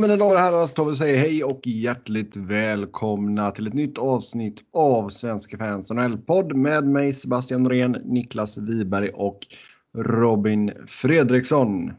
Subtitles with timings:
[0.00, 3.74] Mina damer och herrar så tar vi och säger hej och hjärtligt välkomna till ett
[3.74, 9.38] nytt avsnitt av Svenska fans NHL-podd med mig Sebastian Norén, Niklas Wiberg och
[9.98, 11.92] Robin Fredriksson.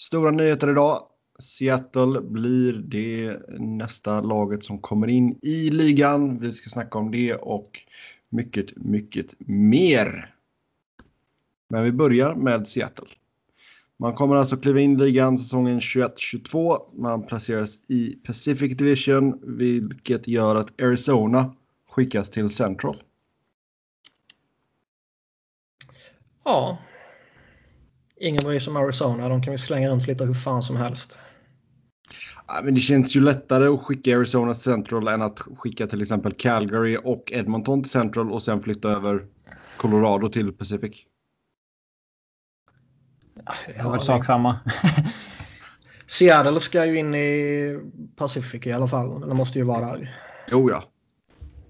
[0.00, 1.02] Stora nyheter idag.
[1.38, 6.38] Seattle blir det nästa laget som kommer in i ligan.
[6.40, 7.70] Vi ska snacka om det och
[8.28, 10.34] mycket, mycket mer.
[11.70, 13.08] Men vi börjar med Seattle.
[14.00, 16.78] Man kommer alltså kliva in i ligan säsongen 21-22.
[16.92, 21.54] Man placeras i Pacific Division, vilket gör att Arizona
[21.90, 23.02] skickas till Central.
[26.44, 26.78] Ja.
[28.20, 29.28] Ingen bryr sig om Arizona.
[29.28, 31.18] De kan vi slänga runt lite hur fan som helst.
[32.46, 36.02] Ja, men det känns ju lättare att skicka Arizona till Central än att skicka till
[36.02, 39.26] exempel Calgary och Edmonton till Central och sen flytta över
[39.76, 41.06] Colorado till Pacific.
[43.66, 44.58] Det var väl sak samma.
[46.06, 47.78] Seattle ska ju in i
[48.16, 49.20] Pacific i alla fall.
[49.28, 50.16] Det måste ju vara där.
[50.50, 50.84] Jo, ja.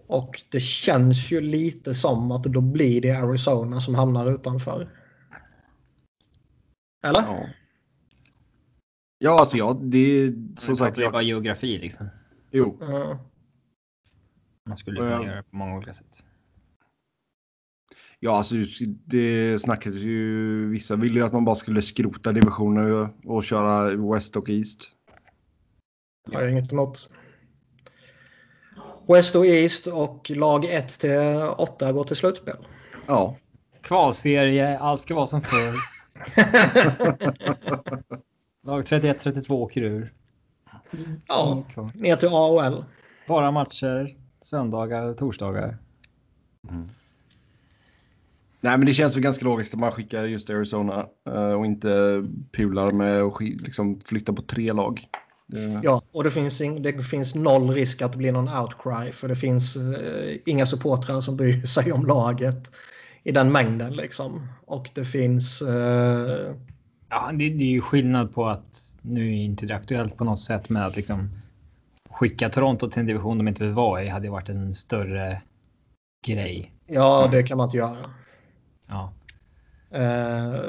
[0.07, 4.89] Och det känns ju lite som att då blir det Arizona som hamnar utanför.
[7.05, 7.21] Eller?
[7.23, 7.47] Ja,
[9.19, 10.97] ja alltså ja, det är Så som sagt.
[10.97, 12.09] det är Jag, bara geografi liksom.
[12.51, 13.19] jo, Ja.
[14.69, 15.11] Man skulle Ja.
[15.17, 16.25] kunna göra det på många olika sätt.
[18.21, 18.55] Ja, alltså
[19.05, 20.69] det snackas ju.
[20.69, 24.79] Vissa ville ju att man bara skulle skrota divisioner och, köra West och East.
[26.33, 27.11] Har jag inget emot.
[29.09, 31.11] West och East och lag 1 till
[31.57, 32.57] 8 går till slutspel.
[33.07, 33.37] Ja,
[33.83, 35.75] Kvalserie, allt ska vara som förr.
[38.67, 40.13] Lag 31-32 åker ur.
[41.27, 42.85] Ja, ner till AHL.
[43.29, 45.79] Bara matcher, söndagar och torsdagar.
[48.61, 52.25] Nej, men det känns väl ganska logiskt att man skickar just Arizona eh, och inte
[52.53, 55.09] pular med och liksom flytta på tre lag.
[55.83, 59.37] Ja, och det finns, det finns noll risk att det blir någon outcry för det
[59.37, 62.71] finns eh, inga supportrar som bryr sig om laget
[63.23, 64.47] i den mängden liksom.
[64.67, 65.63] Och det finns...
[65.63, 66.55] Eh,
[67.11, 70.41] Ja, det, det är ju skillnad på att nu är inte det aktuellt på något
[70.41, 71.31] sätt med att liksom
[72.11, 75.43] skicka Toronto till en division de inte vill vara i hade varit en större
[76.27, 76.73] grej.
[76.87, 77.97] ja, det kan man inte göra.
[78.89, 79.13] Ja,
[79.91, 80.61] Eh,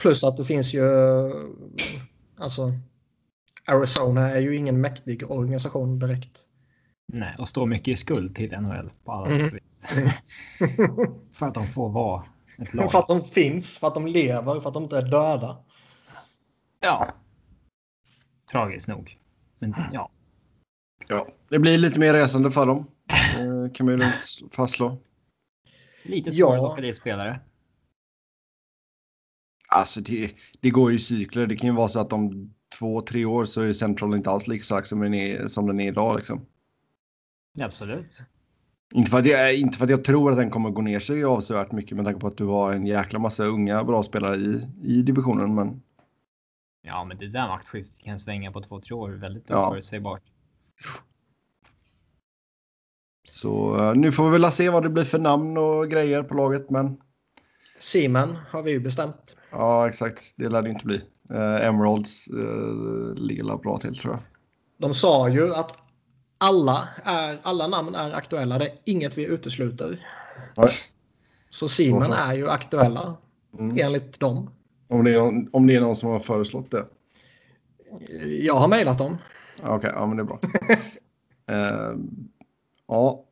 [0.00, 0.82] plus att det finns ju...
[2.38, 2.72] Alltså...
[3.66, 6.40] Arizona är ju ingen mäktig organisation direkt.
[7.12, 9.38] nej, och står mycket i skuld till NHL på alla Mhm.
[9.38, 9.84] sätt och vis.
[11.32, 12.24] För att de får vara
[12.58, 12.90] ett lag.
[12.92, 15.56] för att de finns, för att de lever, för att de inte är döda.
[16.80, 17.14] Ja.
[18.52, 19.18] Tragiskt nog.
[19.58, 20.10] Men ja,
[21.08, 22.86] ja, det blir lite mer resande för dem.
[23.38, 24.98] Eh, kan man ju lugnt fastslå.
[26.02, 26.46] lite Ja.
[26.48, 27.40] svårt att åka dit spelare.
[29.74, 30.30] Alltså det,
[30.60, 31.46] det går ju i cykler.
[31.46, 34.46] Det kan ju vara så att om två, tre år så är Central inte alls
[34.46, 36.16] lika stark som den är, som den är idag.
[36.16, 36.46] Liksom.
[37.60, 38.20] Absolut.
[38.94, 41.24] Inte, för att jag, inte för att jag tror att den kommer gå ner sig
[41.24, 44.68] avsevärt mycket med tanke på att du har en jäkla massa unga bra spelare i,
[44.82, 45.54] i divisionen.
[45.54, 45.82] Men
[46.82, 49.68] Ja, men det där maktskiftet kan svänga på två, tre år väldigt Ja.
[49.68, 50.22] oförutsägbart.
[53.28, 56.34] så eh, nu får vi väl se vad det blir för namn och grejer på
[56.34, 56.70] laget.
[56.70, 57.00] Men
[57.78, 59.36] Seaman har vi ju bestämt.
[59.50, 60.34] ja, exakt.
[60.36, 60.96] Det lär det inte bli.
[61.30, 64.22] Eh, Emeralds eh, ligger bra till tror jag.
[64.78, 65.78] De sa ju att
[66.38, 68.58] alla, är, alla namn är aktuella.
[68.58, 70.06] Det är inget vi utesluter.
[70.56, 70.68] Nej.
[71.50, 73.16] Så Seaman är ju aktuella
[73.58, 73.76] Mm.
[73.80, 74.50] enligt dem.
[74.88, 76.86] Om, det är, någon- om det är någon som har föreslått det.
[78.40, 79.18] Jag har mejlat dem.
[79.62, 80.40] Okej, ja men det är bra.
[81.46, 81.94] Eh,
[82.88, 83.23] ja.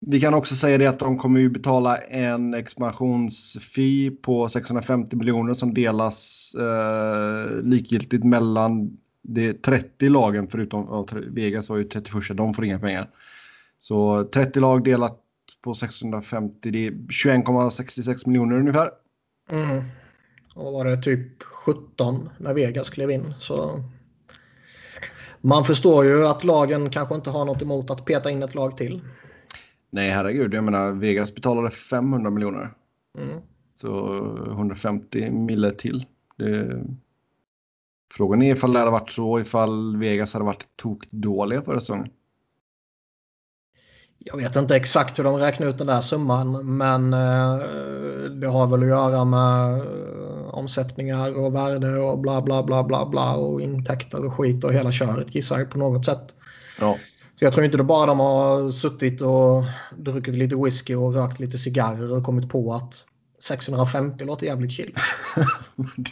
[0.00, 5.54] Vi kan också säga det att de kommer ju betala en expansionsfee på 650 miljoner
[5.54, 12.54] som delas eh, likgiltigt mellan de 30 lagen förutom ja, Vegas var ju 31 de
[12.54, 13.10] får inga pengar.
[13.78, 15.20] Så 30 lag delat
[15.62, 18.90] på 650 det är 21,66 miljoner ungefär.
[19.50, 19.84] Mm.
[20.54, 23.34] Och var det typ 17 när Vegas klev in.
[23.40, 23.84] Så
[25.40, 28.76] man förstår ju att lagen kanske inte har något emot att peta in ett lag
[28.76, 29.00] till.
[29.90, 32.74] Nej herregud, jag menar Vegas betalade 500 miljoner.
[33.18, 33.40] Mm.
[33.80, 34.16] Så
[34.50, 36.06] 150 mille till.
[36.36, 36.82] Det...
[38.12, 42.10] Frågan är ifall det hade varit så ifall Vegas hade varit tokdåliga förra säsongen.
[44.18, 47.58] Jag vet inte exakt hur de räknar ut den där summan men eh,
[48.30, 53.06] det har väl att göra med eh, omsättningar och värde och bla bla bla bla
[53.06, 56.36] bla och intäkter och skit och hela köret gissar jag på något sätt.
[56.80, 56.96] Ja,
[57.38, 59.64] Så jag tror inte det bara de har suttit och
[59.96, 63.06] druckit lite whisky och rökt lite cigarrer och kommit på att
[63.38, 64.94] 650 låter jävligt chill.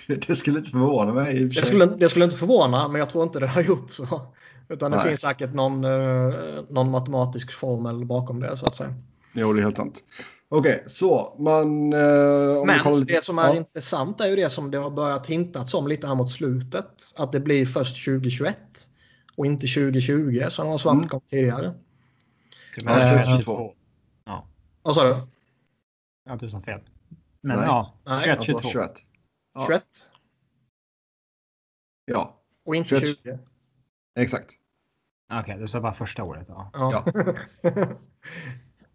[0.07, 1.37] det, det skulle inte förvåna mig.
[1.37, 4.21] i Det skulle, det skulle inte förvåna, men jag tror inte det har gjort så.
[4.69, 5.09] Utan det Nej.
[5.09, 6.35] finns säkert någon, eh,
[6.69, 8.95] någon matematisk formel bakom det så att säga.
[9.33, 10.01] Jo, det är helt sant.
[10.49, 11.93] Okej, så man...
[11.93, 13.57] Eh, Men lite- det som är ja.
[13.57, 16.91] intressant är ju det som det har börjat hintats om lite här mot slutet.
[17.17, 18.57] Att det blir först 2021
[19.37, 21.09] och inte 2020 som det var svart Mm.
[21.09, 21.75] kom tidigare.
[22.75, 23.75] Tyvärr Eh, 21-22.
[24.83, 25.27] Vad sa du?
[26.25, 26.81] Ja, tusen fel.
[27.41, 27.67] Men Nej.
[27.67, 28.69] ja, Nej, 21, Alltså 22.
[28.69, 28.91] 21.
[29.55, 29.65] Ja.
[29.67, 29.83] 21
[32.05, 33.19] Ja, och inte 21.
[33.25, 33.39] 20.
[34.15, 34.53] exakt.
[35.33, 36.47] Okej, du sa bara första året.
[36.49, 36.71] Ja.
[36.73, 37.05] Ja.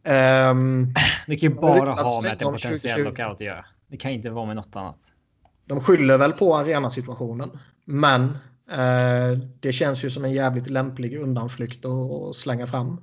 [0.04, 0.94] Ehm,
[1.28, 3.04] Det kan ju bara ha med länge att en potentiell 2020.
[3.04, 3.66] lockout att göra.
[3.88, 5.14] Det kan inte vara med något annat.
[5.66, 7.60] de skyller väl på arenasituationen.
[7.86, 8.38] Men
[9.60, 13.02] det känns ju som en jävligt lämplig undanflykt att slänga fram.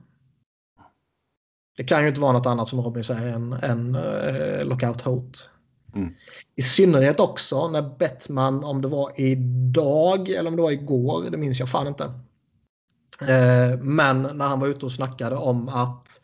[1.77, 5.49] Det kan ju inte vara något annat som Robin säger än, än eh, lockout-hot.
[5.95, 6.15] Mm.
[6.57, 11.37] I synnerhet också när Bettman, om det var idag eller om det var igår, det
[11.37, 12.05] minns jag fan inte.
[13.21, 16.21] Eh, men när han var ute och snackade om att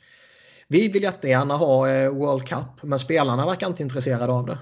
[0.68, 4.58] vi vill jättegärna ha eh, World Cup, men spelarna verkar inte intresserade av det.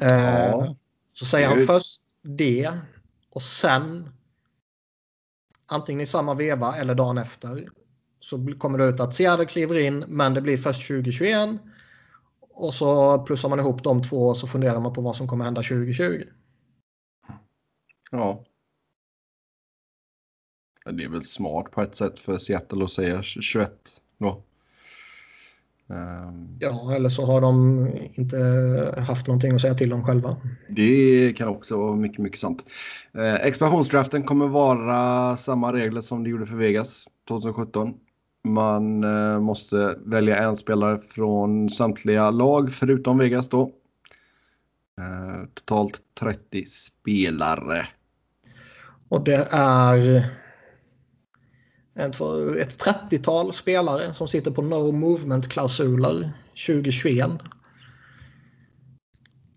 [0.00, 0.76] Eh, Ja.
[1.12, 2.02] Så säger han först
[2.36, 2.70] det
[3.30, 4.10] och sen
[5.66, 7.68] antingen i samma veva eller dagen efter
[8.20, 11.60] så kommer det ut att Seattle kliver in men det blir först 2021
[12.40, 15.44] och så plussar man ihop de två och så funderar man på vad som kommer
[15.44, 16.24] hända 2020.
[18.10, 18.44] Ja.
[20.84, 24.42] Ja, Det är väl smart på ett sätt för Seattle att säga 21 då.
[25.90, 28.36] Ehm, Ja, eller så har de inte
[29.08, 30.36] haft någonting att säga till om själva.
[30.68, 32.64] Det kan också vara mycket, mycket sant.
[33.14, 37.94] Eh, expansionsdraften kommer vara samma regler som det gjorde för Vegas 2017.
[38.48, 43.62] Man eh, måste välja en spelare från samtliga lag förutom Vegas då.
[45.00, 47.88] Eh, totalt 30 spelare.
[49.08, 50.24] Och det är
[51.98, 52.20] ett,
[52.60, 56.32] ett 30-tal spelare som sitter på no movement-klausuler
[56.66, 57.30] 2021.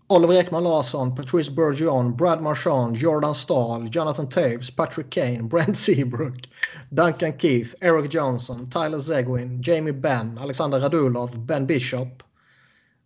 [0.06, 6.48] Oliver Ekman Larsson, Patrice Bergeron, Brad Marchand, Jordan Stahl, Jonathan Taves, Patrick Kane, Brent Seabrook,
[6.90, 12.22] Duncan Keith, Eric Johnson, Tyler Zegwin, Jamie Benn, Alexander Radulov, Ben Bishop.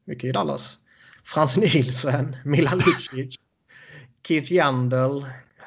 [0.05, 0.79] Mycket i Dallas.
[1.25, 3.35] Frans Nielsen, Milan Lucic,
[4.23, 5.27] Keith Yandel,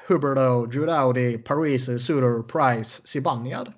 [0.10, 3.74] Huberto, Drew Dowdy, Parise, Suter, Price, Zibanejad.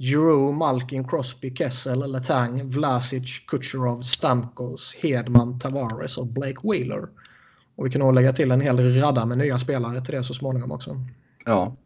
[0.00, 7.08] Giroux, Malkin, Crosby, Kessel, Letang, Vlasic, Kucherov, Stamkos, Hedman, Tavares och Blake Wheeler.
[7.76, 10.34] Och vi kan nog lägga till en hel radda med nya spelare till det så
[10.34, 10.96] småningom också.
[11.44, 11.76] Ja,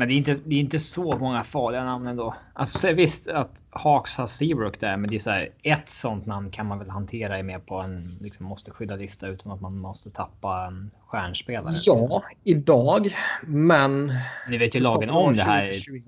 [0.00, 2.34] men det är inte, det är inte så många farliga namn ändå.
[2.52, 6.26] Alltså så visst att Hawks har Seabrook där, men det är så här, ett sånt
[6.26, 9.60] namn kan man väl hantera i med på en liksom måste skydda lista utan att
[9.60, 11.72] man måste tappa en stjärnspelare.
[11.86, 13.16] Ja, idag.
[13.42, 14.12] Men...
[14.48, 15.66] Ni vet ju lagen om det här.
[15.66, 16.04] 2021.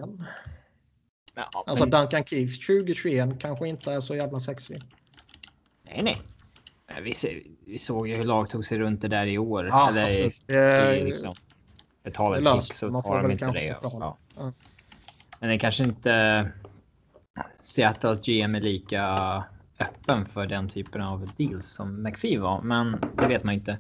[1.35, 4.75] Ja, Alltså men- Duncan Keith 2021 kanske inte är så jävla sexy.
[5.85, 6.23] Nej, nej.
[6.97, 7.15] Eh, Vi,
[7.67, 9.67] vi såg ju hur lag tog sig runt det där i år.
[9.71, 10.35] Ja, Eller absolut.
[10.35, 11.35] i Det- liksom,
[12.03, 13.77] betala det kick så man tar de inte det.
[13.83, 14.19] Ja.
[14.37, 14.53] Ja.
[15.41, 16.53] Men det kanske inte
[17.63, 19.05] Seattles GM är lika
[19.79, 22.63] öppen för den typen av deals som McPhee var.
[22.63, 23.79] Men det vet man inte.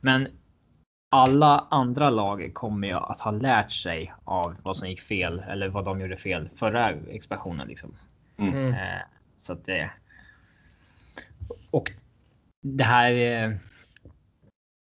[0.00, 0.28] Men
[1.10, 5.68] alla andra lag kommer ju att ha lärt sig av vad som gick fel eller
[5.68, 7.68] vad de gjorde fel förra expansionen.
[7.68, 7.96] Liksom.
[8.36, 8.68] Mm.
[8.68, 9.00] Eh,
[9.38, 9.90] så att det.
[11.70, 11.92] Och
[12.62, 13.58] det här.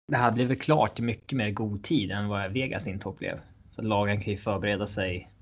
[0.08, 3.40] Det här blev väl klart i mycket mer god tid än vad Vegas intåg blev.
[3.70, 5.32] Så lagen kan ju förbereda sig.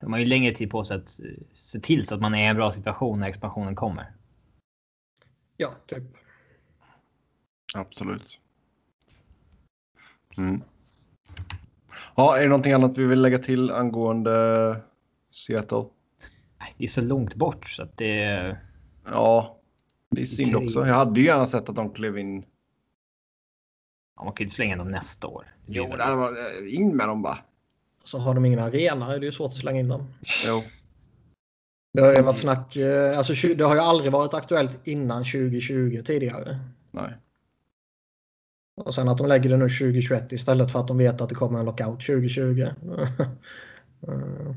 [0.00, 2.44] De har ju längre tid på sig att eh, se till så att man är
[2.44, 4.12] i en bra situation när expansionen kommer.
[5.56, 6.02] Ja, typ.
[7.74, 8.40] absolut.
[10.36, 10.62] Mm.
[12.16, 14.80] Ja, är det någonting annat vi vill lägga till angående
[15.30, 15.84] Seattle?
[16.58, 18.56] Nej, Det är så långt bort så att det.
[19.04, 19.60] Ja,
[20.10, 20.86] det är synd också.
[20.86, 22.44] Jag hade ju gärna sett att de klev in.
[24.22, 25.46] Ja, man kan ju inte slänga dem nästa år.
[25.66, 27.38] Det Jo, det hade varit in med dem bara.
[28.04, 30.06] Så har de ingen arena är det ju svårt att slänga in dem.
[30.46, 30.62] Jo.
[31.92, 36.02] Det har ju varit snack, eh, alltså det har ju aldrig varit aktuellt innan 2020
[36.06, 36.58] tidigare.
[36.90, 37.12] Nej.
[38.76, 41.34] Och sen att de lägger det nu 2021 istället för att de vet att det
[41.34, 42.68] kommer en lockout 2020.
[44.08, 44.54] Eh.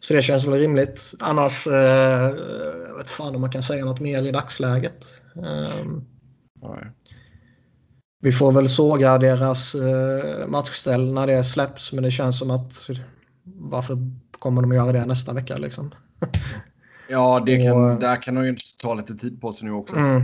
[0.00, 1.14] Så det känns väl rimligt.
[1.20, 2.34] Annars, eh,
[3.02, 5.06] vet fan om man kan säga något mer i dagsläget.
[5.34, 6.90] Nej.
[8.22, 12.88] Vi får väl såga deras eh, matchställ när det släpps, men det känns som att
[13.44, 13.96] varför
[14.38, 15.56] kommer de göra det nästa vecka.
[15.56, 15.90] Liksom.
[17.08, 19.96] Ja, det kan, Och- där kan de ju ta lite tid på sig nu också.
[19.96, 20.22] Mm.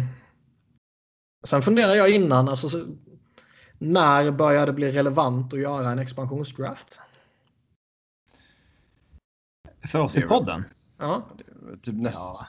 [1.47, 2.87] Sen funderar jag innan, alltså, så,
[3.79, 7.01] när börjar det bli relevant att göra en expansionsdraft?
[9.89, 10.65] För oss i podden.
[10.99, 11.23] Ja,
[11.83, 12.47] Typ näst, Ja.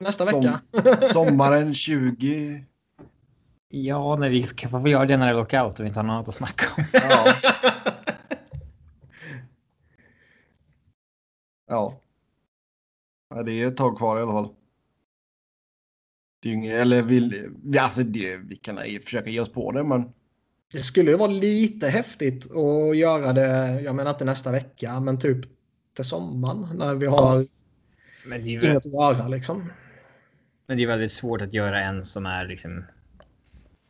[0.00, 0.60] Nästa Som- vecka.
[1.12, 2.64] sommaren 20.
[3.68, 6.04] Ja, när vi kan få göra det när det är lockout och vi inte har
[6.04, 6.84] något att snacka om.
[6.92, 7.34] Ja.
[11.68, 12.00] ja.
[13.34, 13.42] ja.
[13.42, 14.48] Det är ett tag kvar i alla fall.
[16.42, 19.72] Det är ju inget, eller vill, vi- alltså det, vi kan försöka ge oss på
[19.72, 20.12] det men
[20.72, 25.18] Det skulle ju vara lite häftigt att göra det, jag menar inte nästa vecka, men
[25.18, 25.38] typ
[25.96, 27.46] till sommaren när vi har
[28.26, 29.70] Men det, är, väl- inget att göra liksom.
[30.66, 32.84] Men det är väldigt svårt att göra en som är liksom.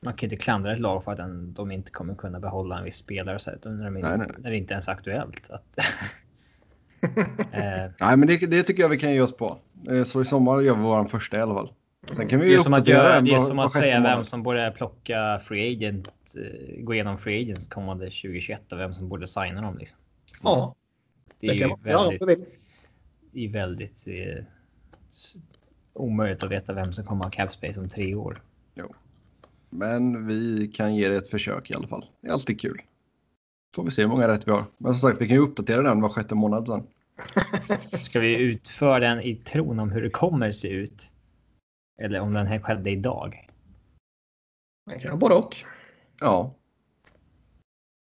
[0.01, 2.85] Man kan inte klandra ett lag för att den, de inte kommer kunna behålla en
[2.85, 4.29] viss spelare så här, utan när, de, Nej, nej.
[4.39, 5.51] när det inte ens är aktuellt.
[5.51, 5.79] Att,
[7.53, 9.59] eh, nej men det, det tycker jag vi kan ge oss på.
[9.91, 11.73] Eh, Så i sommar gör vi vår första i alla fall.
[12.13, 14.43] Sen kan vi det är som att, göra, det är som att säga vem som
[14.43, 19.27] borde plocka free agent, eh, gå igenom free agents kommande 2021 och vem som borde
[19.27, 19.79] signa dem.
[19.79, 19.99] Liksom.
[20.43, 20.75] Ja,
[21.41, 22.45] Det är det kan man väldigt, vill.
[23.33, 24.45] det är väldigt eh,
[25.95, 28.43] omöjligt att veta vem som kommer ha cap space om tre år.
[29.77, 32.07] Men vi kan ge det ett försök i alla fall.
[32.21, 32.83] Det är alltid kul.
[33.77, 34.65] Får vi se hur många rätt vi har.
[34.79, 36.87] Men som sagt, vi kan ju uppdatera den var sjätte månad sen.
[38.03, 41.11] Ska vi utföra den i tron om hur det kommer se ut?
[42.03, 43.49] Eller om den här skedde idag?
[44.87, 45.57] Man kan göra både och.
[46.21, 46.55] Ja.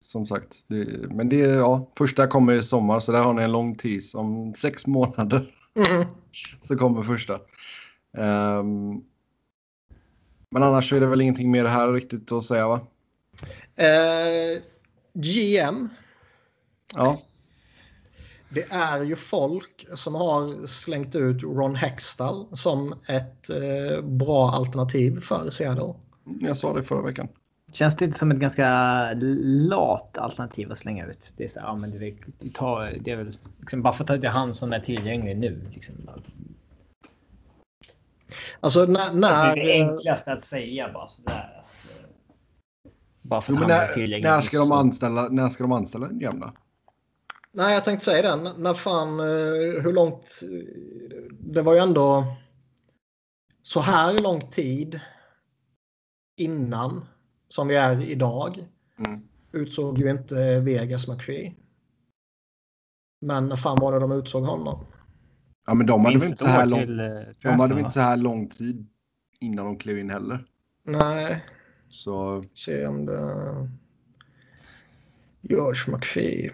[0.03, 3.43] Som sagt, det, men det är ja, första kommer i sommar så där har ni
[3.43, 4.01] en lång tid.
[4.13, 6.07] Om sex månader Mm.
[6.61, 7.39] så kommer första.
[8.17, 9.01] Ehm,
[10.49, 12.79] men annars är det väl ingenting mer här riktigt att säga va?
[13.75, 14.61] Eh,
[15.13, 15.89] GM,
[16.95, 17.21] Ja,
[18.49, 25.19] det är ju folk som har slängt ut Ron Hextall som ett eh, bra alternativ
[25.19, 25.93] för Seattle.
[26.39, 27.27] jag sa det förra veckan.
[27.71, 28.67] Känns det inte som ett ganska
[29.69, 31.33] lat alternativ att slänga ut?
[31.37, 32.15] Det är så ja, men det, är,
[32.53, 35.37] tar, det är väl liksom bara för att ta det är han som är tillgänglig
[35.37, 35.69] nu.
[35.73, 35.95] Liksom.
[38.59, 38.99] Alltså när...
[38.99, 41.63] Alltså, när det är det enklaste att säga bara sådär.
[41.63, 44.29] att, Bara för Jo, att men han är när, tillgänglig.
[44.29, 46.51] när, ska de anställa, när ska de anställa en då?
[47.51, 48.49] Nej, jag tänkte säga det.
[48.49, 50.39] N- När fan, eh, hur långt...
[51.39, 52.25] Det var ju ändå
[53.63, 54.99] så här lång tid
[56.37, 57.05] innan
[57.51, 58.67] som vi är idag
[59.05, 59.21] Mm.
[59.51, 61.55] utsåg ju inte Vegas McPhee.
[63.21, 64.85] Men när fan var det de utsåg honom?
[65.67, 67.05] Ja, men de hade väl inte så här lång, till, eh,
[67.41, 68.87] de hade inte så här lång tid
[69.39, 70.45] innan de klev in heller.
[70.83, 71.45] Nej,
[71.89, 73.67] Så se om det...
[75.41, 76.51] George McPhee.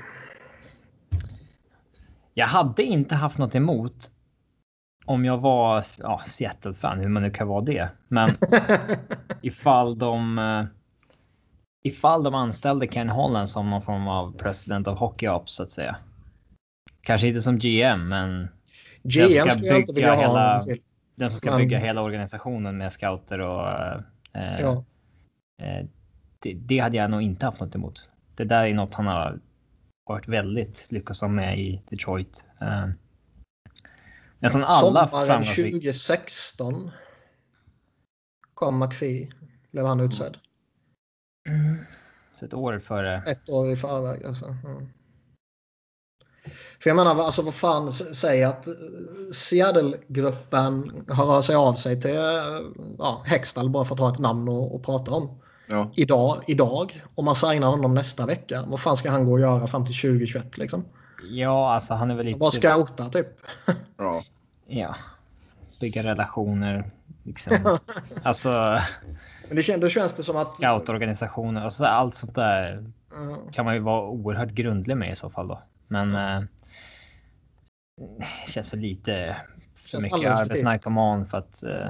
[2.34, 4.12] Jag hade inte haft något emot
[5.06, 7.90] om jag var ja, Seattle-fan, hur man nu kan vara det.
[8.08, 8.36] Men
[9.42, 10.66] ifall de eh,
[11.84, 15.72] ifall de anställde Ken Holland som någon form av president of hockey ops så att
[15.72, 15.96] säga.
[17.02, 18.48] Kanske inte som GM, men
[19.04, 20.62] GM ska jag inte vilja bygga ha hela-
[21.16, 24.84] den som ska Men- bygga hela organisationen med scouter och eh, Ja.
[25.62, 25.86] eh,
[26.40, 28.10] det, det hade jag nog inte haft något emot.
[28.36, 29.40] Det där är något han har
[30.10, 32.46] varit väldigt lyckosam med i Detroit.
[32.62, 32.88] Eh,
[34.40, 36.92] nästan alla Sommaren framgångsrika 2016
[38.54, 39.30] kom McPhee.
[39.72, 40.38] Blev han utsedd.
[42.36, 43.24] Så ett år före.
[43.28, 44.26] Ett år i förväg.
[44.26, 44.46] Alltså.
[44.46, 44.90] Mm.
[46.80, 48.74] För jag menar, alltså, vad fan säger att eh,
[49.34, 52.62] Seattle-gruppen hör sig av sig till eh,
[52.98, 55.40] ja, Hextall bara för att ha ett namn att, att prata om.
[55.68, 59.40] ja, Idag, idag, om man signar honom nästa vecka, vad fan ska han gå och
[59.40, 60.86] göra fram till 2021 liksom?
[61.30, 62.40] Ja, alltså han är väl lite.
[62.40, 63.28] Bara scouta typ.
[63.98, 64.24] ja.
[64.68, 64.96] Ja.
[65.82, 66.92] Bygga relationer.
[67.24, 67.78] Liksom.
[68.24, 68.80] alltså
[69.48, 70.50] Men det känns, då känns det som att...
[70.50, 73.52] scoutorganisationer och så allt sånt där Ja.
[73.54, 75.62] kan man ju vara oerhört grundlig med i så fall då.
[75.88, 76.16] Men.
[76.16, 76.44] Eh,
[78.48, 79.38] känns väl lite
[79.76, 81.90] för Känns mycket arbetsnarkoman för att eh,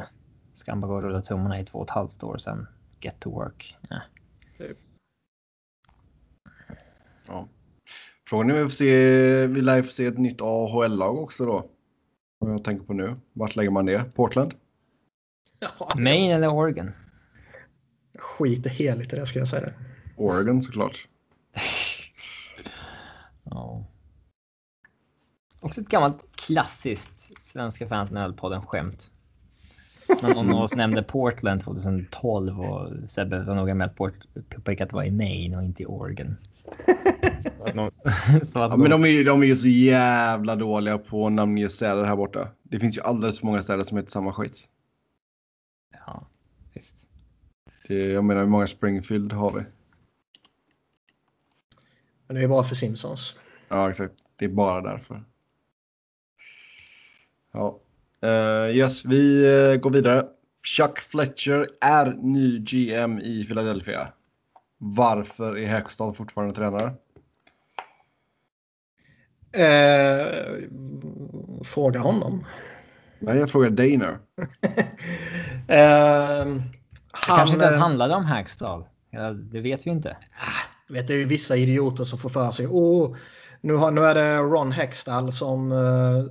[0.53, 2.67] ska han bara gå och rulla tummarna i två och ett halvt år sen.
[2.99, 3.77] Get to work.
[3.89, 4.01] Ja.
[4.57, 4.77] Typ.
[7.27, 7.47] ja.
[8.29, 11.69] Frågan är om vi får se, vi lär få se ett nytt AHL-lag också då.
[12.39, 13.13] Om jag tänker på nu.
[13.33, 14.15] Vart lägger man det?
[14.15, 14.53] Portland?
[15.59, 16.91] Ja, Maine eller Oregon?
[18.21, 19.69] Skiter heligt i det ska jag säga.
[20.15, 21.07] Oregon såklart.
[23.49, 23.85] Ja.
[25.59, 29.11] Också ett gammalt klassiskt Svenska fans podden skämt.
[30.21, 34.83] Någon någon av oss nämnde Portland 2012 och Sebbe var noga med att port- påpeka
[34.83, 36.37] att det var i Maine och inte i Oregon.
[37.57, 37.91] Så att någon-
[38.45, 41.33] så att Ja, men de är, ju- de är ju så jävla dåliga på att
[41.33, 42.47] namnge städer här borta.
[42.63, 44.67] Det finns ju alldeles för många städer som heter samma skit.
[46.05, 46.27] Ja,
[46.73, 47.06] visst.
[47.87, 49.61] Det, jag menar, hur många Springfield har vi?
[52.27, 53.39] Men det är bra för Simpsons.
[53.69, 54.13] Ja, exakt.
[54.39, 55.23] Det är bara därför.
[57.51, 57.79] Ja.
[58.21, 60.25] Eh, yes, vi eh, går vidare.
[60.63, 64.07] Chuck Fletcher är ny GM i Philadelphia.
[64.77, 66.93] Varför är Hextall fortfarande tränare?
[69.51, 70.57] Eh,
[71.63, 72.45] fråga honom.
[73.19, 74.17] Nej, jag frågar dig nu.
[77.17, 78.85] Eh, Det kanske inte ens eh, handlade om Hackstall.
[79.51, 80.17] Det vet vi inte.
[80.87, 82.67] vet, det är ju vissa idioter som får för sig.
[82.67, 83.15] Åh,
[83.61, 86.23] nu, har, nu är det Ron Hextall som eh,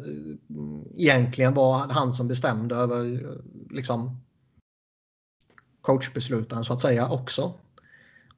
[0.95, 3.27] egentligen var han som bestämde över
[3.71, 4.21] liksom,
[5.83, 7.53] coachbesluten så att säga också.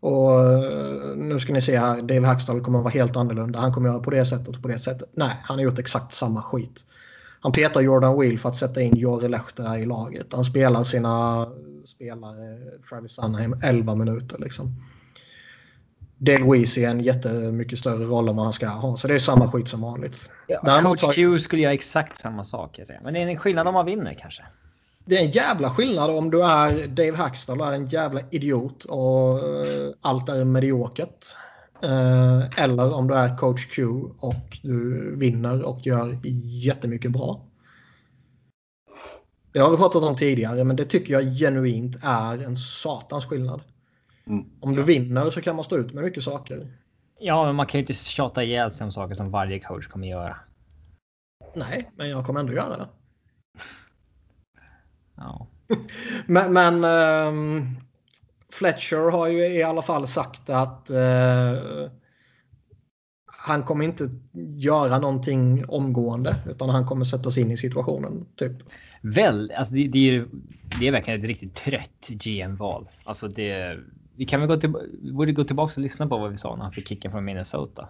[0.00, 3.58] Och eh, nu ska ni se här, Dave Hackstall kommer att vara helt annorlunda.
[3.58, 5.10] Han kommer att göra på det sättet och på det sättet.
[5.14, 6.86] Nej, han har gjort exakt samma skit.
[7.40, 10.26] Han petar Jordan Wheel för att sätta in Jori Lehtera i laget.
[10.32, 11.46] Han spelar sina
[11.84, 14.72] spelare, Travis Sunheim, 11 minuter liksom.
[16.18, 18.96] Dale Weezy är en jättemycket större roll än vad han ska ha.
[18.96, 20.30] Så det är samma skit som vanligt.
[20.62, 22.78] Däremot har- Coach Q skulle göra exakt samma sak.
[22.78, 23.00] Jag säger.
[23.00, 24.42] Men det är en skillnad om man vinner kanske.
[25.04, 28.84] Det är en jävla skillnad om du är Dave Hackstall och är en jävla idiot
[28.84, 31.26] och eh, allt är mediokert.
[31.82, 33.86] Eh, eller om du är coach Q
[34.18, 36.18] och du vinner och gör
[36.64, 37.44] jättemycket bra.
[39.52, 43.62] Det har vi pratat om tidigare men det tycker jag genuint är en satans skillnad.
[44.26, 44.44] Mm.
[44.60, 46.72] Om du vinner så kan man stå ut med mycket saker.
[47.18, 50.08] Ja, men man kan ju inte tjata ihjäl sig om saker som varje coach kommer
[50.08, 50.36] göra.
[51.54, 52.88] Nej, men jag kommer ändå göra det.
[55.16, 55.46] Ja.
[56.26, 57.76] Men, men ehm,
[58.52, 61.90] Fletcher har ju i alla fall sagt att eh,
[63.46, 64.10] han kommer inte
[64.58, 68.26] göra någonting omgående utan han kommer sätta sig in i situationen.
[68.36, 68.52] Typ.
[69.02, 70.26] Väl, alltså det, det, är,
[70.80, 72.88] det är verkligen ett riktigt trött GM-val.
[73.04, 73.78] Alltså det,
[74.16, 76.56] vi kan väl gå, till, vi borde gå tillbaka och lyssna på vad vi sa
[76.56, 77.88] när han fick kicken från Minnesota.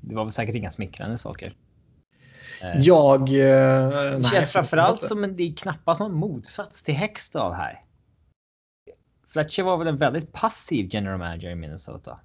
[0.00, 1.54] Det var väl säkert inga smickrande saker.
[2.62, 3.20] Eh, Jag...
[3.20, 5.06] Eh, det nej, känns framförallt inte.
[5.06, 7.80] som en, det är knappast någon motsats till Hextall här.
[9.32, 12.18] Fletcher var väl en väldigt passiv general manager i Minnesota.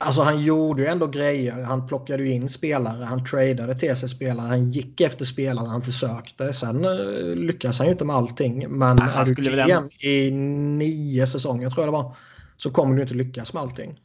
[0.00, 1.62] Alltså han gjorde ju ändå grejer.
[1.62, 3.04] Han plockade ju in spelare.
[3.04, 4.46] Han tradade till sig spelare.
[4.46, 5.66] Han gick efter spelare.
[5.66, 6.52] Han försökte.
[6.52, 8.78] Sen uh, lyckas han ju inte med allting.
[8.78, 12.16] Men Nej, han är du GM i nio säsonger tror jag det var.
[12.56, 14.00] Så kommer du inte lyckas med allting.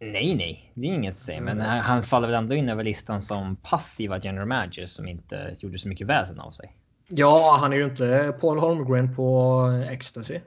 [0.00, 2.84] Nej, nej, det är inget att säga, men han, han faller väl ändå in över
[2.84, 6.76] listan som passiva general managers som inte gjorde så mycket väsen av sig.
[7.08, 10.40] Ja, han är ju inte Paul Holmgren på ecstasy.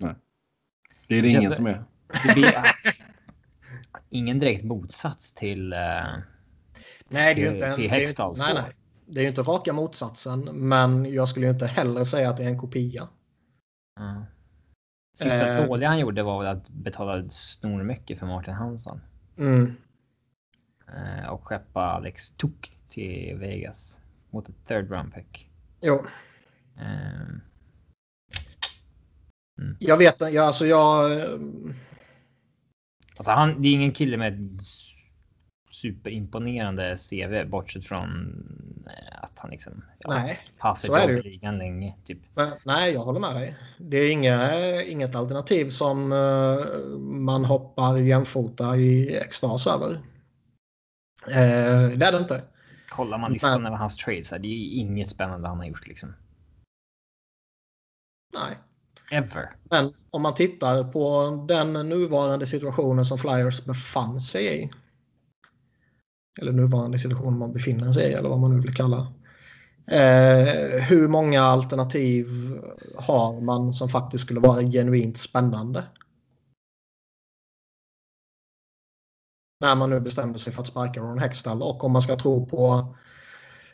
[0.00, 0.14] Det är
[1.08, 1.84] det Det känns- ingen som är.
[2.26, 2.52] Det blir
[4.10, 5.72] ingen direkt motsats till.
[5.72, 6.24] eh, Nej,
[7.08, 8.72] det är ju inte en, till det är ju Hextall, nej, nej.
[9.06, 12.44] Det är ju inte raka motsatsen, men jag skulle ju inte heller säga att det
[12.44, 13.08] är en kopia.
[13.96, 14.26] ja.
[15.18, 15.66] Sista Eh.
[15.66, 19.00] dåliga han gjorde var väl att betala snormycket för Martin Hansson
[19.38, 19.76] Mm.
[20.88, 25.50] eh, och skeppa Alex Tuk till Vegas mot ett third round pick.
[25.80, 26.06] Jo,
[26.76, 27.26] Eh,
[29.78, 31.10] jag vet jag, alltså jag...
[33.16, 34.60] alltså han, det är ingen kille med
[35.70, 38.08] superimponerande CV bortsett från
[38.86, 41.96] eh, att han liksom ja, Nej, haft ett jobb i ligan länge.
[42.04, 42.18] Typ.
[42.34, 43.56] Men, nej, jag håller med dig.
[43.78, 49.92] Det är inga, inget alternativ som eh, man hoppar jämfota i extas över.
[51.28, 52.42] Eh, det är det inte.
[52.88, 55.86] Kollar man listan Men- över hans trades, här, det är inget spännande han har gjort
[55.86, 56.14] liksom.
[58.34, 58.58] Nej.
[59.10, 59.50] Ever.
[59.70, 64.70] Men om man tittar på den nuvarande situationen som Flyers befann sig i.
[66.40, 69.12] Eller nuvarande situation man befinner sig i eller vad man nu vill kalla.
[69.90, 72.26] Eh, hur många alternativ
[72.96, 75.84] har man som faktiskt skulle vara genuint spännande?
[79.60, 82.46] När man nu bestämde sig för att sparka Ron Hextall och om man ska tro
[82.46, 82.94] på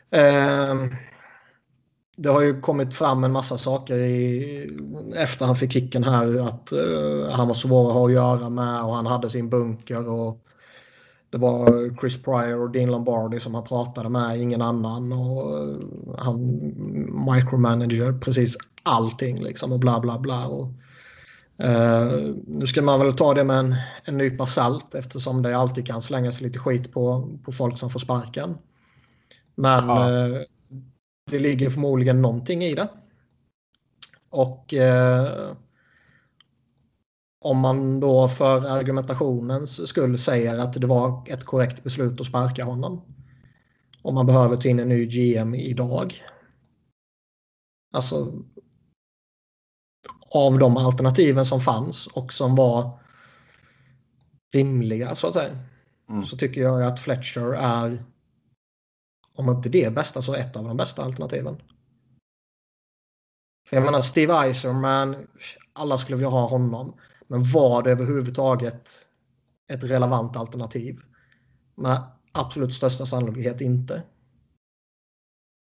[0.09, 0.75] eh,
[2.17, 4.69] det har ju kommit fram en massa saker i,
[5.15, 8.83] efter han fick kicken här att eh, han var svår att ha att göra med
[8.83, 10.43] och han hade sin bunker och
[11.29, 15.77] det var Chris Pryor och Dean Lombardi som han pratade med, ingen annan och eh,
[16.17, 16.41] han
[17.33, 20.47] micromanager precis allting liksom och bla bla bla.
[20.47, 20.69] Och,
[21.65, 25.87] eh, nu ska man väl ta det med en, en nypa salt eftersom det alltid
[25.87, 28.57] kan slängas lite skit på, på folk som får sparken.
[29.55, 30.09] Men Ja.
[31.29, 32.89] Det ligger förmodligen någonting i det.
[34.29, 35.55] Och eh,
[37.39, 42.63] om man då för argumentationens skull säger att det var ett korrekt beslut att sparka
[42.63, 43.01] honom.
[44.01, 46.23] Om man behöver ta in en ny GM idag.
[47.93, 48.33] Alltså
[50.31, 52.99] av de alternativen som fanns och som var
[54.53, 55.59] rimliga så att säga.
[56.09, 56.25] Mm.
[56.25, 58.03] Så tycker jag att Fletcher är
[59.37, 61.61] om inte det bästa så ett av de bästa alternativen.
[63.69, 65.15] För jag menar Steve Eiserman,
[65.73, 66.93] alla skulle vilja ha honom.
[67.27, 68.89] Men var det överhuvudtaget
[69.73, 70.99] ett relevant alternativ?
[71.75, 74.03] Med absolut största sannolikhet inte.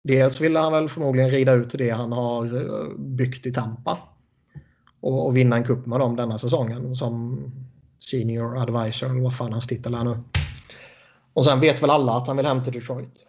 [0.04, 3.98] Dels ville han väl förmodligen rida ut det han har eh, byggt i Tampa.
[5.00, 7.40] Och, och vinna en kupp med dem denna säsongen som
[7.98, 10.18] senior advisor eller vad fan hans titel är nu.
[11.32, 13.26] Och sen vet väl alla att han vill hem till Detroit.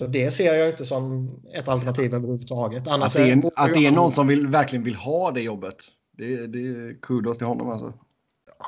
[0.00, 2.88] Så det ser jag inte som ett alternativ överhuvudtaget.
[2.88, 5.40] Annars att det är, är att det är någon som vill, verkligen vill ha det
[5.40, 5.76] jobbet.
[6.16, 7.92] Det, det är kudos till honom alltså.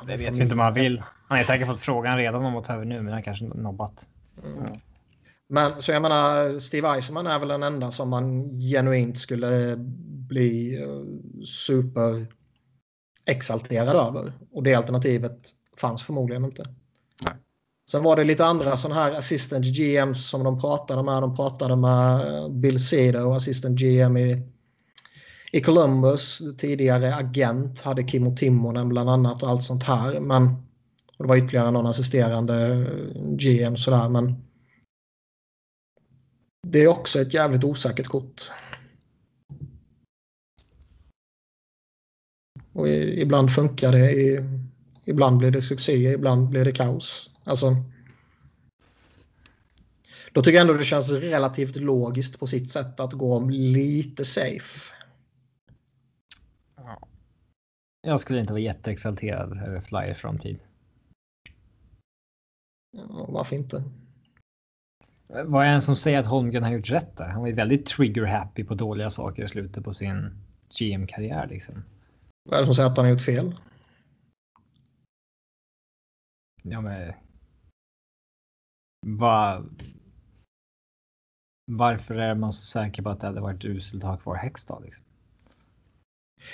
[0.07, 1.03] Det vet vi inte om han vill.
[1.27, 4.07] Han har säkert fått frågan redan om att ta över nu, men han kanske nobbat.
[4.43, 4.79] Mm.
[5.49, 9.75] Men så jag menar, Steve Eisenman är väl den enda som man genuint skulle
[10.29, 12.25] bli eh, super
[13.25, 14.33] exalterad över.
[14.51, 16.63] Och det alternativet fanns förmodligen inte.
[17.91, 21.23] Sen var det lite andra sådana här assistant GMs som de pratade med.
[21.23, 24.41] De pratade med eh, Bill Cedar, assistant GM i,
[25.51, 26.41] i Columbus.
[26.57, 30.19] Tidigare agent hade Kimmo Timonen bland annat och allt sånt här.
[30.19, 30.45] Men
[31.17, 34.09] det var ytterligare någon assisterande eh, GM sådär.
[34.09, 34.43] Men
[36.67, 38.51] det är också ett jävligt osäkert kort.
[42.73, 44.43] Och ibland funkar det,
[45.05, 47.31] ibland blir det succé, ibland blir det kaos.
[47.43, 47.75] Alltså,
[50.33, 54.93] då tycker jag ändå det känns relativt logiskt på sitt sätt att gå lite safe.
[56.75, 57.07] Ja.
[58.01, 60.59] Jag skulle inte vara jätteexalterad över Flyers framtid.
[62.91, 63.83] Ja, varför inte?
[65.45, 67.27] Vad är det som säger att Holmgren har gjort rätt där?
[67.27, 70.31] Han var ju väldigt trigger happy på dåliga saker i slutet på sin
[70.79, 71.47] GM-karriär.
[71.47, 71.83] Liksom.
[72.49, 73.55] Vad är det som säger att han har gjort fel?
[76.63, 77.13] Ja, men
[79.05, 79.65] var,
[81.65, 84.83] varför är man så säker på att det hade varit uselt att ha kvar Hextall?
[84.83, 85.03] Liksom?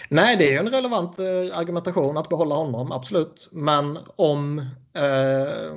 [0.10, 3.50] Nej, det är en relevant eh, argumentation att behålla honom, absolut.
[3.52, 4.60] Men om,
[4.94, 5.74] eh,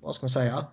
[0.00, 0.66] vad ska man säga?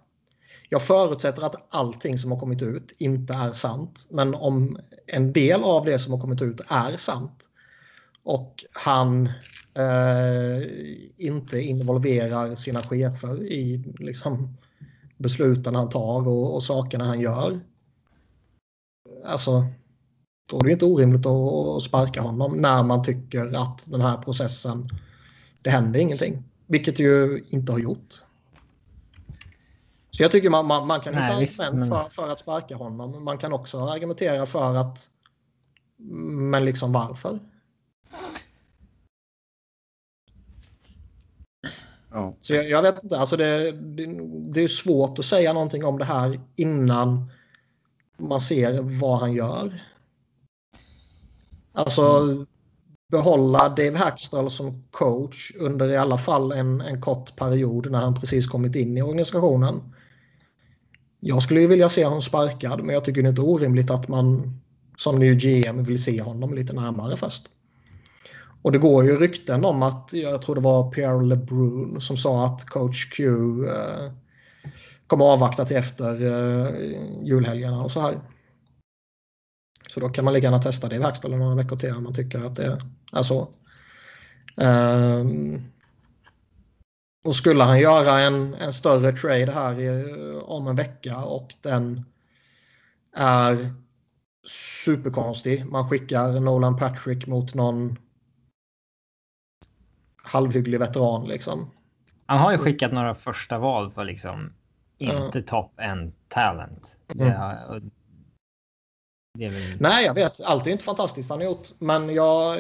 [0.69, 4.08] Jag förutsätter att allting som har kommit ut inte är sant.
[4.12, 7.49] Men om en del av det som har kommit ut är sant
[8.23, 9.29] och han
[11.18, 14.58] inte involverar sina chefer i liksom,
[15.18, 17.60] besluten han tar och, och sakerna han gör.
[19.26, 19.66] Alltså,
[20.50, 24.88] då är det inte orimligt att sparka honom när man tycker att den här processen,
[25.62, 26.44] det händer ingenting.
[26.68, 28.22] Vilket ju inte har gjort.
[30.12, 31.88] Så jag tycker man, man, man kan hitta argument men...
[31.88, 33.24] för, för att sparka honom.
[33.24, 35.10] Man kan också argumentera för att,
[36.52, 37.40] men liksom varför?
[42.15, 42.34] Ja.
[42.41, 44.06] Så jag, jag, vet inte, alltså det, det,
[44.54, 47.32] det, är svårt att säga någonting om det här innan
[48.17, 49.84] man ser vad han gör.
[51.73, 52.45] Alltså mm.
[53.12, 58.19] behålla Dave Hackstall som coach under i alla fall en, en kort period när han
[58.19, 59.93] precis kommit in i organisationen.
[61.19, 64.08] Jag skulle ju vilja se honom sparkad men jag tycker det är inte orimligt att
[64.08, 64.60] man
[64.97, 67.49] som ny GM vill se honom lite närmare först.
[68.65, 72.45] Och det går ju rykten om att, jag tror det var Pierre LeBrun som sa
[72.45, 73.23] att coach Q
[73.65, 74.12] eh,
[75.08, 76.71] kommer avvakta till efter eh,
[77.23, 78.19] julhelgerna och så här.
[79.89, 82.13] Så då kan man lika gärna testa det i verkstaden några veckor till om man
[82.13, 82.82] tycker att det
[83.13, 83.49] är så.
[84.56, 85.62] Um,
[87.25, 90.06] och skulle han göra en, en större trade här i,
[90.43, 92.06] om en vecka och den
[93.15, 93.73] är
[94.86, 95.65] superkonstig.
[95.65, 97.97] Man skickar Nolan Patrick mot någon
[100.26, 101.72] halvhygglig veteran liksom.
[102.26, 104.54] Han har ju skickat några första val för liksom
[104.98, 105.44] inte mm.
[105.44, 106.98] top end talent.
[107.08, 107.28] Mm.
[107.28, 107.82] Det,
[109.38, 109.78] det väl...
[109.80, 110.42] Nej, jag vet.
[110.42, 112.60] Allt är inte fantastiskt han har gjort, men jag.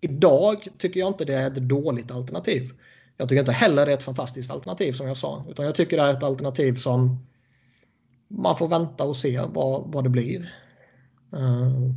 [0.00, 2.72] Idag tycker jag inte det är ett dåligt alternativ.
[3.16, 5.96] Jag tycker inte heller det är ett fantastiskt alternativ som jag sa, utan jag tycker
[5.96, 7.26] det är ett alternativ som
[8.28, 10.54] man får vänta och se vad, vad det blir.
[11.34, 11.90] Uh,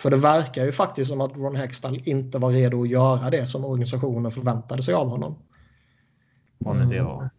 [0.00, 3.46] för det verkar ju faktiskt som att Ron Hextall inte var redo att göra det
[3.46, 5.38] som organisationen förväntade sig av honom.
[6.58, 7.30] Vad nu det var.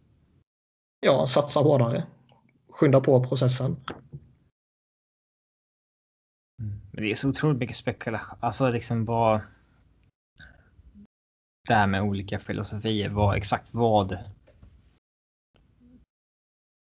[1.00, 2.04] Ja, satsa hårdare.
[2.68, 3.76] skynda på processen.
[6.92, 8.38] Men det är så otroligt mycket spekulation.
[8.40, 9.40] Alltså liksom vad...
[11.68, 13.08] Det här med olika filosofier.
[13.08, 14.18] Vad, exakt vad...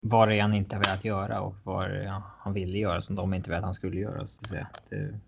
[0.06, 1.90] Vad det är han inte har velat göra och vad
[2.38, 4.26] han ville göra som de inte vet att han skulle göra.
[4.26, 4.68] Så att säga.
[4.88, 5.20] Det,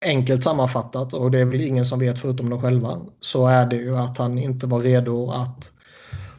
[0.00, 3.76] Enkelt sammanfattat, och det är väl ingen som vet förutom de själva, så är det
[3.76, 5.72] ju att han inte var redo att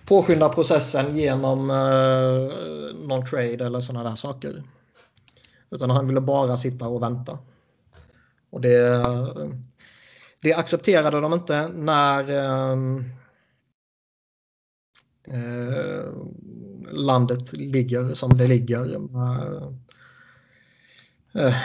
[0.05, 2.49] påskynda processen genom eh,
[3.07, 4.63] någon trade eller sådana där saker.
[5.71, 7.39] Utan han ville bara sitta och vänta.
[8.49, 9.05] Och det,
[10.41, 12.77] det accepterade de inte när eh,
[15.27, 16.13] eh,
[16.91, 18.95] landet ligger som det ligger.
[18.95, 19.67] Eh,
[21.45, 21.55] eh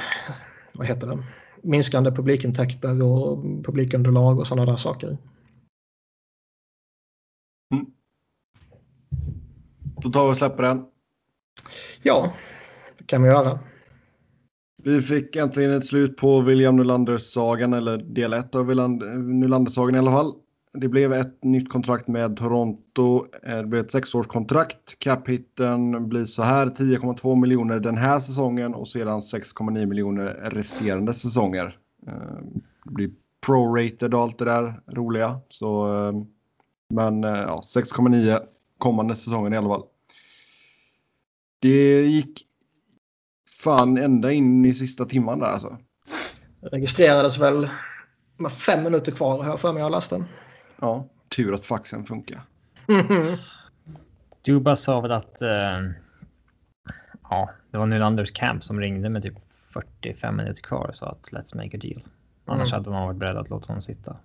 [0.72, 1.18] vad heter det?
[1.64, 5.18] Minskande publikintäkter och publikunderlag och sådana där saker.
[10.02, 10.84] Då tar vi och släpper den.
[12.02, 12.32] Ja,
[12.98, 13.58] det kan vi göra.
[14.82, 18.66] Vi fick äntligen ett slut på William Nylander-sagan, eller del 1 av
[19.24, 20.43] Nylander-sagan i alla fall.
[20.76, 23.26] Det blev ett nytt kontrakt med Toronto.
[23.42, 24.98] Det blev ett sexårskontrakt.
[24.98, 31.78] Cap-hitten blir så här 10,2 miljoner den här säsongen och sedan 6,9 miljoner resterande säsonger.
[32.06, 33.10] Ehm, det blir
[33.46, 35.40] pro-rated och allt det där roliga.
[35.48, 36.26] Så, ehm,
[36.88, 38.40] men eh, ja, 6,9
[38.78, 39.84] kommande säsongen i alla fall.
[41.58, 42.46] Det gick
[43.62, 45.78] fan ända in i sista timman där alltså.
[46.60, 47.68] Det registrerades väl
[48.36, 50.24] med fem minuter kvar har jag för mig jag läste.
[50.80, 52.40] Ja, tur att faxen funkar.
[54.44, 55.80] Duba sa väl att eh,
[57.22, 59.34] ja, det var Nylanders camp som ringde med typ
[59.72, 62.02] 45 minuter kvar och sa att let's make a deal.
[62.44, 62.78] Annars mm.
[62.78, 64.16] hade man varit beredd att låta honom sitta.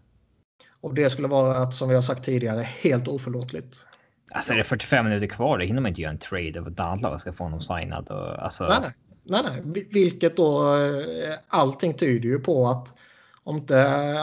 [0.81, 3.87] Och det skulle vara att, som vi har sagt tidigare, helt oförlåtligt.
[4.31, 7.21] Alltså är det 45 minuter kvar, då hinner man inte göra en trade över lag
[7.21, 8.09] ska få honom signad.
[8.09, 8.63] Och, alltså...
[8.63, 8.91] nej, nej.
[9.23, 9.85] nej, nej.
[9.91, 12.95] Vilket då, eh, allting tyder ju på att
[13.43, 13.75] om inte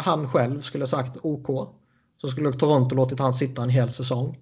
[0.04, 1.76] han själv skulle sagt OK
[2.16, 4.38] så skulle Toronto låtit han sitta en hel säsong.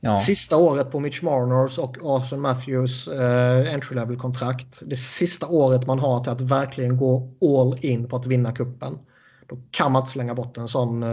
[0.00, 0.16] Ja.
[0.16, 4.82] Sista året på Mitch Marners och Arthur Matthews eh, entry level kontrakt.
[4.86, 8.98] Det sista året man har till att verkligen gå all in på att vinna kuppen.
[9.46, 11.08] Då kan man inte slänga bort en sån eh,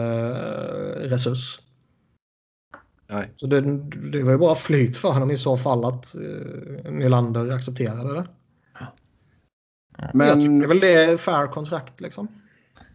[0.96, 1.60] resurs.
[3.10, 3.32] Nej.
[3.36, 3.62] Så det,
[4.12, 8.26] det var ju bara flyt för honom i så fall att eh, Nylander accepterade det.
[10.14, 12.28] Men jag tycker väl det är fair kontrakt liksom.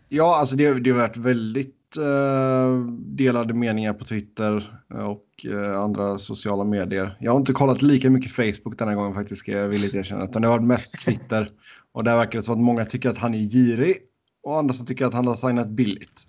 [0.08, 6.18] Ja, alltså det, det har varit väldigt uh, delade meningar på Twitter och uh, andra
[6.18, 7.16] sociala medier.
[7.20, 10.24] Jag har inte kollat lika mycket Facebook denna gången faktiskt, ska jag villigt erkänna.
[10.24, 11.50] Utan det har varit mest Twitter.
[11.92, 13.96] Och där verkar det som att många tycker att han är girig
[14.42, 16.26] och andra som tycker att han har signat billigt.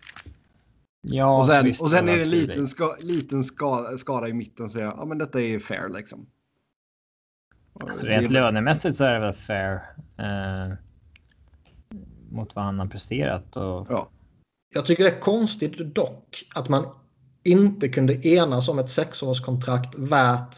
[1.01, 4.65] Ja, och sen, och sen är det en liten, ska, liten skala, skala i mitten
[4.65, 6.25] och säger ja men detta är fair liksom.
[7.73, 8.33] Alltså, rent det...
[8.33, 9.81] lönemässigt så är det väl fair.
[10.17, 10.73] Eh,
[12.31, 13.57] mot vad han har presterat.
[13.57, 13.87] Och...
[13.89, 14.09] Ja.
[14.73, 16.87] Jag tycker det är konstigt dock att man
[17.43, 20.55] inte kunde enas om ett sexårskontrakt värt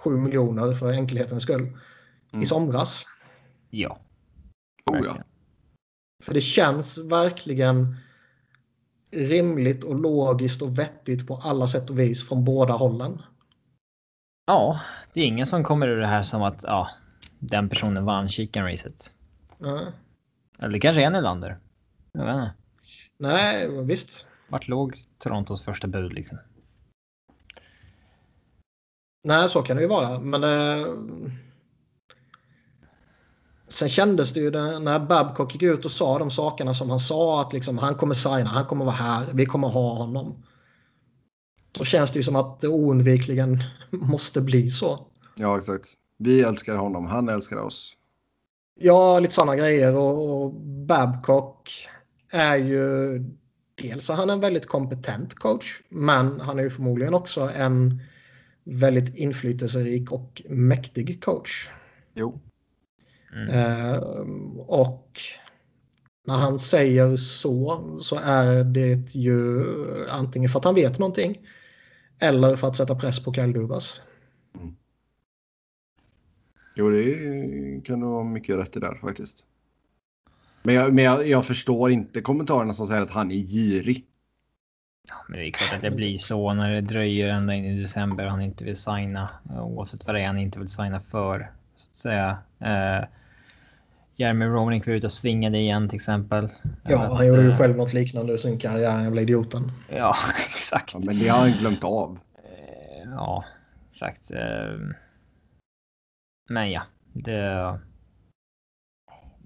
[0.00, 1.78] 7 miljoner för enkelhetens skull
[2.32, 2.42] mm.
[2.42, 3.06] i somras.
[3.70, 3.98] Ja.
[4.86, 5.16] Oh, ja.
[6.24, 7.96] För det känns verkligen
[9.10, 13.22] rimligt och logiskt och vettigt på alla sätt och vis från båda hållen.
[14.46, 14.80] Ja,
[15.12, 16.90] det är ingen som kommer ur det här som att ja,
[17.38, 19.12] den personen vann chicken-racet.
[19.60, 19.92] Mm.
[20.58, 21.58] Eller det kanske är Nylander.
[22.12, 22.57] Jag vet inte.
[23.18, 24.26] Nej, visst.
[24.48, 26.38] Vart låg Torontos första bud liksom?
[29.24, 30.20] Nej, så kan det ju vara.
[30.20, 30.86] Men eh,
[33.68, 37.40] sen kändes det ju när Babcock gick ut och sa de sakerna som han sa
[37.40, 40.44] att liksom, han kommer signa, han kommer vara här, vi kommer ha honom.
[41.72, 45.06] Då känns det ju som att det oundvikligen måste bli så.
[45.34, 45.94] Ja, exakt.
[46.16, 47.96] Vi älskar honom, han älskar oss.
[48.80, 49.96] Ja, lite sådana grejer.
[49.96, 50.52] Och, och
[50.86, 51.88] Babcock
[52.30, 53.18] är ju...
[53.74, 58.02] Dels är han en väldigt kompetent coach, men han är ju förmodligen också en
[58.64, 61.70] väldigt inflytelserik och mäktig coach.
[62.14, 62.40] Jo.
[63.32, 63.48] Mm.
[63.48, 63.98] Eh,
[64.58, 65.20] och
[66.26, 69.64] när han säger så, så är det ju
[70.08, 71.38] antingen för att han vet någonting
[72.18, 74.02] eller för att sätta press på Kyle Dubas.
[74.54, 74.76] Mm.
[76.74, 79.44] Jo, det kan du ha mycket rätt i där faktiskt.
[80.68, 84.04] Men, jag, men jag, jag, förstår inte kommentarerna som säger att han är girig.
[85.08, 87.80] Ja, men det är klart att det blir så när det dröjer ända in i
[87.80, 89.28] december och han inte vill signa.
[89.60, 91.52] Oavsett vad det är han inte vill signa för.
[91.76, 92.38] Så att säga.
[92.58, 93.08] Eh,
[94.16, 96.48] Jeremy Roenick var ute och svingade igen till exempel.
[96.82, 99.72] Ja, han gjorde ju själv något liknande i sin karriär, jävla idioten.
[99.88, 100.16] Ja,
[100.54, 100.94] exakt.
[100.94, 102.18] Ja, men det har han glömt av.
[102.44, 103.44] Eh, ja,
[103.92, 104.30] exakt.
[104.30, 104.78] Eh,
[106.48, 107.78] men ja, det.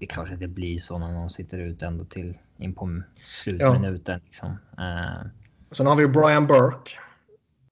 [0.03, 3.01] Det är klart att det blir så när någon sitter ut ändå till in på
[3.15, 4.19] slutminuten.
[4.19, 4.25] Ja.
[4.25, 4.49] Liksom.
[4.51, 5.27] Uh,
[5.71, 6.91] Sen har vi Brian Burke.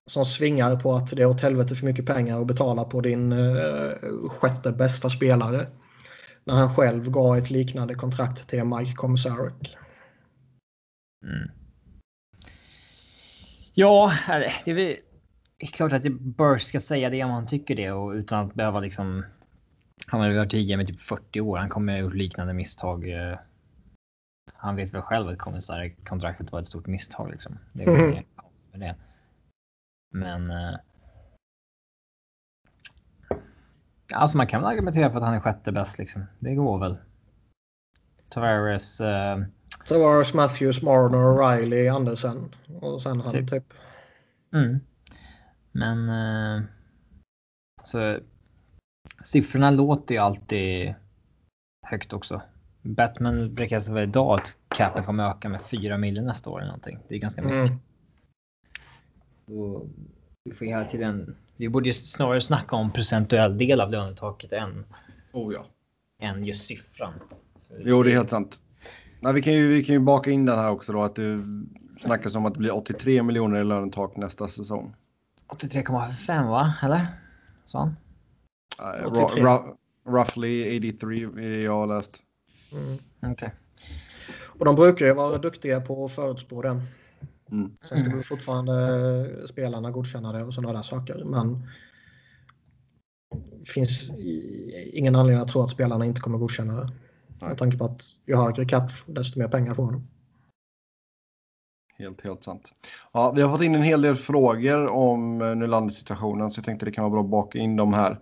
[0.06, 3.34] Som svingar på att det är åt helvete för mycket pengar att betala på din
[3.34, 5.67] uh, sjätte bästa spelare.
[6.44, 9.78] När han själv gav ett liknande kontrakt till Mike Komisarek.
[11.24, 11.52] Mm.
[13.74, 14.96] Ja, det är, väl,
[15.58, 18.54] det är klart att Burke ska säga det om han tycker det och utan att
[18.54, 19.24] behöva liksom.
[20.08, 21.58] Han har varit i med typ 40 år.
[21.58, 23.10] Han kommer ha gjort liknande misstag.
[23.10, 23.40] Eh,
[24.54, 25.38] han vet väl själv att
[26.06, 27.60] kontraktet var ett stort misstag liksom.
[27.74, 28.24] Det är mm.
[28.72, 28.96] med det.
[30.12, 30.52] Men.
[30.52, 30.76] Eh,
[34.14, 36.26] alltså man kan väl argumentera för att han är sjätte bäst liksom.
[36.40, 36.98] Det går väl.
[38.30, 39.02] Tavares.
[39.02, 39.46] Uh,
[39.86, 43.50] Tavares, Matthews, Marner, Riley, Andersen och sen han typ.
[43.50, 43.74] typ.
[44.54, 44.80] Mm.
[45.72, 46.10] Men.
[46.10, 46.64] Uh,
[47.78, 48.20] alltså
[49.24, 50.94] siffrorna låter ju alltid
[51.88, 52.42] högt också.
[52.82, 57.00] Batman beräknas väl idag att capen kommer öka med 4 miljoner nästa år eller någonting.
[57.08, 57.58] Det är ganska mycket.
[57.58, 57.80] Mm.
[59.48, 59.90] Så,
[60.44, 61.36] vi får hela tiden.
[61.58, 64.86] Vi borde ju snarare snacka om procentuell del av lönetaket än.
[65.32, 65.66] Oh ja.
[66.22, 67.14] Än just siffran.
[67.80, 68.60] Jo, det är helt sant.
[69.20, 69.68] Nej, vi kan ju.
[69.68, 71.44] Vi kan ju baka in den här också då att du
[72.00, 74.96] snackas om att det blir 83 miljoner i lönetak nästa säsong.
[75.48, 76.74] 83,5 va?
[76.84, 77.08] Eller?
[77.66, 77.96] Sån.
[79.06, 79.44] 83.
[80.08, 82.24] Roughly 83 är det jag har läst.
[82.72, 83.50] Mm, okay.
[84.44, 86.82] Och de brukar ju vara duktiga på att förutspå det.
[87.52, 87.78] Mm.
[87.84, 91.24] Sen ska väl fortfarande spelarna godkänna det och sådana där saker.
[91.26, 91.67] Men
[93.60, 94.12] det finns
[94.94, 96.91] ingen anledning att tro att spelarna inte kommer godkänna det.
[97.41, 100.08] Med tanke på att ju högre cap desto mer pengar får de.
[101.98, 102.74] Helt, helt sant.
[103.13, 106.52] Ja, vi har fått in en hel del frågor om eh, Nylander-situationen.
[106.52, 108.20] så jag tänkte det kan vara bra att baka in dem här.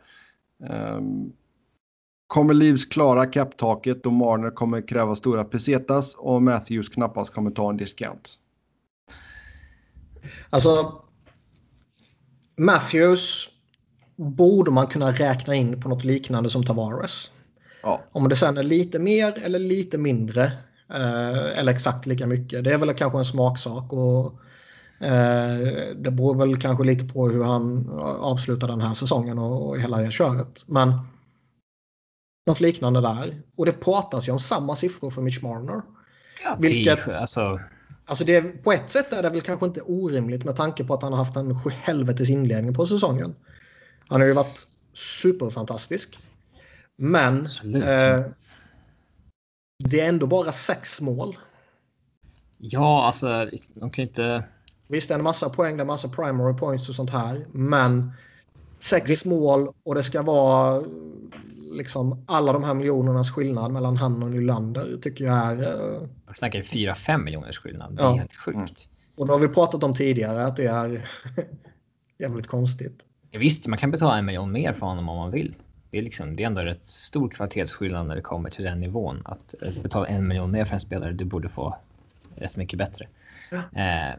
[0.59, 1.33] Um,
[2.29, 7.69] Kommer Leaves klara kapptaket då Marner kommer kräva stora pesetas och Matthews knappast kommer ta
[7.69, 8.29] en discount?
[10.49, 11.01] Alltså,
[12.55, 13.49] Matthews
[14.15, 17.33] borde man kunna räkna in på något liknande som Tavares.
[17.83, 18.01] Ja.
[18.11, 20.43] Om det sen är lite mer eller lite mindre
[20.89, 22.63] eh, eller exakt lika mycket.
[22.63, 23.93] Det är väl kanske en smaksak.
[23.93, 24.39] Och,
[25.95, 29.97] det beror väl kanske lite på hur han avslutar den här säsongen och, och hela
[29.97, 30.65] det köret.
[30.67, 30.93] Men
[32.47, 33.41] något liknande där.
[33.55, 35.81] Och det pratas ju om samma siffror för Mitch Marner.
[36.43, 37.59] Ja, vilket, alltså...
[38.05, 41.01] Alltså det, på ett sätt är det väl kanske inte orimligt med tanke på att
[41.01, 43.35] han har haft en helvetes inledning på säsongen.
[44.07, 46.19] Han har ju varit superfantastisk.
[46.95, 48.25] Men eh,
[49.83, 51.37] det är ändå bara sex mål.
[52.57, 54.43] Ja, alltså de kan inte...
[54.91, 57.45] Visst, det är en massa poäng, det är en massa primary points och sånt här.
[57.51, 58.11] Men
[58.79, 60.81] sex mål och det ska vara
[61.71, 65.57] liksom alla de här miljonernas skillnad mellan han och Nylander tycker jag är...
[65.57, 66.07] Uh...
[66.27, 67.95] Jag snackar 4-5 miljoners skillnad.
[67.95, 68.15] Det är ja.
[68.15, 68.57] helt sjukt.
[68.57, 68.69] Mm.
[69.15, 71.01] Och då har vi pratat om tidigare att det är
[72.17, 72.99] jävligt konstigt.
[73.31, 75.55] Ja, visst, man kan betala en miljon mer för honom om man vill.
[75.91, 79.21] Det är, liksom, det är ändå rätt stor kvalitetsskillnad när det kommer till den nivån.
[79.25, 81.75] Att betala en miljon mer för en spelare, du borde få
[82.35, 83.07] rätt mycket bättre.
[83.49, 83.81] Ja.
[83.81, 84.15] Eh,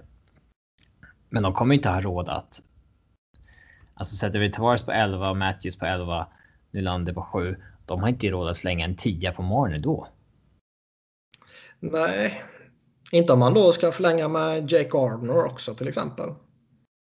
[1.31, 2.63] men de kommer inte ha råd att...
[3.95, 6.27] Alltså sätter vi Tavares på 11 och Matthews på 11
[6.71, 7.57] Nylander på 7.
[7.87, 10.09] De har inte råd att slänga en 10 på Marner då.
[11.81, 12.45] Nej,
[13.13, 16.35] inte om man då ska förlänga med Jake Gardner också till exempel.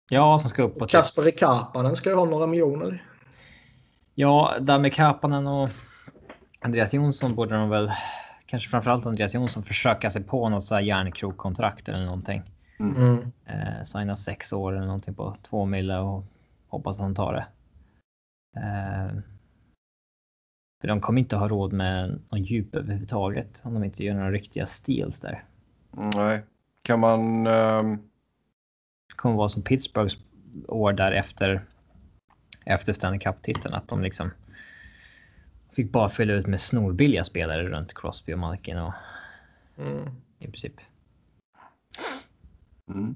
[0.09, 0.87] Ja, som ska upp på...
[0.87, 3.03] Kasperi Kapanen ska ju ha några miljoner.
[4.15, 5.69] Ja, där med Kapanen och
[6.59, 7.91] Andreas Jonsson borde de väl,
[8.45, 12.43] kanske framförallt Andreas Jonsson, försöka sig på något så här järnkrokkontrakt eller någonting.
[12.79, 13.31] Mm.
[13.45, 16.23] Eh, signa sex år eller någonting på två mille och
[16.67, 17.47] hoppas att han tar det.
[18.59, 19.19] Eh,
[20.81, 24.31] för de kommer inte ha råd med någon djup överhuvudtaget om de inte gör några
[24.31, 25.43] riktiga steals där.
[25.91, 26.43] Nej,
[26.83, 27.47] kan man...
[27.47, 27.99] Um...
[29.07, 30.17] Det kommer vara som Pittsburghs
[30.67, 31.65] år där efter,
[32.65, 34.31] efter Stanley Cup-titeln, att de liksom
[35.71, 38.93] fick bara fylla ut med snorbilliga spelare runt Crosby och Malkin och
[39.77, 40.09] mm.
[40.39, 40.73] i princip.
[42.89, 43.15] Mm.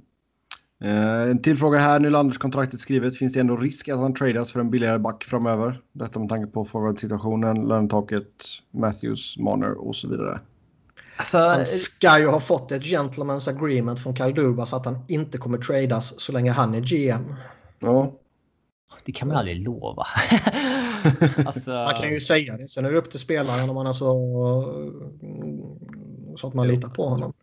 [0.84, 2.00] Eh, en till fråga här.
[2.00, 3.18] Nylanders kontraktet skrivet.
[3.18, 5.82] Finns det ändå risk att han tradas för en billigare back framöver?
[5.92, 10.40] Detta med tanke på forward-situationen, lönetaket, Matthews, Marner och så vidare.
[11.16, 15.38] Alltså, han ska ju ha fått ett gentleman's agreement från Kyle Dubas att han inte
[15.38, 17.36] kommer tradas så länge han är GM.
[17.80, 18.14] Ja.
[19.06, 20.06] Det kan man aldrig lova.
[21.46, 21.70] alltså...
[21.70, 22.68] Man kan ju säga det.
[22.68, 24.14] Sen är det upp till spelaren om man är så,
[26.38, 27.34] så att man litar på honom.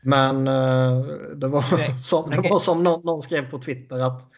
[0.00, 1.62] Men uh, det var
[2.02, 4.32] som, det var som någon, någon, skrev på Twitter att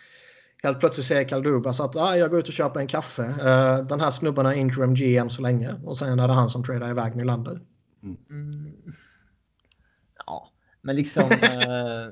[0.62, 3.22] Helt plötsligt säger Kaldubas att ah, jag går ut och köper en kaffe.
[3.22, 5.74] Uh, den här snubben är interim GM så länge.
[5.84, 7.60] Och sen är det han som tradar iväg Nylander.
[8.02, 8.72] Mm.
[10.26, 10.50] Ja,
[10.80, 11.22] men liksom.
[11.42, 12.08] eh,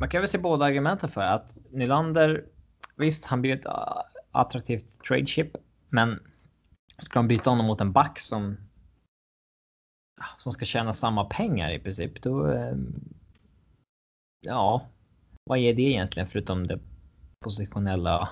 [0.00, 2.44] man kan väl se båda argumenten för att Nylander.
[2.96, 3.66] Visst, han blir ett
[4.32, 5.56] attraktivt trade chip,
[5.88, 6.18] men
[6.98, 8.56] ska de byta honom mot en back som.
[10.38, 12.50] Som ska tjäna samma pengar i princip, då.
[12.52, 12.74] Eh,
[14.40, 14.86] ja,
[15.44, 16.78] vad är det egentligen förutom det
[17.44, 18.28] positionella?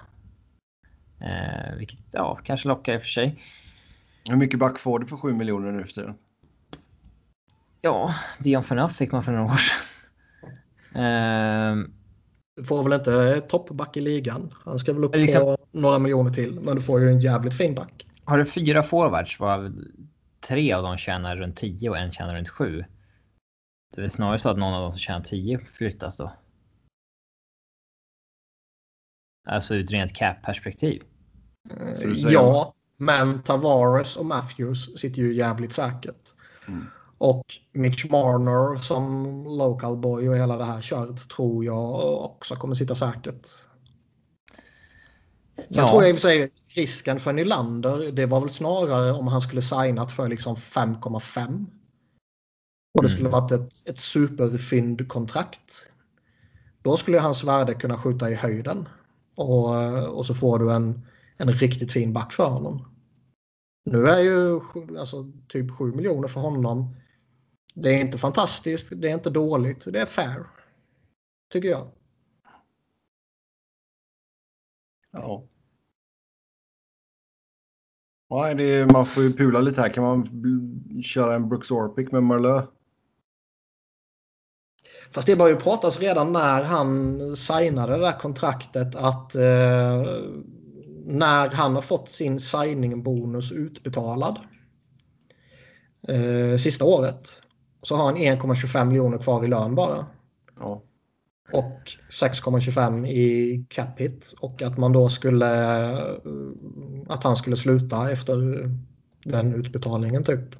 [1.20, 3.42] Eh, vilket ja, kanske lockar i och för sig.
[4.28, 6.14] Hur mycket back får du för 7 miljoner nu för tiden?
[7.80, 9.78] Ja, Dion Phaneuf fick man för några år sedan.
[11.02, 11.92] Ehm,
[12.56, 14.50] Du får väl inte toppback i ligan.
[14.64, 16.60] Han ska väl upp Liksom- på några miljoner till.
[16.60, 18.06] Men du får ju en jävligt fin back.
[18.24, 19.72] har du fyra forwards varav
[20.48, 22.84] tre av dem tjänar runt 10 och en tjänar runt 7.
[23.96, 26.32] Det är snarare så att någon av dem som tjänar 10 flyttas då.
[29.48, 31.02] Alltså ur ett rent cap-perspektiv.
[32.14, 36.34] Ja, men Tavares och Matthews sitter ju jävligt säkert.
[36.68, 36.86] Mm.
[37.18, 42.74] Och Mitch Marner som local boy och hela det här köret tror jag också kommer
[42.74, 43.48] sitta säkert.
[45.56, 45.88] Sen Ja.
[45.88, 49.40] tror jag i och för sig risken för Nylander, det var väl snarare om han
[49.40, 51.66] skulle signat för liksom 5,5.
[52.94, 53.40] Och det skulle Mm.
[53.40, 55.90] varit ett, ett superfyndkontrakt.
[56.82, 58.88] Då skulle hans värde kunna skjuta i höjden.
[59.34, 62.88] Och, och så får du en, en riktigt fin back för honom.
[63.90, 64.60] Nu är ju
[64.98, 66.96] alltså, typ 7 miljoner för honom.
[67.74, 70.46] Det är inte fantastiskt, det är inte dåligt, det är fair.
[71.52, 71.90] Tycker jag.
[75.14, 75.44] Ja.
[78.30, 79.88] Nej, det är, man får ju pula lite här.
[79.88, 80.28] Kan man
[81.02, 82.62] köra en Brooks Orpik med Marlö?
[85.10, 90.04] Fast det började ju pratas redan när han signade det där kontraktet att eh,
[91.04, 94.38] när han har fått sin signing-bonus utbetalad
[96.08, 97.42] eh, sista året
[97.82, 100.06] så har han 1,25 miljoner kvar i lön bara.
[100.60, 100.82] Ja.
[101.54, 101.80] Och
[102.10, 106.16] 6,25 i cap hit och att man då skulle eh,
[107.08, 108.36] att han skulle sluta efter
[109.24, 110.56] den utbetalningen typ.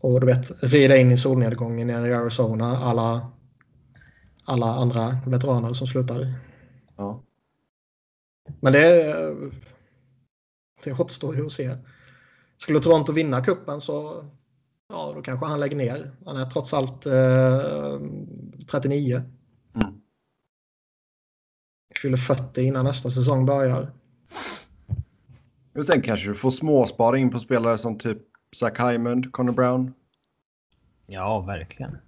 [0.00, 3.30] Och du vet, rida in i solnedgången nere i Arizona alla
[4.44, 6.34] alla andra veteraner som slutar.
[6.96, 7.22] ja.
[8.60, 9.14] Men det,
[10.84, 11.76] det återstår ju att se.
[12.58, 14.24] Skulle Toronto vinna kuppen så
[14.88, 16.10] ja, då kanske han lägger ner.
[16.26, 18.00] Han är trots allt eh,
[18.70, 19.22] 39.
[22.02, 23.90] Fyller 40 innan nästa säsong börjar.
[25.74, 28.18] Och sen kanske du får småspara in på spelare som typ
[28.56, 29.94] Zach Hyman, Connor Brown.
[31.06, 31.98] Ja, verkligen.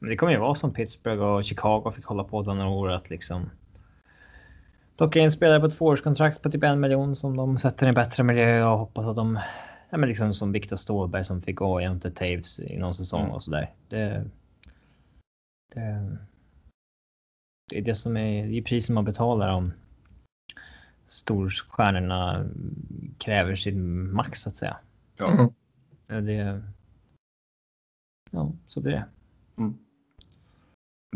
[0.00, 3.10] Men det kommer ju vara som Pittsburgh och Chicago fick hålla på några år att
[3.10, 3.50] liksom.
[4.96, 7.94] Plocka in spelare på ett tvåårskontrakt på typ en miljon som de sätter i en
[7.94, 9.40] bättre miljö och hoppas att de.
[9.90, 13.32] Ja, men liksom som Viktor Ståhlberg som fick gå jämte Taves i någon säsong Mm.
[13.34, 13.70] och sådär.
[13.88, 14.24] Det,
[15.74, 16.18] det,
[17.68, 19.72] det är det som är, det är priset man betalar om
[21.06, 22.46] storstjärnorna
[23.18, 24.76] kräver sin max så att säga.
[25.16, 25.30] Ja.
[25.32, 25.52] Mm.
[26.06, 26.62] Ja, Det,
[28.30, 29.04] ja, så blir det.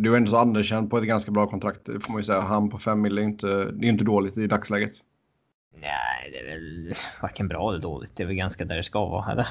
[0.01, 1.81] Du är ändå så underkänd på ett ganska bra kontrakt.
[1.85, 2.41] Det får man ju säga.
[2.41, 4.93] Han på 5 mil är inte, det är inte dåligt i dagsläget.
[5.81, 8.17] Nej, det är väl varken bra eller dåligt.
[8.17, 9.33] Det är väl ganska där det ska vara.
[9.33, 9.49] Eller?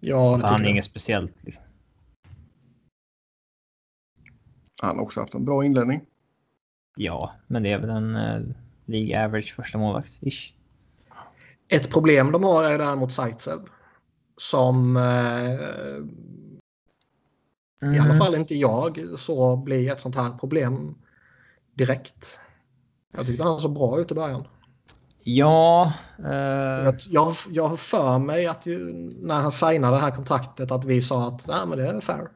[0.00, 0.70] Ja, Så det han är jag.
[0.70, 1.32] inget speciellt.
[1.40, 1.62] Liksom.
[4.82, 6.00] Han har också haft en bra inledning.
[6.96, 8.42] Ja, men det är väl en uh,
[8.86, 10.52] League average första målvakt ish.
[11.68, 13.58] Ett problem de har är däremot Zaitsev.
[14.36, 15.52] Som eh,
[17.94, 20.94] i alla fall inte jag så blir ett sånt här problem
[21.74, 22.40] direkt.
[23.16, 24.46] Jag tyckte han såg bra ut i början.
[25.22, 25.92] Ja.
[26.18, 26.32] eh,
[26.84, 28.78] Jag, jag, jag har för mig att ju,
[29.20, 32.28] när han signade det här kontraktet att vi sa att Nej, men det är fair.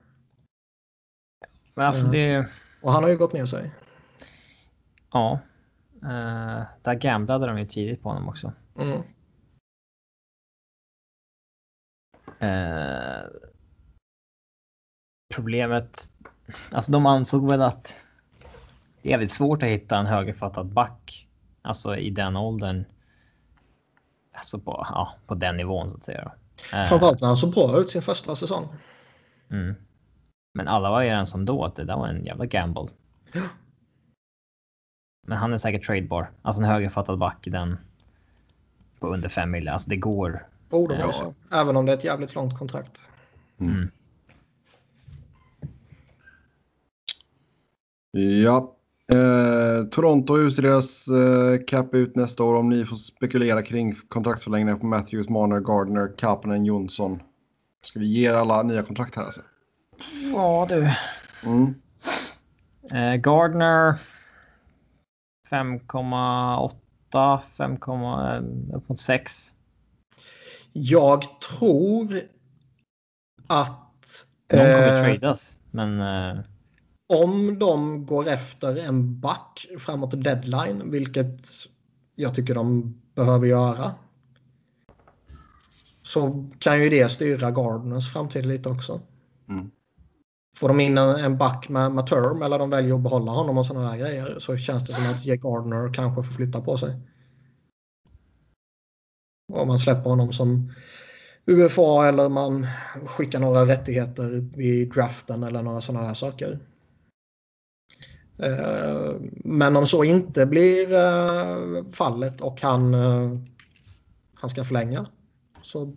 [1.77, 2.13] Men alltså Mm.
[2.13, 2.49] det.
[2.83, 3.71] Och han har ju gått ner sig.
[5.13, 5.39] Ja.
[6.03, 8.53] Uh, där gamblade de ju tidigt på honom också.
[8.79, 9.03] Mm.
[12.39, 13.25] Eh,
[15.35, 16.13] problemet,
[16.73, 17.97] alltså de ansåg väl att
[19.03, 21.29] det är jävligt svårt att hitta en högerfattad back,
[21.63, 22.85] alltså i den åldern.
[24.33, 26.33] Alltså på, ja, på den nivån så att säga.
[26.73, 28.69] Eh, Framförallt när han såg bra ut sin första säsong.
[29.51, 29.75] mm.
[30.57, 32.89] Men alla var ju överens om då att det där var en jävla gamble.
[35.27, 37.77] Men han är säkert tradebar, alltså en högerfattad back i den
[39.01, 39.69] på under 5 mil.
[39.69, 40.47] Alltså det går.
[40.71, 41.35] Borde vara så.
[41.53, 43.01] Även om det är ett jävligt långt kontrakt.
[48.45, 48.77] Ja.
[49.13, 52.55] Eh, Toronto, hur ser deras eh, cap ut nästa år?
[52.55, 57.23] Om ni får spekulera kring kontraktsförlängningar på Matthews, Marner, Gardner, Kapanen, Jonsson.
[57.83, 59.41] Ska vi ge alla nya kontrakt här alltså?
[60.33, 60.91] Ja du.
[61.45, 61.75] Mm.
[62.95, 63.99] Eh, Gardner
[65.51, 67.75] 5,8, 5,
[68.75, 69.53] upp mot 6.
[70.73, 72.21] Jag tror
[73.47, 74.27] att...
[74.47, 76.45] De kommer eh, tradas, men eh,
[77.09, 81.41] om de går efter en back framåt deadline, vilket
[82.15, 83.95] jag tycker de behöver göra.
[86.03, 89.01] Så kan ju det styra Gardners framtid lite också.
[89.49, 89.71] Mm.
[90.57, 93.59] Får de in en, en back med, med term eller de väljer att behålla honom
[93.59, 96.77] och sådana där grejer så känns det som att Jake Gardner kanske får flytta på
[96.77, 96.97] sig.
[99.53, 100.73] Om man släpper honom som
[101.47, 102.67] UFA eller man
[103.07, 106.59] skickar några rättigheter vid draften eller några sådana där saker.
[108.39, 113.39] Eh, men om så inte blir eh, fallet och han, eh,
[114.35, 115.07] han ska förlänga
[115.63, 115.97] så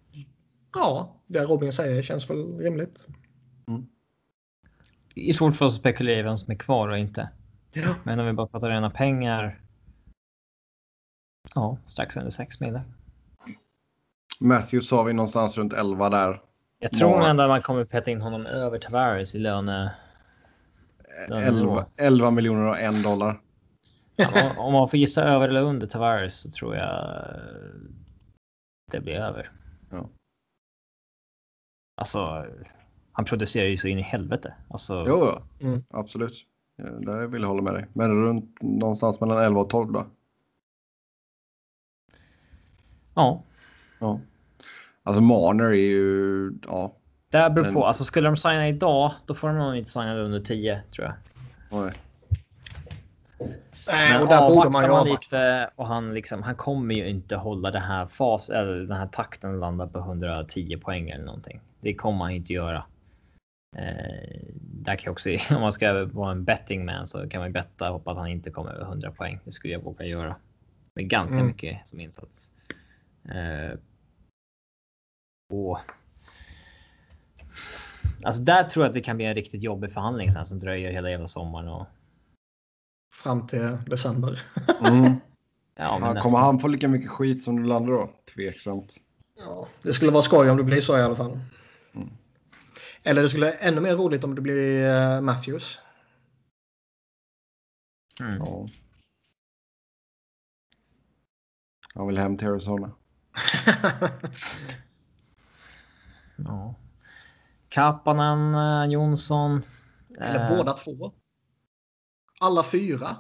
[0.74, 3.08] ja, det Robin säger känns väl rimligt.
[3.68, 3.86] Mm
[5.28, 7.30] är svårt för oss att spekulera vem som är kvar och inte.
[7.72, 7.96] Ja.
[8.04, 9.62] Men om vi bara pratar rena pengar.
[11.56, 12.84] Ja, strax under 6 miljoner.
[14.40, 16.42] Matthews sa vi någonstans runt 11 där.
[16.80, 17.30] Jag tror Ja.
[17.30, 19.96] ändå att man kommer peta in honom över Tavares i löne...
[21.30, 23.42] Ja, 11, 11 miljoner och en dollar.
[24.16, 27.26] Ja, om man får gissa över eller under Tavares så tror jag
[28.92, 29.52] det blir över.
[29.92, 30.10] Ja.
[31.96, 32.46] Alltså,
[33.20, 34.54] han producerar ju så in i helvete.
[34.70, 35.42] Alltså, Jo, ja.
[35.68, 35.84] Mm.
[35.90, 36.46] absolut.
[36.78, 37.86] Där vill jag hålla med dig.
[37.94, 40.06] Men runt någonstans mellan 11 och 12 då?
[43.16, 43.44] ja.
[44.00, 44.20] Ja.
[45.04, 46.94] Alltså Marner är ju, ja.
[47.30, 47.86] Det beror Men- på.
[47.86, 51.14] Alltså skulle de signa idag, då får de nog inte signa under 10 tror jag.
[51.82, 51.94] Nej.
[53.88, 55.12] Nej, Men och där borde man ju avvakta.
[55.12, 59.08] lite och han liksom, han kommer ju inte hålla det här fas eller den här
[59.08, 61.60] takten landa på 110 poäng eller någonting.
[61.82, 62.84] Det kommer han inte göra.
[63.78, 67.48] Eh, där kan jag också, om man ska vara en betting man så kan man
[67.50, 69.40] ju betta och hoppas att han inte kommer över 100 poäng.
[69.46, 70.36] Det skulle jag våga göra.
[70.96, 71.48] Med ganska Mm.
[71.48, 72.52] mycket som insats.
[73.26, 73.78] Eh,
[75.54, 75.80] och
[78.24, 80.92] Alltså där tror jag att det kan bli en riktigt jobbig förhandling sen som dröjer
[80.92, 81.88] hela jävla sommaren och
[83.24, 84.40] Fram till december.
[84.88, 85.04] Mm.
[85.04, 85.14] ja,
[85.76, 86.22] men Han, nästan.
[86.22, 88.10] kommer han få lika mycket skit som Nylander då?
[88.36, 88.96] Tveksamt.
[89.38, 91.40] Ja, det skulle vara skoj om det blir så i alla fall.
[93.04, 95.80] Eller det skulle ännu mer roligt om det blir eh, Matthews.
[98.22, 98.38] Mm.
[98.38, 98.68] Ja.
[101.94, 102.92] Han vill hem till Arizona.
[106.46, 106.76] Ja.
[107.70, 109.62] Kapanen, eh, Jonsson.
[110.20, 111.12] Eller eh, båda två.
[112.40, 113.18] Alla fyra.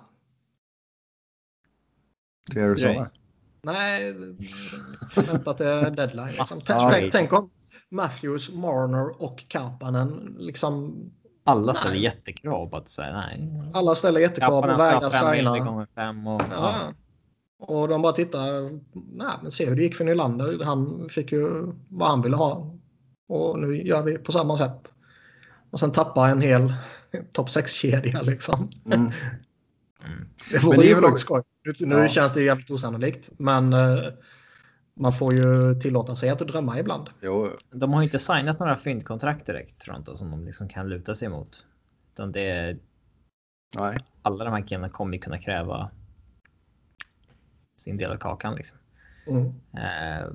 [2.52, 3.12] Till Arizona.
[3.62, 4.14] Nej,
[5.16, 6.32] vänta till deadline.
[6.32, 6.90] Liksom.
[6.92, 7.52] Tänk, tänk om
[7.92, 10.96] Matthews, Marner och Kapanen liksom
[11.44, 11.82] Alla Nej.
[11.82, 13.52] ställer jättekrav på att säga nej.
[13.74, 15.88] alla ställer jättekrav och vägrar signa.
[15.96, 16.76] fem och ja.
[16.80, 16.94] Ja.
[17.66, 18.70] Och de bara tittar.
[19.18, 20.64] Nej, men se hur det gick för Nylander.
[20.64, 22.76] Han fick ju vad han ville ha.
[23.28, 24.94] Och nu gör vi på samma sätt.
[25.72, 26.74] Och sen tappa en hel
[27.34, 28.70] topp 6-kedja liksom.
[28.86, 29.12] Mm.
[30.52, 31.44] Det vore Men det är ju väl väldigt också- skoj.
[31.64, 32.08] Nu, nu Ja.
[32.08, 33.30] känns det ju jävligt osannolikt.
[33.38, 34.00] Men eh,
[35.00, 37.10] man får ju tillåta sig att drömma ibland.
[37.22, 41.16] Jo, De har ju inte signat några fyndkontrakt direkt Toronto som de liksom kan luta
[41.16, 41.66] sig mot.
[42.14, 42.80] Utan det är
[43.78, 43.98] nej.
[44.22, 45.92] alla de här killarna kommer ju kunna kräva
[47.78, 48.78] sin del av kakan liksom.
[49.28, 49.46] Mm.
[49.74, 50.28] Eh,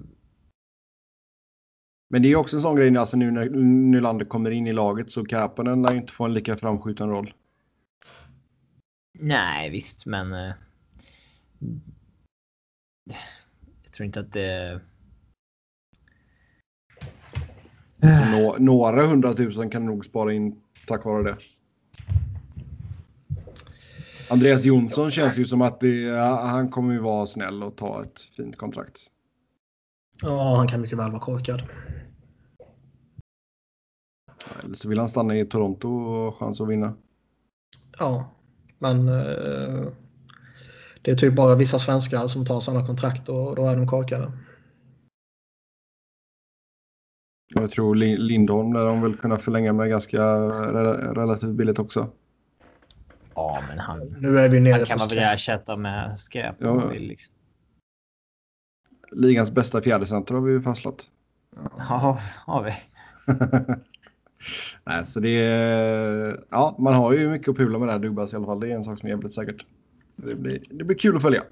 [2.10, 3.50] Men det är också en sån grej, alltså nu när
[3.90, 7.34] Nylander kommer in i laget så Kapanen lär ju inte få en lika framskjuten roll.
[9.18, 10.30] nej, visst, men.
[13.04, 13.16] Jag
[13.96, 14.80] tror inte att det.
[18.00, 21.36] Så nå, några hundratusen kan nog spara in tack vare det.
[24.30, 28.20] Andreas Jonsson känns ju som att det, han kommer ju vara snäll och ta ett
[28.20, 29.10] fint kontrakt.
[30.22, 31.62] Ja, han kan mycket väl vara korkad.
[34.62, 36.94] Eller så vill han stanna i Toronto och ha chans att vinna.
[37.98, 38.30] Ja,
[38.78, 39.88] men eh,
[41.04, 44.32] det är typ bara vissa svenskar som tar sådana kontrakt och då är de korkade.
[47.54, 52.10] Jag tror Li- Lindholm där de vill kunna förlänga med ganska re- relativt billigt också.
[53.34, 56.56] Ja, men han, Nu är vi nere han kan på man väl ersätta med skräp.
[56.58, 56.90] Ja.
[56.92, 57.34] liksom.
[59.12, 61.08] Ligans bästa fjärdecenter har vi ju fastslagit.
[61.78, 62.72] Ja, har vi.
[64.84, 68.36] Nej, så det är, ja, man har ju mycket att pula med där Dubas i
[68.36, 68.60] alla fall.
[68.60, 69.66] Det är en sak som är jävligt säkert.
[70.16, 71.44] Det blir, det blir kul att följa.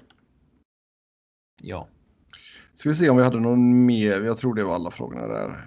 [1.61, 1.87] Ja.
[2.73, 4.21] Ska vi se om vi hade någon mer.
[4.21, 5.59] Jag tror det var alla frågorna där.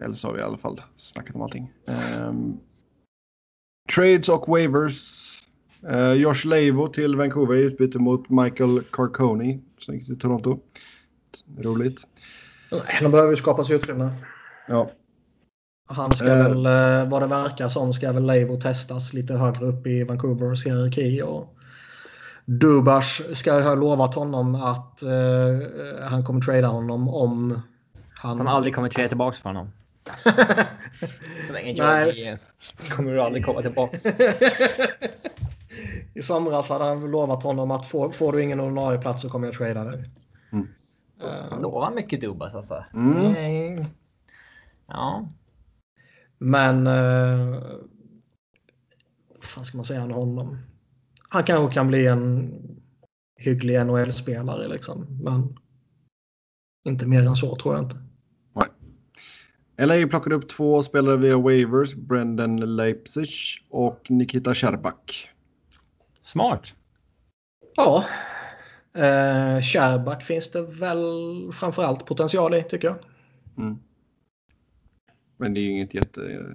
[0.00, 1.72] Eller så har vi i alla fall snackat om allting.
[2.28, 2.60] Um,
[3.94, 5.22] trades och waivers.
[5.90, 10.58] Uh, Josh Leivo till Vancouver i utbyte mot Michael Carconi som gick till Toronto.
[11.58, 12.08] Roligt.
[13.00, 14.10] De behöver ju skapa sig utrymme.
[14.68, 14.90] Ja.
[15.88, 16.48] Han ska Eh.
[16.48, 20.66] väl, eh, vad det verkar som, ska väl Leivo testas lite högre upp i Vancouvers
[20.66, 21.22] hierarki.
[21.22, 21.55] Och
[22.48, 27.60] Dubas ska ha lovat honom att eh, han kommer trada honom om
[28.14, 28.32] han...
[28.32, 29.72] Att han aldrig kommer trada tillbaka på honom.
[31.46, 32.04] Så länge Nej.
[32.04, 33.98] Georgie är- kommer du aldrig komma tillbaka.
[36.14, 39.46] I somras hade han lovat honom att får, får du ingen ordinarie plats så kommer
[39.46, 40.04] jag trada dig.
[40.52, 40.68] Mm.
[41.22, 42.84] Eh, Han lovar mycket Dubas alltså.
[42.94, 43.36] Mm.
[43.36, 43.86] Är-
[44.88, 45.28] Ja.
[46.38, 46.86] Men...
[46.86, 47.56] Eh,
[49.34, 50.58] vad fan ska man säga om honom?
[51.36, 52.52] Han kanske kan bli en
[53.36, 55.06] hygglig NHL-spelare liksom.
[55.22, 55.56] Men
[56.88, 57.96] inte mer än så tror jag inte.
[59.78, 61.94] LA plockade upp två spelare via waivers.
[61.94, 63.28] Brendan Leipzig
[63.70, 65.30] och Nikita Sherbak.
[66.22, 66.74] Smart.
[67.76, 68.04] Ja.
[68.94, 71.04] Eh, Kärback finns det väl
[71.52, 72.96] framförallt potential i tycker jag.
[73.58, 73.78] Mm.
[75.36, 76.54] Men det är ju inget jätte...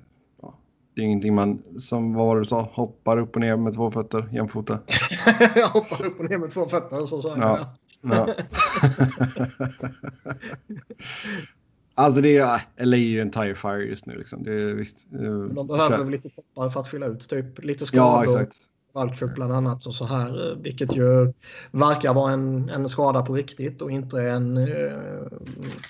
[0.93, 3.57] Ja, det är ingenting man, som vad var det du sa, hoppar upp och ner
[3.57, 4.79] med två fötter jämfota.
[5.55, 7.39] jag hoppar upp och ner med två fötter så sa jag.
[7.39, 7.75] Ja.
[8.01, 8.27] Ja.
[11.95, 14.43] alltså det är, LA är ju en tire fire just nu liksom.
[14.43, 15.05] Det är visst.
[15.13, 17.29] eh, Men de behöver väl lite toppar för att fylla ut.
[17.29, 18.23] Typ lite Ja, skador.
[18.41, 18.57] exakt.
[18.93, 20.51] Valchuk bland annat och så här.
[20.51, 21.33] eh, Vilket ju
[21.71, 24.67] verkar vara en, en skada på riktigt och inte en uh,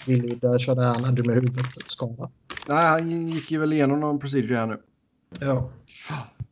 [0.08, 2.30] Willy är dum i huvudet skada.
[2.68, 4.78] Nej, han gick ju väl igenom någon procedure här nu.
[5.40, 5.70] Ja.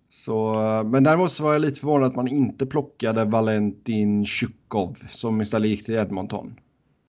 [0.09, 0.53] Så,
[0.85, 5.69] men däremot så var jag lite förvånad att man inte plockade Valentin Tjukov som istället
[5.69, 6.59] gick till Edmonton.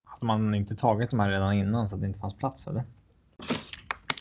[0.05, 2.85] Hade man inte tagit de här redan innan så att det inte fanns plats eller?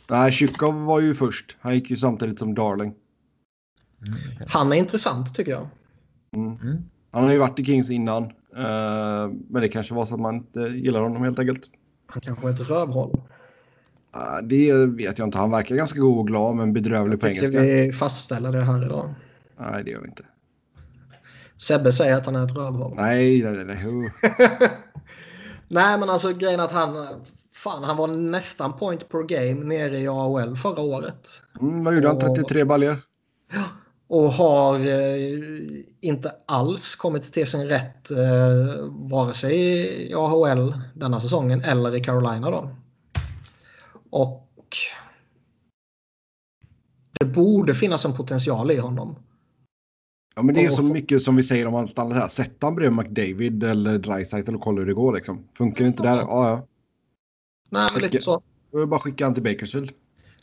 [0.10, 1.58] Nej, Tjukov var ju först.
[1.62, 2.93] Han gick ju samtidigt som Darling.
[4.47, 5.68] Han är intressant tycker jag.
[6.36, 6.58] Mm.
[6.62, 6.78] Mm.
[7.12, 8.24] Han har ju varit i Kings innan.
[8.56, 11.62] eh, men det kanske var så att man inte gillar honom helt enkelt.
[12.08, 13.22] Han kanske är ett rövhål.
[14.43, 15.38] Det vet jag inte.
[15.38, 17.62] Han verkar ganska god och glad men bedrövlig på Tycker engelska.
[17.62, 19.14] vi fastställer det här idag.
[19.57, 20.24] Nej, det gör vi inte.
[21.57, 22.95] Sebbe säger att han är ett rövhål.
[22.95, 23.78] Nej, nej, nej.
[25.68, 25.97] nej.
[25.99, 27.07] Men alltså grejen att han...
[27.53, 31.30] Fan han var nästan point per game nere i AHL förra året.
[31.62, 32.20] Mm, vad gjorde han?
[32.20, 32.97] 33 baljor?
[34.07, 35.34] Och har eh,
[36.01, 42.03] inte alls kommit till sin rätt eh, vare sig i AHL denna säsongen eller i
[42.03, 42.70] Carolina då.
[44.10, 44.78] Och
[47.20, 49.16] det borde finnas en potential i honom.
[50.36, 52.28] Ja, men det är så mycket som vi säger om allt annat här.
[52.28, 55.47] Sätt han bredvid McDavid eller Dreisaitl och kolla hur det går liksom.
[55.57, 56.16] Funkar inte där?
[56.16, 56.68] Ja, ja.
[57.70, 58.41] Nej, men lite så.
[58.72, 59.91] Då bara skicka han till Bakersfield.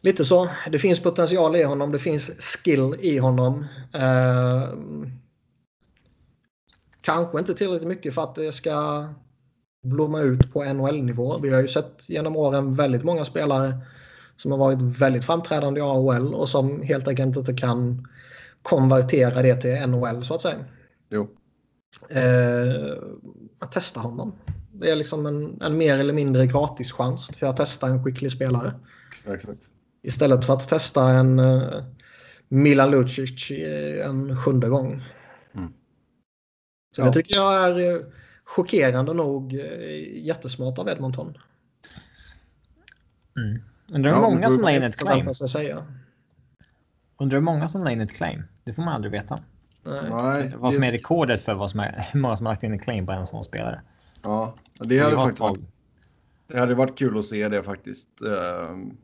[0.00, 0.48] Lite så.
[0.72, 1.92] Det finns potential i honom.
[1.92, 3.64] Det finns skill i honom.
[3.92, 4.68] Eh,
[7.00, 9.06] kanske inte tillräckligt mycket för att det ska
[9.82, 11.38] blomma ut på NHL-nivå.
[11.38, 13.74] Vi har ju sett genom åren väldigt många spelare
[14.36, 18.08] som har varit väldigt framträdande i AHL och som helt enkelt inte kan
[18.62, 20.64] konvertera det till NHL så att säga.
[21.10, 21.28] Jo.
[22.10, 22.96] Eh,
[23.58, 24.32] att testa honom.
[24.72, 28.32] Det är liksom en, en mer eller mindre gratis chans till att testa en skicklig
[28.32, 28.72] spelare.
[29.26, 29.60] Exakt.
[30.02, 31.82] Istället för att testa en uh,
[32.48, 35.02] Milan Lucic i en sjunde gång.
[35.54, 35.72] Mm.
[36.96, 37.04] Så Ja.
[37.06, 38.00] det tycker jag är eh,
[38.46, 41.34] chockerande nog eh, jättesmart av Edmonton.
[43.36, 43.62] Mm.
[43.88, 45.10] Undrar hur Ja, många som la in ett claim.
[45.12, 45.86] Förväntar sig säga.
[47.16, 48.42] Undrar hur många som la in ett claim.
[48.64, 49.38] Det får man aldrig veta.
[49.84, 50.54] Nej.
[50.56, 52.72] Vad som är det, rekordet för vad som är, hur många som har lagt in
[52.74, 53.80] ett claim på en sån spelare.
[54.22, 55.60] ja, det hade faktiskt varit,
[56.46, 58.08] det hade varit kul att se det faktiskt.
[58.22, 58.96] ehm,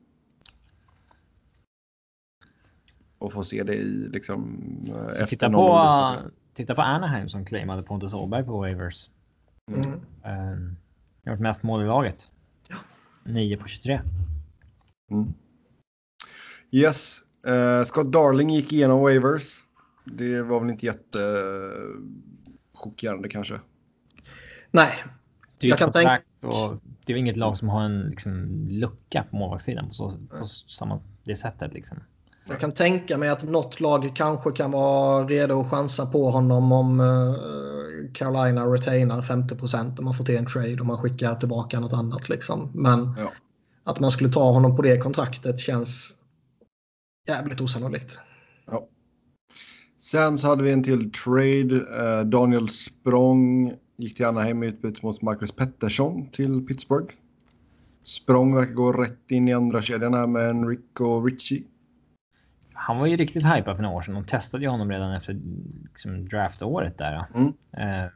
[3.18, 4.60] och få se det i liksom
[5.28, 6.14] Titta på,
[6.54, 9.08] titta på Anaheim som claimade Pontus Åberg på waivers.
[9.70, 10.00] Mm.
[10.24, 10.76] Um,
[11.26, 12.30] gjort mest mål i laget.
[13.24, 14.00] 9 på 23.
[15.10, 15.32] Mm.
[16.70, 17.22] Yes.
[17.48, 19.66] Uh, Scott Darling gick igenom waivers.
[20.04, 22.00] Det var väl inte jätte eh,
[22.72, 23.60] chockerande kanske.
[24.70, 25.04] Nej,
[25.58, 29.36] Dyrt Jag kan kontrakt och det är inget lag som har en liksom, lucka på
[29.36, 31.74] målvaktssidan på, så, på samma det sättet.
[31.74, 31.98] Liksom.
[32.48, 36.72] Jag kan tänka mig att något lag kanske kan vara redo att chansa på honom
[36.72, 41.34] om eh, Carolina retainar 50 procent och man får till en trade och man skickar
[41.34, 42.28] tillbaka något annat.
[42.28, 42.70] Liksom.
[42.74, 43.32] Men Ja.
[43.84, 46.14] att man skulle ta honom på det kontraktet känns
[47.28, 48.18] jävligt osannolikt.
[48.66, 48.88] Ja.
[50.00, 51.76] Sen så hade vi en till trade.
[52.00, 57.14] Eh, Daniel Språng gick till Anaheim i utbyte mot Marcus Pettersson till Pittsburgh.
[58.02, 61.62] Språng verkar gå rätt in i andra kedjan här med en Rick och Richie.
[62.74, 64.14] Han var ju riktigt hypad för några år sedan.
[64.14, 65.40] De testade ju honom redan efter
[65.84, 67.24] liksom, draftåret där.
[67.34, 67.52] Mm.
[67.72, 68.06] Eh,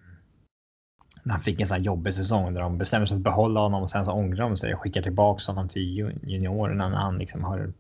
[1.29, 3.83] han fick en sån här jobbig säsong där de bestämde sig för att behålla honom
[3.83, 7.19] och sen så ångrar de sig och skickar tillbaka honom till ju- juniorerna när han
[7.19, 7.73] liksom har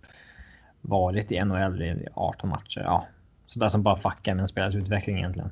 [0.80, 2.80] varit i NHL i 18 matcher.
[2.80, 3.06] Ja,
[3.46, 5.50] så där som bara fuckar med en spelares utveckling egentligen.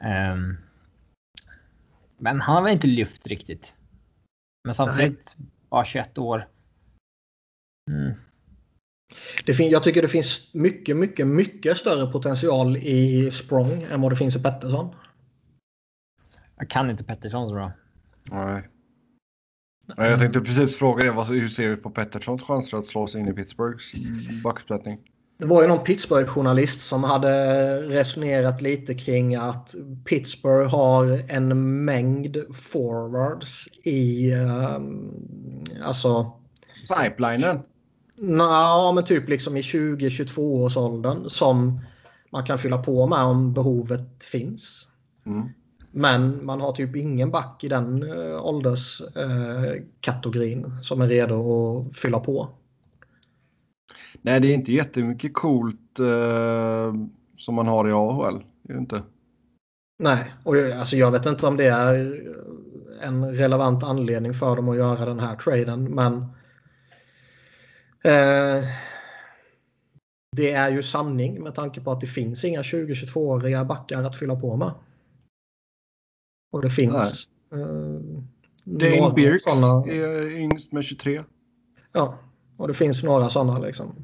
[0.00, 0.56] Ehm,
[2.18, 3.74] men han har väl inte lyft riktigt.
[4.64, 5.36] Men samtidigt
[5.70, 6.48] bara 21 år.
[7.90, 8.14] Mm.
[9.46, 14.12] Det fin- jag tycker det finns mycket, mycket, mycket större potential i Sprong än vad
[14.12, 14.94] det finns i Pettersson.
[16.58, 17.72] Jag kan inte Pettersson så bra.
[18.32, 18.68] Nej.
[19.96, 23.20] Nej, Jag tänkte precis fråga vad- Hur ser vi på Petterssons chanser att slå sig
[23.20, 23.92] in i Pittsburghs
[24.44, 24.98] backuppsättning?
[25.38, 27.30] Det var ju någon Pittsburgh-journalist som hade
[27.88, 34.32] resonerat lite kring att Pittsburgh har en mängd forwards i...
[34.34, 35.14] Um,
[35.84, 36.32] alltså...
[37.02, 37.58] Pipelinen.
[38.20, 41.80] Nja, men typ liksom i 20-22 års åldern som
[42.30, 44.88] man kan fylla på med om behovet finns.
[45.26, 45.48] Mm.
[45.90, 52.20] Men man har typ ingen back i den uh, ålderskategorin som är redo att fylla
[52.20, 52.48] på.
[54.22, 56.94] Nej, det är inte jättemycket coolt eh,
[57.36, 58.44] som man har i AHL.
[58.62, 59.02] Det är det inte.
[59.98, 62.20] Nej, och jag, alltså jag vet inte om det är
[63.02, 66.26] en relevant anledning för dem att göra den här traden, men
[68.04, 68.64] eh,
[70.36, 74.36] det är ju sanning med tanke på att det finns inga 20-22-åriga backar att fylla
[74.36, 74.72] på med.
[76.52, 77.58] Och det finns eh,
[78.64, 81.24] Dane några Birks såna- är yngst med 23.
[81.92, 82.18] Ja,
[82.56, 83.94] och det finns några sådana liksom.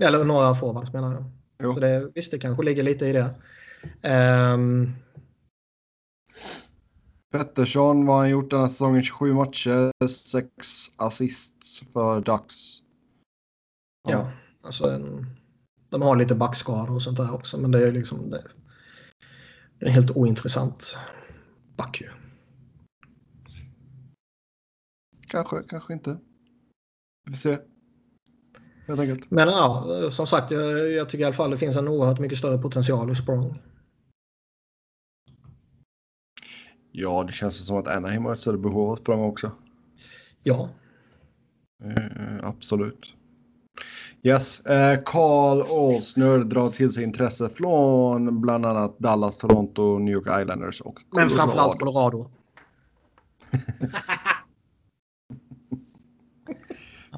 [0.00, 1.24] Eller några forwards menar jag.
[1.62, 1.74] Jo.
[1.74, 3.34] Så det, visst, det kanske ligger lite i det.
[4.02, 4.92] Ehm,
[7.32, 9.02] Pettersson, vad har han gjort den här säsongen?
[9.02, 10.56] 27 matcher, 6
[10.96, 12.82] assists för Ducks.
[14.10, 14.32] Ja,
[14.62, 15.26] alltså en,
[15.88, 18.44] de har lite backskador och sånt där också, men det är liksom det,
[19.78, 20.96] det är en helt ointressant
[21.76, 22.08] back ju.
[25.28, 26.18] Kanske, kanske inte.
[27.24, 27.58] Vi får se.
[28.86, 29.30] Helt enkelt.
[29.30, 32.38] Men ja, som sagt, jag, jag tycker i alla fall det finns en oerhört mycket
[32.38, 33.62] större potential i Sprong.
[36.92, 39.50] Ja, det känns som att Anaheim har ett större behov av språng också.
[40.42, 40.68] Ja,
[41.84, 43.14] Eh, absolut.
[44.22, 50.40] Yes, eh, Carl Åsner drar till sig intresse från bland annat Dallas, Toronto, New York
[50.42, 51.36] Islanders och men Colorado.
[51.36, 52.30] framförallt Colorado.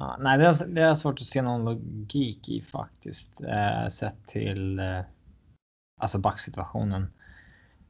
[0.01, 3.41] Ja, nej, det är, det är svårt att se någon logik i faktiskt.
[3.41, 5.01] Eh, sett till eh,
[5.99, 7.07] alltså backsituationen.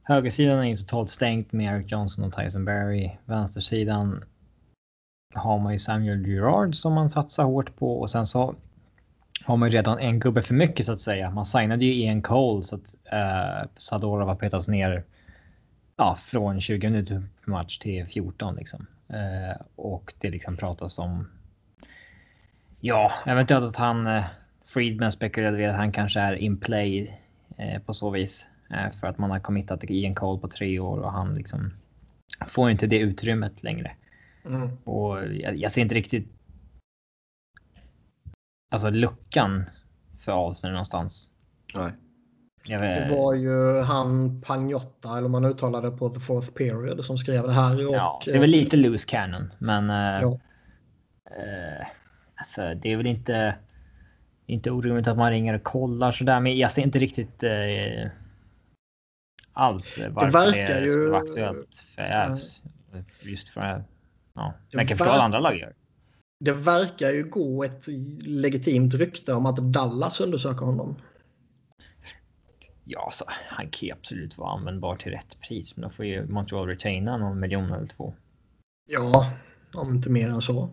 [0.02, 3.10] Högersidan är ju totalt stängt med Eric Johnson och Tyson Berry.
[3.24, 4.24] Vänstersidan
[5.34, 8.54] har man ju Samuel Girard som man satsar hårt på och sen så
[9.44, 11.30] har man ju redan en gubbe för mycket så att säga.
[11.30, 15.04] Man signade ju Ian Cole så att eh, Sadorov har petats ner
[15.96, 18.86] ja, från 20 minuter per match till 14 liksom.
[19.08, 21.26] Eh, och det liksom pratas om
[22.84, 24.24] Ja, eventuellt att han eh,
[24.66, 27.18] Friedman spekulerade att han kanske är in play
[27.58, 28.46] eh, på så vis.
[28.70, 31.72] Eh, för att man har committat Ian Cole på tre år och han liksom
[32.48, 33.92] får inte det utrymmet längre.
[34.44, 34.70] Mm.
[34.84, 36.28] Och jag, jag ser inte riktigt.
[38.72, 39.64] Alltså luckan
[40.20, 41.30] för Arsenal någonstans.
[41.74, 41.92] Nej.
[42.64, 47.04] Jag Det var ju han Pagnotta, eller om man uttalar det på the fourth period,
[47.04, 47.88] som skrev det här.
[47.88, 49.90] Och, ja, så det är väl lite loose cannon, men.
[49.90, 50.38] Eh, Ja.
[51.30, 51.86] eh,
[52.34, 53.54] alltså, det är väl inte.
[54.46, 57.42] Inte orimligt att man ringer och kollar sådär, men jag ser inte riktigt.
[57.42, 58.10] Eh,
[59.52, 62.36] alls varför det, verkar det ju- skulle vara aktuellt för.
[63.22, 63.84] Just för.
[64.34, 65.72] Ja, Det jag kan förstå vad andra lag gör.
[66.44, 67.88] Det verkar ju gå ett
[68.24, 70.96] legitimt rykte om att Dallas undersöker honom.
[72.84, 76.26] Ja, så han kan ju absolut vara användbar till rätt pris, men då får ju
[76.26, 78.14] Montreal retaina någon miljon eller två.
[78.90, 79.32] Ja,
[79.74, 80.70] om inte mer än så.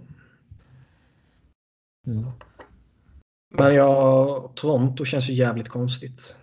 [3.57, 6.41] Men ja, Toronto känns ju jävligt konstigt.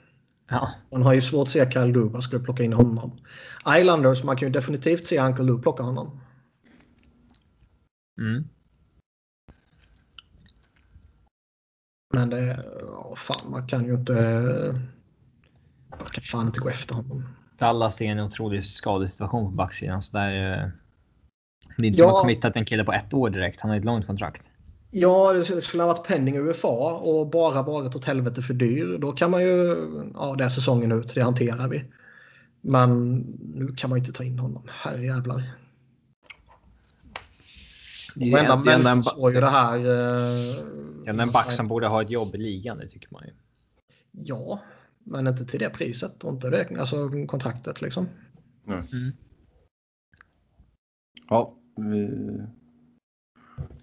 [0.49, 3.21] Ja, Man har ju svårt att se Kyle Dubas skulle plocka in honom.
[3.79, 6.21] Islanders, man kan ju definitivt se Uncle Lou plocka honom.
[8.21, 8.49] mm.
[12.17, 14.13] Men det, ja, fan, man kan ju inte...
[15.91, 17.29] Man kan fan inte gå efter honom.
[17.59, 20.31] Dallas är en otrolig skadesituation på backsidan, så där.
[21.77, 22.09] Det är inte Ja.
[22.09, 23.61] som att committat en kille på ett år direkt.
[23.61, 24.43] Han har ett långt kontrakt.
[24.91, 28.99] Ja, det skulle ha varit penning UFA och bara varit åt helvete för dyr.
[28.99, 29.77] Då kan man ju...
[30.15, 31.15] Ja, det är säsongen ut.
[31.15, 31.85] Det hanterar vi.
[32.61, 33.19] Men
[33.55, 34.63] nu kan man ju inte ta in honom.
[34.69, 35.43] Herrejävlar.
[38.19, 39.79] Det är Varenda människa en, såg ju det här.
[41.09, 43.33] en, en back som borde ha ett jobb i ligan, det tycker man ju.
[44.11, 44.61] Ja,
[45.05, 48.09] men inte till det priset och inte det alltså kontraktet liksom.
[48.67, 49.13] Mm.
[51.29, 52.07] Ja, vi...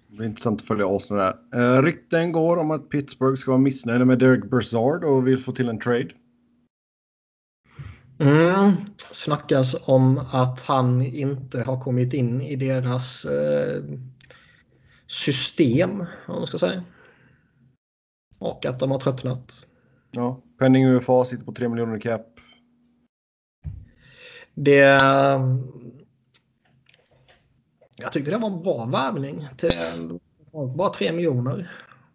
[0.08, 1.76] det blir intressant att följa Arsenal där.
[1.76, 5.52] Uh, rykten går om att Pittsburgh ska vara missnöjda med Derek Brassard och vill få
[5.52, 6.10] till en trade.
[8.18, 8.72] Mm.
[9.10, 13.82] Snackas om att han inte har kommit in i deras eh,
[15.14, 16.84] system, om man ska säga.
[18.38, 19.68] Och att de har tröttnat.
[20.10, 22.26] Ja, Penning UFA sitter på 3 miljoner cap.
[24.54, 25.00] Det...
[27.96, 29.48] Jag tyckte det var en bra värvning.
[29.56, 29.70] Till.
[30.76, 31.70] Bara 3 miljoner.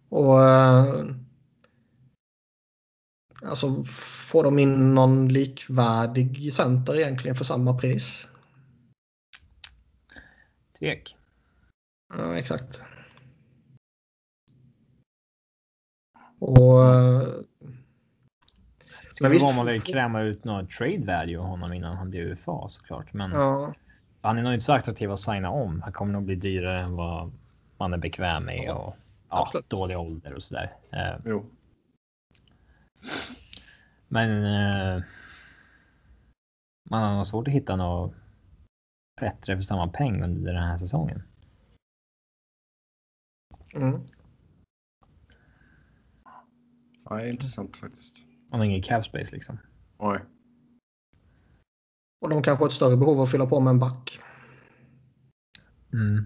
[0.09, 0.43] Och...
[0.43, 1.05] eh,
[3.43, 3.83] Alltså
[4.29, 8.27] får de in någon likvärdig center egentligen för samma pris?
[10.79, 11.15] Tvek.
[12.17, 12.83] Ja, exakt.
[16.39, 16.85] Och...
[16.85, 17.21] eh,
[19.11, 22.09] Ska Men väl visst- man vill kräma ut någon trade value av honom innan han
[22.09, 23.13] blir UFA såklart.
[23.13, 23.73] Men Ja,
[24.21, 25.81] han är nog inte så attraktiv att signa om.
[25.81, 27.31] Han kommer nog bli dyrare än vad
[27.77, 28.95] man är bekväm med Ja,
[29.29, 30.73] och ja, dålig ålder och sådär.
[30.91, 31.45] Eh, Jo.
[34.07, 35.03] Men eh,
[36.89, 38.13] man har nog svårt att hitta något
[39.21, 41.23] bättre för samma peng under den här säsongen.
[43.75, 44.01] mm.
[47.09, 48.17] Ja, det är intressant faktiskt.
[48.51, 49.57] Han har ingen cap space liksom.
[49.97, 50.19] Oj.
[52.21, 54.19] Och de kanske har ett större behov av att fylla på med en back.
[55.93, 56.25] Mm.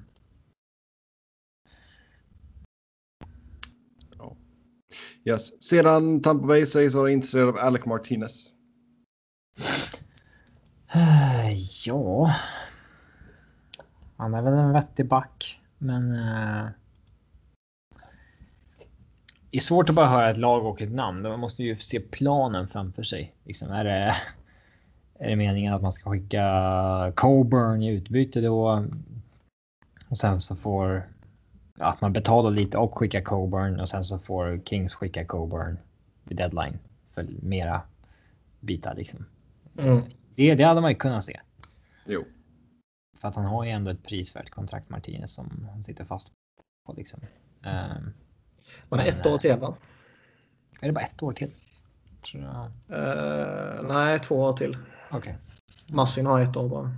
[5.25, 5.63] Yes.
[5.63, 8.55] Sedan Tampa Bay sägs vara intresserad av Alec Martinez.
[11.85, 12.35] Ja.
[14.17, 16.11] Han är väl en vettig back, men.
[16.11, 16.67] eh,
[19.53, 21.21] det är svårt att bara höra ett lag och ett namn.
[21.21, 23.33] Man måste ju se planen framför sig.
[23.43, 24.15] Liksom, är, det,
[25.19, 28.85] är det meningen att man ska skicka Coburn i utbyte då?
[30.09, 31.03] Och sen så får
[31.77, 35.77] ja, att man betalar lite och skickar Coburn och sen så får Kings skicka Coburn
[36.23, 36.79] vid deadline
[37.13, 37.81] för mera
[38.59, 39.25] bitar liksom.
[39.77, 40.01] Mm.
[40.35, 41.39] Det, det hade man ju kunnat se.
[42.05, 42.23] Jo.
[43.17, 46.31] För att han har ju ändå ett prisvärt kontrakt Martinez som han sitter fast
[46.85, 47.19] på liksom.
[47.63, 48.13] Ehm,
[48.89, 49.75] Var det ett år till va?
[50.81, 51.51] är det bara ett år till?
[52.21, 52.71] Tror jag.
[52.89, 54.77] Eh, nej, två år till.
[55.11, 55.37] Okej.
[55.87, 56.91] Massin har ett år bara.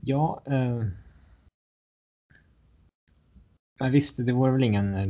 [0.00, 0.42] Ja.
[0.46, 0.90] ehm.
[3.80, 5.08] men visst, det vore väl ingen eh,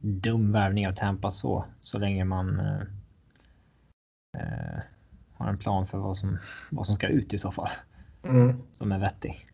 [0.00, 1.64] dum värvning av Tampa så.
[1.80, 2.60] Så länge man
[4.38, 4.78] eh,
[5.34, 6.38] har en plan för vad som,
[6.70, 7.70] vad som ska ut i så fall.
[8.24, 8.62] Mm.
[8.72, 9.51] som är vettig.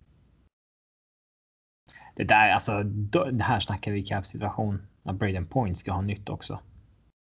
[2.18, 4.86] Det där, alltså, då, det här snackar vi cap situation.
[5.02, 6.58] Att Braden Point ska ha nytt också.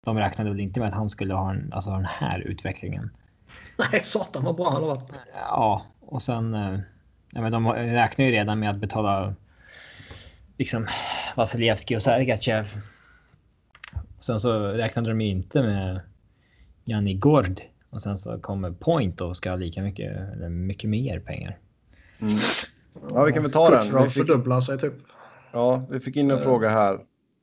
[0.06, 3.10] De räknade väl inte med att han skulle ha en, alltså, den här utvecklingen.
[3.92, 5.12] Nej, satan vad bra han har varit.
[5.36, 6.54] Ja, och sen.
[6.54, 6.80] eh,
[7.36, 9.36] Ja, men de räknar ju redan med att betala.
[10.58, 10.88] Liksom
[11.36, 12.82] Vasiljevskij och Sergatjev.
[14.20, 16.02] Sen så räknade de inte med
[16.86, 17.62] Janni Gord.
[17.90, 21.58] Och sen så kommer Point och ska ha lika mycket, eller mycket mer pengar.
[22.22, 22.38] Mm.
[23.10, 24.04] Ja, vi kan väl ta den.
[24.04, 24.94] Vi fick- fördubblar sig typ.
[25.52, 26.94] Ja, vi fick in en Så- fråga här.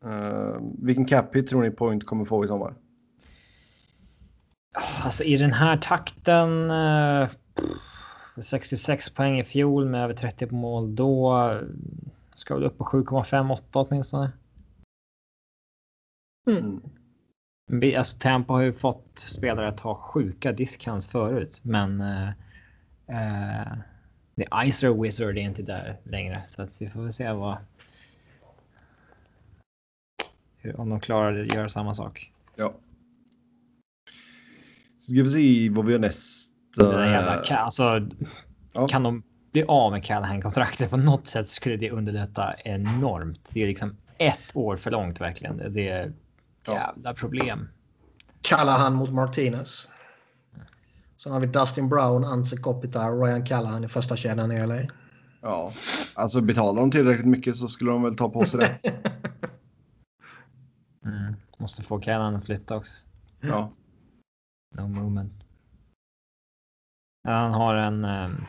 [0.05, 2.75] Uh, vilken cap hit tror ni Point kommer få i sommar?
[5.05, 6.71] Alltså i den här takten.
[6.71, 7.29] Eh,
[8.43, 10.95] 66 poäng i fjol med över 30 på mål.
[10.95, 11.61] Då
[12.35, 14.33] ska vi upp på 7,58 åtminstone.
[16.51, 16.81] Mm.
[17.67, 22.01] Vi- Alltså Tampa har ju fått spelare att ha sjuka discounts förut, men.
[22.01, 23.69] Eh,
[24.41, 27.57] The Icer Wizard är inte där längre så att vi får väl se vad.
[30.75, 32.33] Om de klarar att göra samma sak.
[32.57, 32.75] Ja.
[34.99, 36.53] Ska vi se vad vi har nästa.
[36.77, 38.09] Den jävla, alltså,
[38.73, 38.89] Ja.
[38.89, 39.23] Kan de
[39.53, 43.51] bli av med Callahan-kontraktet på något sätt skulle det underlätta enormt.
[43.53, 45.57] Det är liksom ett år för långt verkligen.
[45.75, 46.13] Det- är ett
[46.67, 46.75] Ja.
[46.75, 47.69] jävla problem.
[48.43, 49.91] Callahan mot Martinez.
[51.23, 54.81] Sen har vi Dustin Brown, Anse Kopitar och Ryan Callahan i första kedjan i LA.
[55.41, 55.73] Ja,
[56.15, 58.81] alltså betalar de tillräckligt mycket så skulle de väl ta på sig det.
[61.05, 61.35] Mm.
[61.59, 62.95] Måste få Callahan att flytta också.
[63.41, 63.73] Ja,
[64.75, 65.33] No movement.
[67.25, 68.47] Han har en um,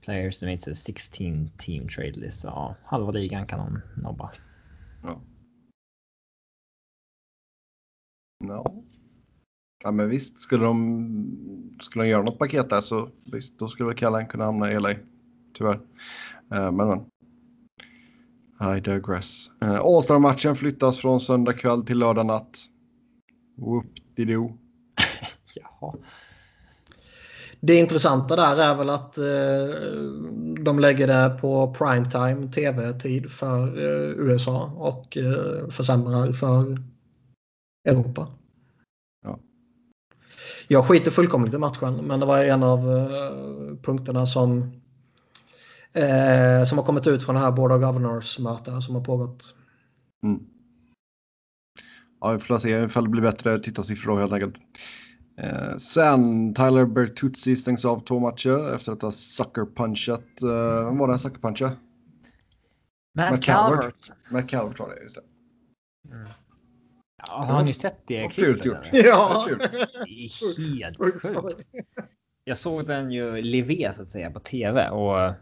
[0.00, 2.44] Players that makes a 16 team trade list.
[2.44, 4.32] Ja, halva ligan kan de nobba.
[5.02, 5.20] Ja.
[8.44, 8.84] No.
[9.86, 13.86] Ja, men visst, skulle de, skulle de göra något paket där så visst, då skulle
[13.86, 14.94] väl Callahan kunna hamna i LA.
[15.54, 15.80] Tyvärr.
[16.54, 17.00] Uh, men men.
[18.76, 19.50] I digress.
[19.62, 22.58] Uh, All-star-matchen flyttas från söndag kväll till lördag natt.
[23.56, 24.58] Whoop-de-doo.
[25.54, 25.94] Jaha.
[27.60, 29.24] Det intressanta där är väl att eh,
[30.64, 36.78] de lägger det på primetime tv-tid för eh, USA och eh, försämrar för
[37.88, 38.28] Europa.
[40.68, 40.78] Ja.
[40.78, 44.72] Jag skiter fullkomligt i matchen, men det var en av eh, punkterna som
[45.92, 49.54] eh, som har kommit ut från det här Board of Governors-mötet som har pågått.
[50.22, 50.40] Mm.
[52.20, 54.54] Ja, vi får se ifall det blir bättre tittarsiffror då helt enkelt.
[55.38, 60.42] Eh, sen Tyler Bertuzzi stängs av två matcher efter att ha sucker-punchat.
[60.42, 61.76] Eh, vem var det han sucker-punchade?
[63.14, 63.80] Matt, Matt Calvert.
[63.80, 64.10] Calvert.
[64.30, 65.22] Matt Calvert var det, just det.
[67.28, 68.84] Ja, har ni sett det Vad fult klippet?
[68.86, 68.94] gjort.
[68.94, 69.08] eller?
[69.08, 69.46] Ja.
[69.48, 71.66] Det är helt sjukt.
[72.44, 75.32] Jag såg den ju levé så att säga på tv och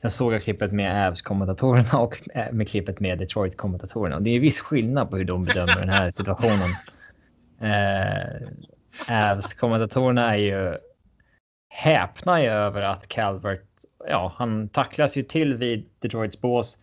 [0.00, 4.16] sen såg jag klippet med Avs-kommentatorerna och eh, med klippet med Detroit-kommentatorerna.
[4.16, 6.68] Och det är viss skillnad på hur de bedömer den här situationen.
[7.60, 10.76] Eh, Avs-kommentatorerna är ju
[11.68, 13.62] häpna ju över att Calvert,
[14.08, 16.78] ja, han tacklas ju till vid Detroits bås.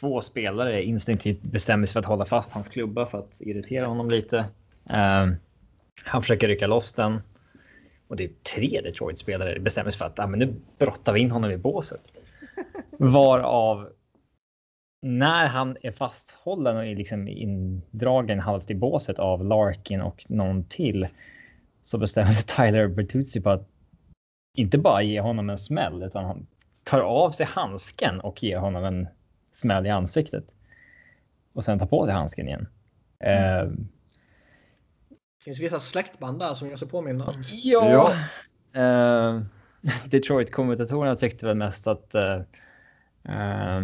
[0.00, 4.10] Två spelare instinktivt bestämmer sig för att hålla fast hans klubba för att irritera honom
[4.10, 4.38] lite.
[4.90, 5.28] Eh,
[6.04, 7.20] han försöker rycka loss den.
[8.08, 11.30] Och det är tre Detroit-spelare bestämmer sig för att ah, men nu brottar vi in
[11.30, 12.12] honom i båset.
[12.98, 13.88] Varav
[15.02, 20.64] när han är fasthållen och är liksom indragen halvt i båset av Larkin och någon
[20.64, 21.08] till
[21.82, 23.68] så bestämmer sig Tyler Bertuzzi på att
[24.56, 26.46] inte bara ge honom en smäll utan han
[26.84, 29.08] tar av sig handsken och ger honom en
[29.52, 30.44] smäll i ansiktet.
[31.52, 32.66] Och sen tar på sig handsken igen.
[33.24, 33.68] Eh,
[35.38, 37.34] Det finns vissa släktband där som gör sig påminna.
[37.62, 38.12] Ja.
[38.74, 39.40] Eh,
[40.04, 42.34] Detroit-kommentatorerna tyckte väl mest att eh,
[43.28, 43.82] eh,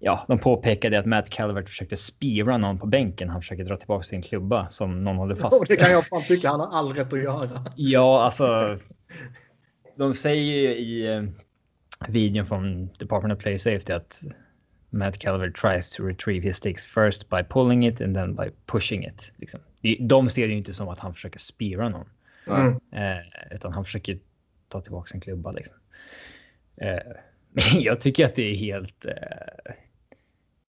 [0.00, 3.28] ja, de påpekade att Matt Calvert försökte spira någon på bänken.
[3.28, 6.48] Han försöker dra tillbaka sin klubba som någon håller fast det kan jag fan tycka
[6.48, 7.50] han har all rätt att göra.
[7.76, 8.78] Ja, alltså.
[9.96, 11.22] De säger ju i eh,
[12.08, 14.20] videon från Department of Player Safety att
[14.94, 19.04] Matt Calvert tries to retrieve his sticks first by pulling it and then by pushing
[19.04, 19.32] it.
[19.36, 19.60] Liksom.
[20.08, 22.08] De- ser det ju inte som att han försöker spira någon.
[22.46, 22.80] Mm.
[22.92, 24.18] Eh, utan han försöker
[24.68, 25.52] ta tillbaka sin klubba.
[25.52, 25.74] Liksom.
[26.76, 26.98] Eh,
[27.50, 29.74] men jag tycker att det är helt, eh,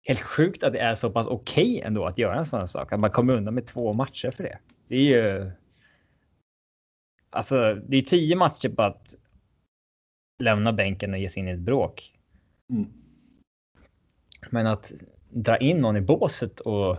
[0.03, 2.93] helt sjukt att det är så pass okej ändå att göra en sån här sak.
[2.93, 4.59] Att man kommer undan med två matcher för det.
[4.89, 5.51] Det är ju...
[7.31, 9.14] Alltså, det är tio matcher på att
[10.39, 12.12] lämna bänken och ge sig in i ett bråk.
[12.71, 13.05] Mm.
[14.51, 14.92] Men att
[15.30, 16.97] dra in någon i båset och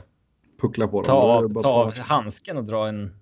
[0.61, 1.05] Puckla på dem.
[1.05, 2.01] ta av, bara ta två av matcher.
[2.01, 3.15] handsken och dra en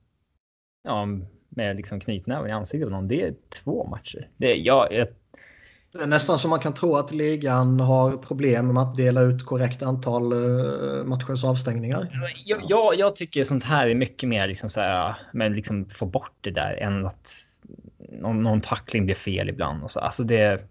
[0.84, 1.08] ja,
[1.50, 3.08] med liksom knytnäven i ansiktet på någon.
[3.08, 4.30] Det är två matcher.
[4.38, 5.08] Det är, jag, jag,
[5.92, 9.46] Det är nästan som man kan tro att ligan har problem med att dela ut
[9.46, 12.30] korrekt antal eh, matchers avstängningar.
[12.46, 16.06] jag, jag, jag tycker sånt här är mycket mer liksom så här, men liksom få
[16.06, 17.32] bort det där än att
[17.98, 20.00] någon, någon tackling blir fel ibland och så.
[20.00, 20.68] Alltså det.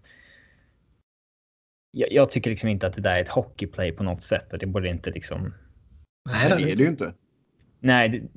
[1.97, 4.65] Jag, jag tycker liksom inte att det där är ett hockeyplay på något sätt det
[4.65, 5.53] borde inte liksom.
[6.29, 7.13] Nej, Det är det ju inte.
[7.79, 8.29] Nej, det,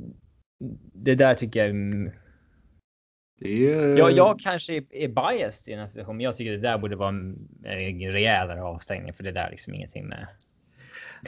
[0.93, 1.69] det där tycker jag.
[1.69, 2.19] är-
[3.41, 3.97] Det är...
[3.99, 6.79] Jag, jag kanske är, är biased i den här situationen, men jag tycker det där
[6.79, 10.27] borde vara en, en rejälare avstängning för det där är liksom ingenting med.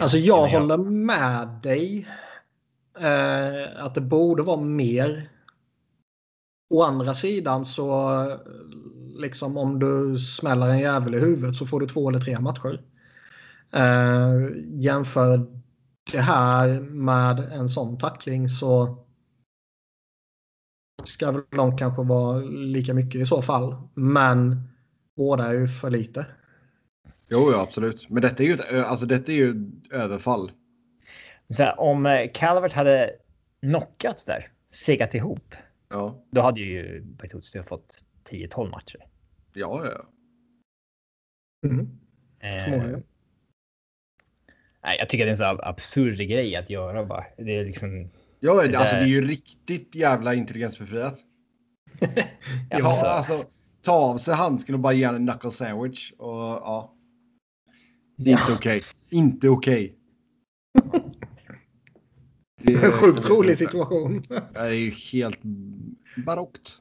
[0.00, 0.60] Alltså jag göra.
[0.60, 2.06] håller med dig.
[3.00, 5.22] Eh, att det borde vara mer.
[6.74, 8.00] Å andra sidan så
[9.20, 12.80] liksom om du smäller en jävel i huvudet så får du två eller tre matcher.
[13.72, 14.34] Eh,
[14.66, 15.46] jämför
[16.12, 18.98] det här med en sån tackling så
[21.04, 23.76] ska väl de kanske vara lika mycket i så fall.
[23.94, 24.68] Men
[25.16, 26.26] båda är ju för lite.
[27.28, 28.10] Jo, ja, absolut.
[28.10, 30.52] Men detta är ju ett, alltså, detta är ju ett överfall.
[31.48, 33.10] Så här, om eh, Calvert hade
[33.60, 35.54] knockats där, segat ihop,
[35.90, 39.06] Ja, då hade ju Bertuzzi fått 10-12 matcher.
[39.52, 40.04] Ja, ja.
[41.68, 41.88] Mm.
[42.40, 42.98] Eh,
[44.82, 47.24] nej, jag tycker det är en så ab- absurd grej att göra bara.
[47.36, 48.10] Det är liksom.
[48.40, 51.24] Ja, Det alltså där- det är ju riktigt jävla intelligensbefriat.
[52.70, 53.50] Ja, Ja, alltså, alltså
[53.82, 56.12] ta av sig handsken och bara ge en knuckle sandwich.
[56.12, 56.94] Och ja.
[58.16, 58.82] Det är inte okej.
[59.08, 59.96] Inte okej.
[62.62, 64.22] Det En sjukt rolig situation.
[64.28, 65.38] Det är ju helt
[66.26, 66.78] barockt.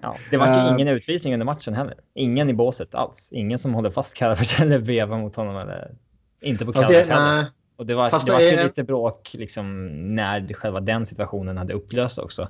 [0.00, 0.72] Ja, det var ju Eh.
[0.74, 1.94] ingen utvisning under matchen heller.
[2.14, 3.28] Ingen i båset alls.
[3.32, 5.56] Ingen som håller fast Calvert eller vevar mot honom.
[5.56, 5.94] Eller,
[6.40, 7.46] inte på Calvert det, heller.
[7.76, 11.56] Och det var, Fast det det var är- lite bråk liksom, när själva den situationen
[11.56, 12.48] hade upplöst också.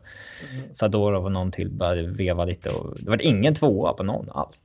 [0.52, 0.74] Mm.
[0.74, 2.68] Sadorov och någon till började veva lite.
[2.68, 4.56] Och det var ingen tvåa på någon alls.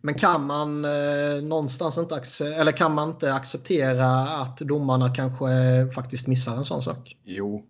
[0.00, 5.46] Men kan man eh, någonstans inte acce- eller kan man inte acceptera att domarna kanske
[5.94, 7.16] faktiskt missar en sån sak?
[7.24, 7.62] Jo.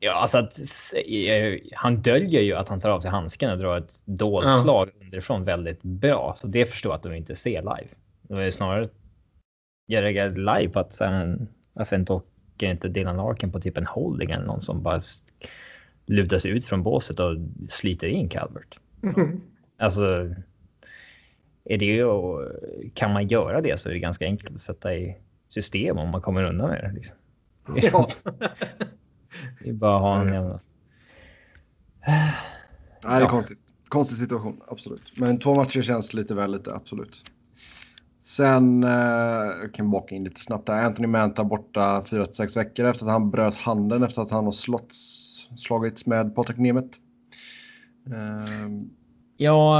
[0.00, 0.58] Ja, alltså att,
[1.28, 4.62] eh, han döljer ju att han tar av sig handsken och drar ett dolt Ja.
[4.62, 6.36] slag underifrån väldigt bra.
[6.40, 7.88] Så det förstår jag att de inte ser live.
[8.22, 8.88] Det är snarare
[9.86, 11.38] jag reagerar live på att här,
[11.72, 15.00] varför inte åker inte Dylan Larkin på typ en holding eller någon som bara
[16.06, 17.36] lutar sig ut från båset och
[17.68, 18.78] sliter in Calvert.
[19.78, 20.34] Alltså.
[21.64, 22.06] Är det ju,
[22.94, 25.16] kan man göra det så är det ganska enkelt att sätta i
[25.48, 26.92] system om man kommer undan med det.
[26.92, 27.16] Liksom.
[27.76, 28.08] ja.
[29.62, 30.58] Det är bara att ha en jävla...
[32.06, 33.58] Nej, det är konstigt.
[33.88, 35.12] Konstig situation, absolut.
[35.16, 37.24] Men två matcher känns lite väl lite, absolut.
[38.22, 38.90] Sen eh,
[39.60, 40.84] jag kan baka in lite snabbt där.
[40.84, 44.96] Anthony Manta borta 4-6 veckor efter att han bröt handen efter att han har slåtts,
[45.56, 46.98] slagits med Patrik Nemeth.
[48.06, 48.86] Eh,
[49.36, 49.78] Ja,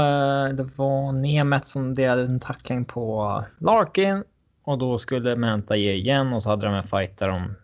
[0.53, 4.23] det var Nemet som delade en tackling på Larkin
[4.63, 7.55] och då skulle Manta ge igen och så hade de en fight där de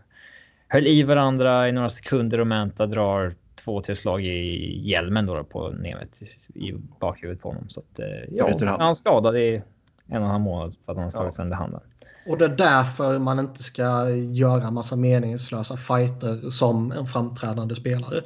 [0.73, 5.43] höll i varandra i några sekunder och Manta drar två, tre slag i hjälmen då
[5.43, 6.21] på Nemet
[6.55, 7.69] i bakhuvudet på honom.
[7.69, 9.61] Så att, eh, ja, han är skadad i
[10.07, 11.31] en och en halv månad för att han slagit Ja.
[11.31, 11.79] sönder handen.
[12.27, 18.21] Och det är därför man inte ska göra massa meningslösa fighter som en framträdande spelare.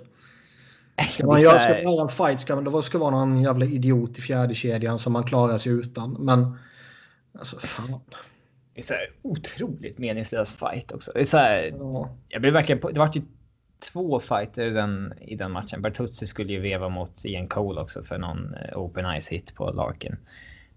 [1.09, 3.41] Ska man göra, så ska man göra en fight ska man, det ska vara någon
[3.41, 6.15] jävla idiot i fjärde kedjan som man klarar sig utan.
[6.19, 6.57] Men
[7.39, 7.99] alltså fan.
[8.77, 11.11] Det är så här otroligt meningslös fight också.
[11.13, 12.09] Det är så här, Ja.
[12.27, 13.21] jag blev verkligen på, det var ju
[13.79, 15.81] två fighter i den, i den matchen.
[15.81, 19.71] Bertuzzi skulle ju veva mot Ian Cole också för någon eh, open ice hit på
[19.71, 20.17] Larkin.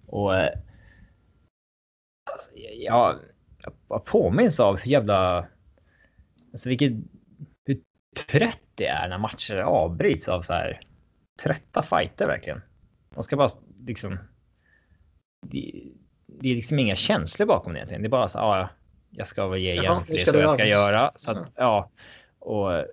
[0.06, 0.58] Och eh,
[2.30, 3.18] alltså, jag,
[3.88, 5.46] jag, påminns av hur jävla...
[6.52, 6.92] Alltså vilket...
[7.64, 7.80] Hur
[8.26, 10.80] trött det är när matcher avbryts av så här
[11.42, 12.60] trötta fighter verkligen.
[13.14, 13.50] De ska bara
[13.86, 14.18] liksom...
[15.46, 15.92] Det,
[16.40, 18.02] det är liksom inga känslor bakom det egentligen.
[18.02, 18.68] Det är bara så ja,
[19.10, 21.12] jag ska väl ge igen för det du jag ska göra.
[21.16, 21.90] Så att, ja.
[22.38, 22.84] Och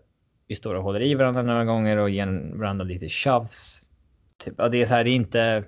[0.48, 3.82] vi står och håller i varandra några gånger och ger varandra lite shoves.
[4.38, 5.64] Typ, ja, det är så här, det är inte...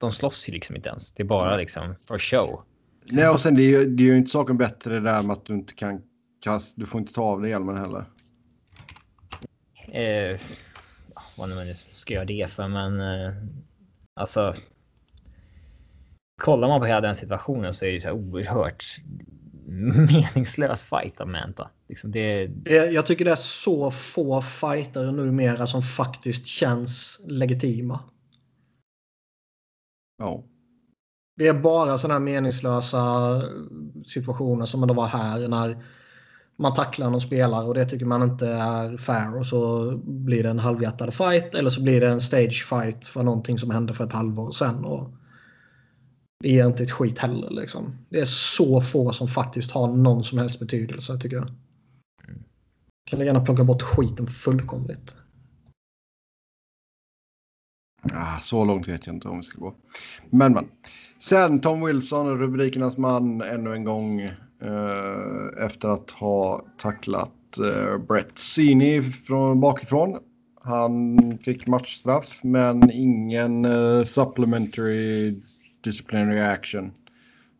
[0.00, 1.14] De slåss ju liksom inte ens.
[1.14, 2.62] Det är bara liksom for show.
[3.04, 5.32] nej, och sen det är, ju, det är ju inte saken bättre det där med
[5.32, 6.02] att du inte kan
[6.40, 8.04] kasta, du får inte ta av dig hjälmen heller.
[9.92, 10.40] Eh,
[11.38, 13.32] vad nu man nu ska göra det för, men eh,
[14.14, 14.54] alltså.
[16.40, 18.84] Kollar man på hela den situationen så är det så här oerhört
[20.10, 21.70] meningslös fight av Manta.
[21.88, 22.50] Liksom det,
[22.92, 28.00] Jag tycker det är så få fighter numera som faktiskt känns legitima.
[30.18, 30.44] Ja.
[31.36, 33.42] Det är bara sådana här meningslösa
[34.06, 35.84] situationer som det var här när
[36.56, 40.48] man tacklar någon spelare och det tycker man inte är fair och så blir det
[40.50, 44.04] en halvhjärtad fight eller så blir det en stage fight för någonting som hände för
[44.04, 44.84] ett halvår sedan.
[44.84, 45.10] Och
[46.40, 47.96] det ger inte ett skit heller liksom.
[48.08, 51.48] Det är så få som faktiskt har någon som helst betydelse tycker jag.
[53.06, 55.16] Kan gärna plocka bort skiten fullkomligt.
[58.12, 59.74] Ah, så långt vet jag inte om vi ska gå.
[60.30, 60.68] Men men.
[61.18, 68.38] Sen Tom Wilson, rubrikernas man ännu en gång eh, efter att ha tacklat eh, Brett
[68.38, 70.18] Sini från bakifrån.
[70.62, 75.34] Han fick matchstraff men ingen eh, supplementary
[75.80, 76.94] disciplinary action.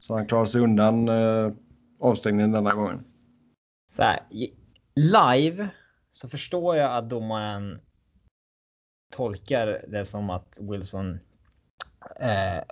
[0.00, 1.52] Så han klarar sig undan eh,
[2.00, 3.04] avstängningen denna gången.
[3.92, 4.20] så här,
[4.94, 5.68] live
[6.12, 7.80] så förstår jag att domaren
[9.10, 11.18] tolkar det som att Wilson
[12.20, 12.62] eh,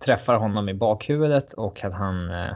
[0.00, 2.54] träffar honom i bakhuvudet och att han eh,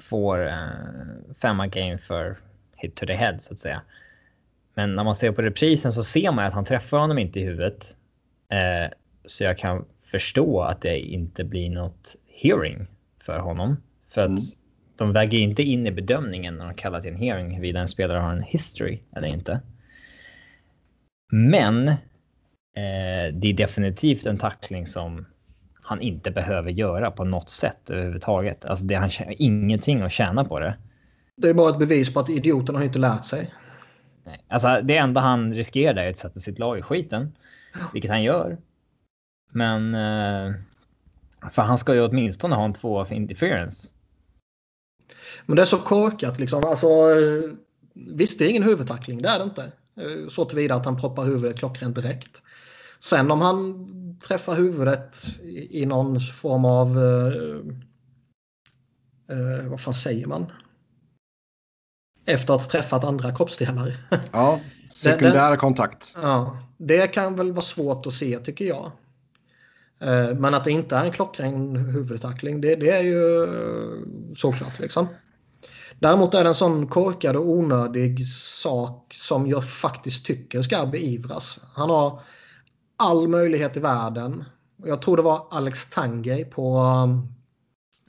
[0.00, 2.38] får eh, femma game för
[2.76, 3.82] hit to the head så att säga.
[4.74, 7.44] Men när man ser på reprisen så ser man att han träffar honom inte i
[7.44, 7.96] huvudet.
[8.48, 8.92] Eh,
[9.26, 12.86] så jag kan förstå att det inte blir något hearing
[13.24, 13.76] för honom.
[14.08, 14.40] För att Mm.
[14.96, 18.18] de väger inte in i bedömningen när de kallar till en hearing huruvida en spelare
[18.18, 19.60] har en history eller inte.
[21.32, 21.94] Men eh,
[23.32, 25.26] det är definitivt en tackling som
[25.82, 28.64] han inte behöver göra på något sätt överhuvudtaget.
[28.64, 30.76] Alltså det, han tjänar ingenting att tjäna på det.
[31.36, 33.52] Det är bara ett bevis på att idioten har inte lärt sig.
[34.24, 34.44] Nej.
[34.48, 37.32] Alltså det enda han riskerar är att sätta sitt lag i skiten.
[37.92, 38.58] Vilket han gör.
[39.50, 39.94] Men...
[39.94, 40.54] Eh,
[41.50, 43.88] för han ska ju åtminstone ha en två av interference.
[45.46, 46.64] Men det är så korkat liksom.
[46.64, 47.50] Alltså, eh,
[47.94, 49.22] visst, det är ingen huvudtackling.
[49.22, 49.72] Det är det inte.
[49.96, 52.42] Eh, så tillvida att han proppar huvudet klockrent direkt.
[53.00, 53.88] Sen om han
[54.20, 55.40] träffar huvudet
[55.70, 56.98] i någon form av...
[56.98, 57.36] Eh,
[59.36, 60.52] eh, vad fan säger man?
[62.24, 63.96] Efter att ha träffat andra kroppsdelar.
[64.32, 64.60] Ja,
[64.90, 66.16] sekundär den, kontakt.
[66.22, 68.92] Ja, det kan väl vara svårt att se tycker jag.
[70.00, 74.78] Eh, men att det inte är en klockren huvudtackling, det, det är ju eh, såklart.
[74.78, 75.08] Liksom.
[75.98, 81.60] Däremot är det en sån korkad och onödig sak som jag faktiskt tycker ska beivras.
[81.74, 82.20] Han har
[82.96, 84.44] all möjlighet i världen.
[84.84, 86.78] Jag tror det var Alex Tangay på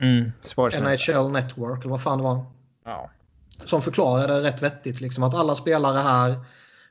[0.01, 0.31] mm,
[0.81, 2.45] NHL Network, eller vad fan det var.
[2.85, 3.09] Ja.
[3.65, 6.35] Som förklarade rätt vettigt liksom, att alla spelare här,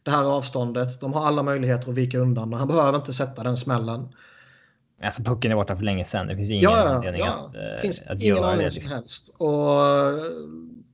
[0.03, 2.53] det här avståndet, de har alla möjligheter att vika undan.
[2.53, 4.09] Han behöver inte sätta den smällen.
[5.03, 6.27] Alltså pucken är borta för länge sedan.
[6.27, 7.45] Det finns ingen ja, anledning ja.
[7.47, 8.71] att, det uh, finns att ingen göra anledning det.
[8.71, 8.93] som Liksom.
[8.93, 9.29] helst.
[9.29, 9.71] Och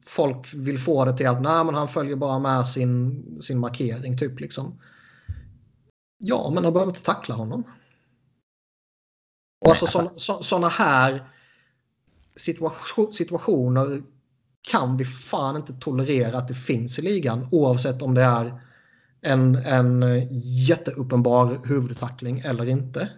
[0.07, 4.19] folk vill få det till att nej, men han följer bara med sin, sin markering
[4.19, 4.81] typ liksom.
[6.19, 7.65] Ja, men han behöver inte tackla honom.
[9.61, 11.29] Och alltså sådana så, såna här
[12.37, 14.03] situation, situationer
[14.63, 18.61] kan vi fan inte tolerera att det finns i ligan oavsett om det är
[19.21, 20.05] en, en
[20.67, 23.09] jätteuppenbar huvudtackling eller inte.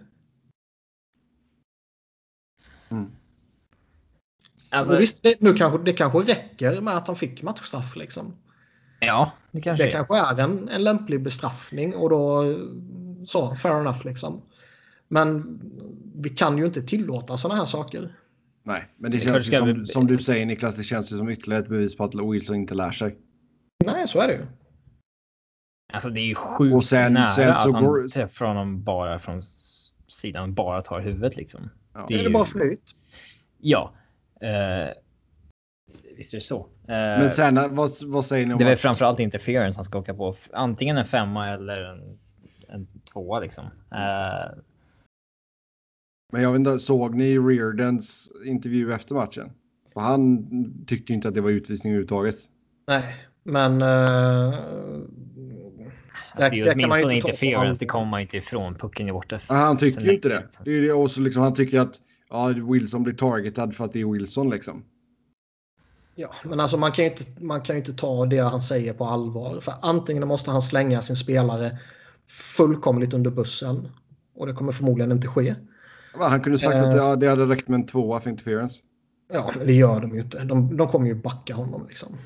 [2.89, 3.11] Mm.
[4.69, 7.95] Alltså, visst, det, nu kanske, det kanske räcker med att han fick matchstraff.
[7.95, 8.33] Liksom.
[8.99, 9.91] ja, det kanske Det är.
[9.91, 12.43] kanske är en, en lämplig bestraffning och då
[13.25, 14.41] så, fair enough liksom.
[15.07, 15.59] Men
[16.15, 18.15] vi kan ju inte tillåta sådana här saker.
[18.63, 21.17] Nej, men det Det känns ju som, ska- som du säger Niklas, det känns ju
[21.17, 23.15] som ytterligare ett bevis på att Wilson inte lär sig.
[23.85, 24.45] Nej, så är det ju.
[25.93, 28.83] Alltså det är ju sjukt Och sen- nära sen så att han går- träffar honom
[28.83, 29.41] bara från
[30.07, 31.69] sidan bara tar huvudet liksom.
[31.93, 32.05] Ja.
[32.07, 32.91] Det Är är det ju- bara flyt?
[33.59, 33.93] Ja.
[34.41, 34.93] Eh,
[36.17, 36.59] visst är det så.
[36.59, 40.13] Eh, Men sen, vad, vad säger ni om det är framförallt interference han ska åka
[40.13, 40.35] på.
[40.53, 42.19] Antingen en femma eller en,
[42.67, 43.65] en tvåa liksom.
[43.91, 44.57] Eh,
[46.33, 49.51] Men jag vet inte, såg ni Reardons intervju efter matchen?
[49.93, 50.47] Och han
[50.87, 52.35] tyckte inte att det var utvisning överhuvudtaget.
[52.87, 53.03] Nej,
[53.43, 53.81] men...
[53.81, 53.87] Uh,
[56.31, 57.79] alltså, det är ju åtminstone interference.
[57.79, 58.75] Det kommer man inte ifrån.
[58.75, 59.39] Pucken är borta.
[59.47, 60.43] Han tycker ju inte det.
[60.63, 63.93] det, är det och så liksom, han tycker att ja, Wilson blir targetad för att
[63.93, 64.83] det är Wilson liksom.
[66.15, 69.05] Ja, men alltså man kan ju inte, man kan inte ta det han säger på
[69.05, 69.59] allvar.
[69.61, 71.77] För antingen måste han slänga sin spelare
[72.29, 73.87] fullkomligt under bussen.
[74.35, 75.55] Och det kommer förmodligen inte ske.
[76.19, 76.83] Va, Han kunde sagt Eh.
[76.83, 78.81] att det, det hade räckt med en tvåa för interference.
[79.33, 80.43] Ja, men det gör de ju inte.
[80.43, 82.17] De, de kommer ju backa honom liksom.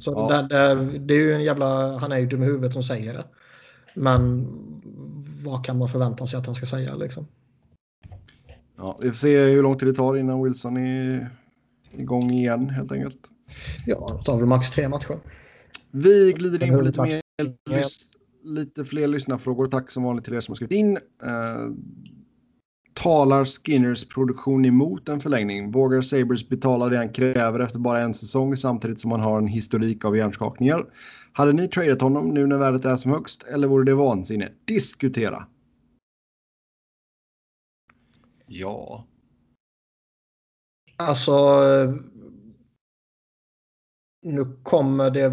[0.00, 0.42] Så Ja.
[0.42, 1.98] det, det, det är ju en jävla...
[1.98, 3.24] Han är ju dum i huvudet som säger det.
[3.94, 4.46] Men
[5.44, 7.26] vad kan man förvänta sig att han ska säga liksom?
[8.76, 11.30] Ja, vi får se hur lång tid det tar innan Wilson är
[11.92, 13.30] igång igen helt enkelt.
[13.86, 15.18] Ja, det tar väl max tre matcher.
[15.90, 17.22] Vi glider in på lite, mer,
[18.44, 19.66] lite fler lyssnarfrågor.
[19.66, 20.96] Tack som vanligt till er som har skrivit in.
[20.96, 21.70] Eh,
[22.94, 25.72] talar Skinners produktion emot en förlängning?
[25.72, 29.46] Vågar Sabres betala det han kräver efter bara en säsong samtidigt som han har en
[29.46, 30.84] historik av hjärnskakningar?
[31.38, 34.52] Hade ni tradat honom nu när värdet är som högst eller vore det vansinne?
[34.64, 35.46] Diskutera.
[38.46, 39.06] Ja.
[40.96, 41.60] Alltså...
[44.22, 45.24] Nu kommer det,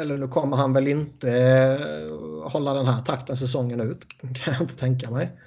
[0.00, 4.08] eller nu kommer han väl inte eh, hålla den här takten säsongen ut.
[4.18, 5.40] Kan jag inte tänka mig.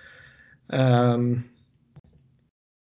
[0.70, 1.42] Ehm,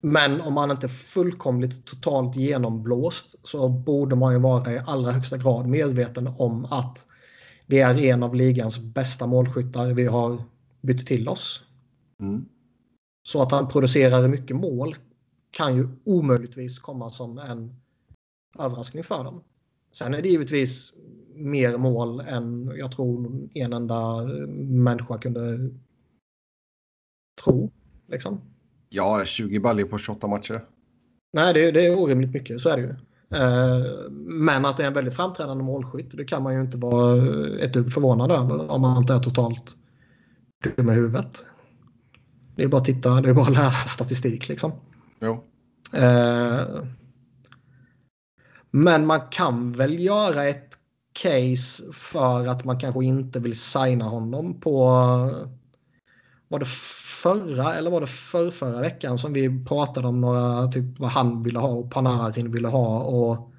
[0.04, 5.12] men om man inte är fullkomligt totalt genomblåst så borde man ju vara i allra
[5.12, 7.08] högsta grad medveten om att
[7.72, 10.44] det är en av ligans bästa målskyttar vi har
[10.82, 11.64] bytt till oss.
[12.20, 12.46] Mm.
[13.28, 14.96] Så att han producerar mycket mål
[15.52, 17.76] kan ju omöjligtvis komma som en
[18.60, 19.44] överraskning för dem.
[19.92, 20.94] Sen är det givetvis
[21.36, 24.24] mer mål än jag tror en enda
[24.58, 25.70] människa kunde
[27.44, 27.72] tro.
[28.08, 28.42] Liksom.
[28.90, 30.66] Ja, 20 baljor på 28 matcher.
[31.34, 32.96] Nej, det, det är orimligt mycket, så är det ju.
[33.32, 37.18] Eh, Men att det är en väldigt framträdande målskytt, det kan man ju inte vara
[37.60, 39.78] ett dugg förvånad över om man inte är totalt
[40.78, 41.46] dum i huvudet.
[42.56, 44.72] Det är bara att titta, det är bara att läsa statistik liksom.
[45.20, 45.44] Jo.
[45.94, 46.62] Eh,
[48.72, 50.78] Men man kan väl göra ett
[51.14, 54.90] case för att man kanske inte vill signa honom på
[56.52, 56.68] var det
[57.24, 61.44] förra eller var det för förra veckan som vi pratade om några typ vad han
[61.44, 63.52] ville ha och Panarin ville ha och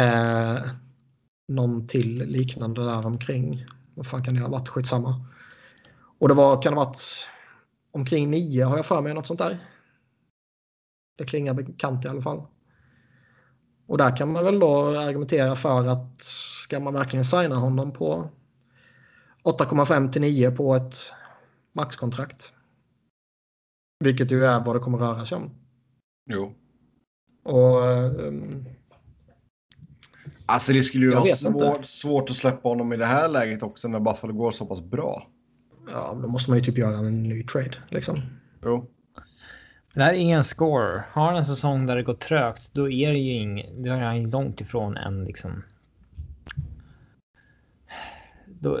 [0.00, 0.62] eh,
[1.48, 3.66] någon till liknande där omkring.
[3.94, 4.68] Vad fan kan det ha varit?
[4.68, 5.26] Skitsamma.
[6.18, 7.28] Och det var, kan det ha varit
[7.90, 9.58] omkring nio har jag för mig något sånt där.
[11.18, 12.42] Det klingar bekant i alla fall.
[13.86, 16.22] Och där kan man väl då argumentera för att
[16.64, 18.30] ska man verkligen signa honom på
[19.44, 20.94] 8,5 till 9 på ett
[21.72, 22.52] maxkontrakt.
[24.04, 25.50] Vilket ju är vad det kommer röra sig om.
[26.30, 26.54] Jo.
[27.42, 28.64] Och, um,
[30.46, 31.36] Alltså det skulle ju vara inte.
[31.36, 34.80] svårt, svårt att släppa honom i det här läget också när Buffalo går så pass
[34.80, 35.28] bra.
[35.92, 37.76] ja, då måste man ju typ göra en ny trade.
[37.88, 38.18] Liksom.
[38.62, 38.90] Jo.
[39.94, 41.04] Det här är ingen score.
[41.12, 44.00] Har han en säsong där det går trögt, då är det ju ing, då är
[44.00, 45.62] han ju långt ifrån en liksom.
[48.46, 48.80] Då,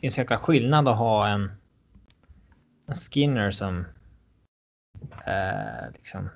[0.00, 1.50] det är en så jäkla skillnad att ha en,
[2.86, 3.84] en Skinner som
[5.26, 6.28] eh, liksom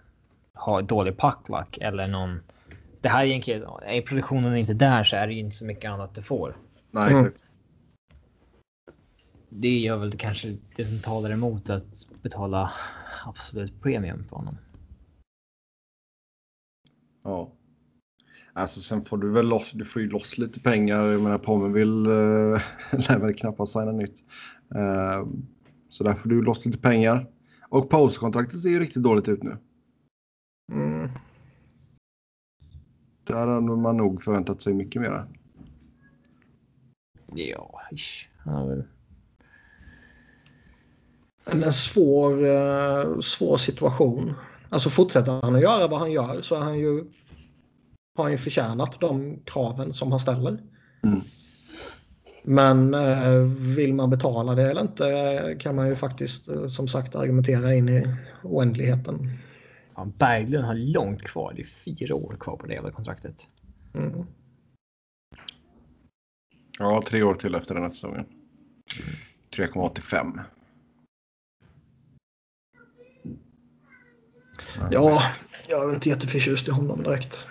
[0.55, 2.41] har dålig puckluck eller någon.
[3.01, 5.91] Det här är egentligen, är produktionen inte där så är det ju inte så mycket
[5.91, 6.57] annat det får.
[6.91, 7.27] Nej, Mm.
[7.27, 7.49] exakt.
[9.49, 12.73] Det gör väl kanske det som talar emot att betala
[13.25, 14.59] absolut premium för honom.
[17.23, 17.53] Ja.
[18.55, 21.07] Alltså sen får du väl loss, du får ju loss lite pengar.
[21.07, 22.61] Jag menar Pommen vill, uh,
[23.09, 24.25] lär väl knappast signa nytt.
[24.75, 25.27] Eh,
[25.89, 27.27] så där får du loss lite pengar.
[27.69, 29.57] Och postkontraktet ser ju riktigt dåligt ut nu.
[30.73, 31.09] Mm.
[33.25, 35.27] Där hade man nog förväntat sig mycket mera.
[37.35, 38.29] Ja, ish.
[38.39, 38.85] Han har väl
[41.45, 44.35] En, en svår, eh, svår situation.
[44.69, 47.05] Alltså fortsätter han att göra vad han gör så är han ju,
[48.15, 50.59] har han ju förtjänat de kraven som han ställer.
[51.03, 51.21] Mm.
[52.43, 53.39] Men eh,
[53.77, 57.75] vill man betala det eller inte eh, kan man ju faktiskt eh, som sagt argumentera
[57.75, 58.07] in i
[58.43, 59.39] oändligheten.
[59.95, 61.53] Fan, Berglund har långt kvar.
[61.57, 63.47] Det är fyra år kvar på det jävla kontraktet.
[63.95, 64.27] Mm.
[66.79, 68.27] Ja, tre år till efter den här säsongen.
[69.57, 70.41] 3,85.
[74.91, 75.23] Ja,
[75.69, 77.47] jag är inte jätteförtjust i honom direkt.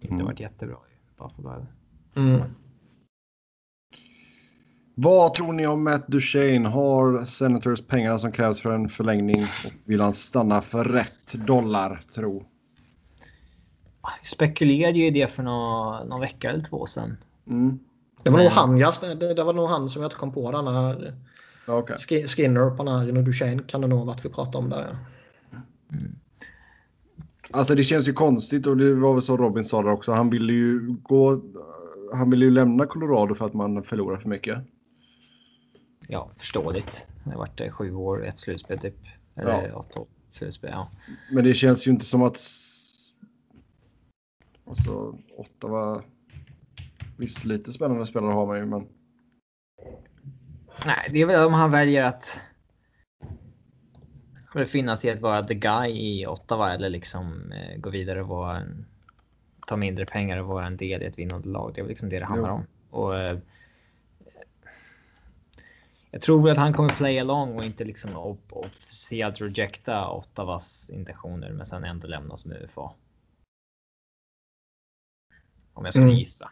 [0.00, 0.26] Inte Mm.
[0.26, 1.66] varit jättebra i Buffalo.
[2.16, 2.40] Mm.
[4.94, 6.68] Vad tror ni om Matt Duchene?
[6.68, 12.00] Har Senators pengarna som krävs för en förlängning och vill han stanna för rätt dollar
[12.14, 12.44] tro?
[14.02, 17.16] Jag spekulerade ju i det för någon, någon vecka eller två sedan.
[17.46, 17.78] Mm.
[18.22, 20.32] Det var nog Men- han, just, det, det var nog han som jag inte kom
[20.32, 21.14] på den här.
[21.66, 24.96] Sk- Skinner, Panarin och Duchene kan det nog ha varit vi pratade om där.
[25.50, 25.56] ja.
[27.52, 30.12] Alltså det känns ju konstigt och det var väl så Robin sa där också.
[30.12, 31.40] Han ville ju gå.
[32.14, 34.58] Han ville ju lämna Colorado för att man förlorar för mycket.
[36.08, 37.06] Ja, förståeligt.
[37.24, 38.96] Det har varit eh, sju år, ett slutspel typ.
[39.36, 39.76] Eller Ja.
[39.76, 40.70] åtta år, slutspel.
[40.72, 40.90] Ja.
[41.30, 42.40] Men det känns ju inte som att.
[44.66, 46.02] Alltså Ottawa.
[47.16, 48.86] Visst lite spännande spelare har man ju men.
[50.86, 52.40] Nej, det är väl om han väljer att
[54.54, 58.28] befinna sig i att vara the guy i Ottawa eller liksom eh, gå vidare och
[58.28, 58.86] vara en,
[59.66, 61.72] ta mindre pengar och vara en del i ett vinnande lag.
[61.74, 62.54] Det är liksom det det handlar Jo.
[62.54, 62.66] om.
[62.90, 63.38] Och, eh,
[66.10, 71.50] jag tror att han kommer play along och inte liksom op- officiellt rejecta Ottawas intentioner
[71.52, 72.90] men sen ändå lämna som UFA.
[75.74, 76.16] Om jag skulle Mm.
[76.18, 76.50] gissa.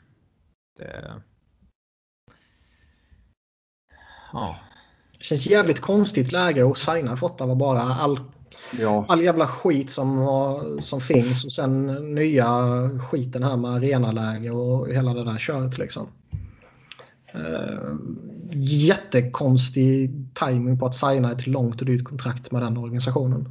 [0.78, 1.22] Det...
[4.32, 4.58] Ja.
[5.20, 7.80] Det känns jävligt konstigt läge att signa för Ottawa bara.
[7.80, 8.18] All,
[8.78, 12.48] Ja, all jävla skit som, som finns och sen nya
[12.98, 16.08] skiten här med arenaläge och hela det där köret liksom.
[17.34, 17.96] Uh,
[18.52, 23.48] jättekonstig timing på att signa ett långt och dyrt kontrakt med den organisationen.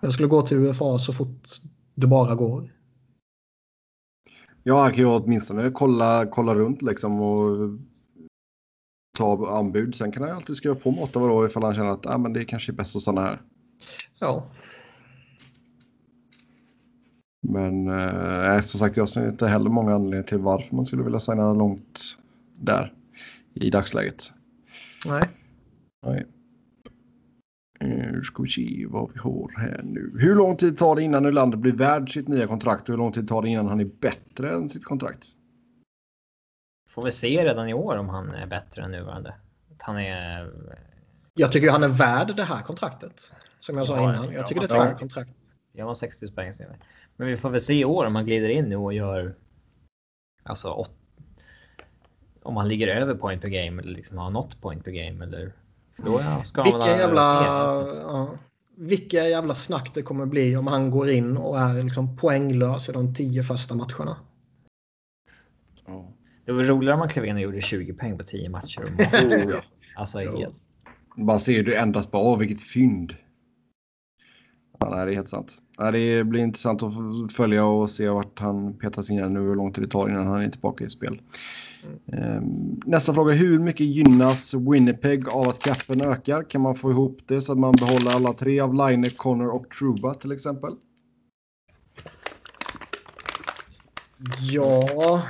[0.00, 1.48] Jag skulle gå till UFA så fort
[1.94, 2.72] det bara går.
[4.62, 7.78] ja han kan ju åtminstone kolla, kolla runt liksom och
[9.14, 9.94] ta anbud.
[9.94, 12.32] Sen kan han alltid skriva på med Ottawa då ifall han känner att ah, men
[12.32, 13.40] det kanske är bäst att stanna här.
[14.20, 14.44] Ja,
[17.48, 21.20] Men eh, som sagt, jag ser inte heller många anledningar till varför man skulle vilja
[21.20, 22.00] signa långt
[22.60, 22.92] där
[23.54, 24.32] i dagsläget.
[25.06, 25.28] nej.
[26.06, 26.26] Nej.
[27.80, 30.12] Eh, Nu ska vi se vad vi har här nu.
[30.18, 33.12] Hur lång tid tar det innan Nylander blir värd sitt nya kontrakt och hur lång
[33.12, 35.28] tid tar det innan han är bättre än sitt kontrakt?
[36.94, 39.34] Får vi se redan i år om han är bättre än nuvarande.
[39.70, 40.52] Att han är...
[41.34, 43.32] Jag tycker han är värd det här kontraktet.
[43.60, 44.24] Som jag sa Ja, innan.
[44.24, 45.32] ja, Jag tycker det är ett fair kontrakt.
[45.72, 46.52] Jag var 60 poäng.
[47.16, 49.34] Men vi får väl se i år om han glider in nu och gör...
[50.42, 50.90] Alltså åt,
[52.42, 55.52] Om han ligger över point per game eller liksom har något point per game eller...
[55.96, 57.46] Då ska Vilka jävla,
[58.02, 58.30] ja,
[58.76, 62.92] vilka jävla snack det kommer bli om han går in och är liksom poänglös i
[62.92, 64.16] de tio första matcherna.
[66.44, 66.52] Ja.
[66.52, 68.82] Det var roligare om han klev in och gjorde 20 poäng på 10 matcher.
[68.82, 69.60] Oh, ja.
[69.96, 70.54] Alltså helt...
[71.16, 73.16] Man ser du endast bara, åh vilket fynd.
[74.78, 75.58] Ja, nej, det är helt sant.
[75.78, 79.54] Ja, det blir intressant att följa och se vart han petas in nu och hur
[79.54, 81.20] lång tid det tar innan han är tillbaka i spel.
[82.12, 82.80] Mm.
[82.86, 83.34] Nästa fråga.
[83.34, 86.50] Hur mycket gynnas Winnipeg av att capen ökar?
[86.50, 89.68] Kan man få ihop det så att man behåller alla tre av Line, Connor och
[89.70, 90.72] Truba till exempel?
[94.40, 95.22] Ja.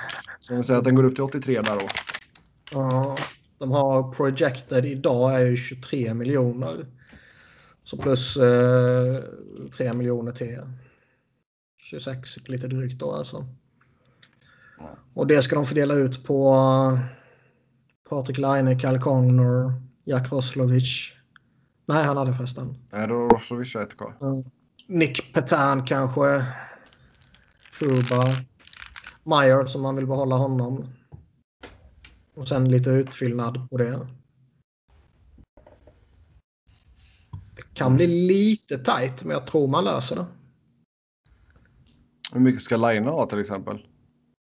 [0.46, 1.88] Så vi säger att den går upp till 83 där då.
[2.72, 3.16] Ja,
[3.58, 6.86] de har projected idag är ju 23 miljoner.
[7.84, 9.22] Så plus eh,
[9.76, 10.60] 3 miljoner till
[11.78, 13.46] 26 lite drygt då alltså.
[15.14, 16.58] Och det ska de fördela ut på
[18.08, 19.72] Patrik Laine, Kyle Connor,
[20.04, 21.12] Jack Roslovic.
[21.86, 22.74] Nej, han hade förresten.
[22.90, 24.14] Nej, då Roslovic är ett kvar.
[24.88, 26.44] Nick Petan kanske.
[27.72, 28.24] Fuba.
[29.24, 30.84] Meyer som man vill behålla honom.
[32.34, 34.08] Och sen lite utfyllnad på det.
[37.56, 40.26] Det kan bli lite tajt, men jag tror man löser det.
[42.32, 43.86] Hur mycket ska Line ha till exempel?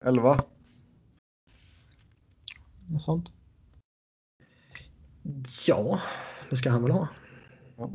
[0.06, 0.44] 11?
[2.90, 3.30] Något sånt.
[5.68, 6.02] Ja,
[6.50, 7.08] det ska han väl ha.
[7.78, 7.90] Ja.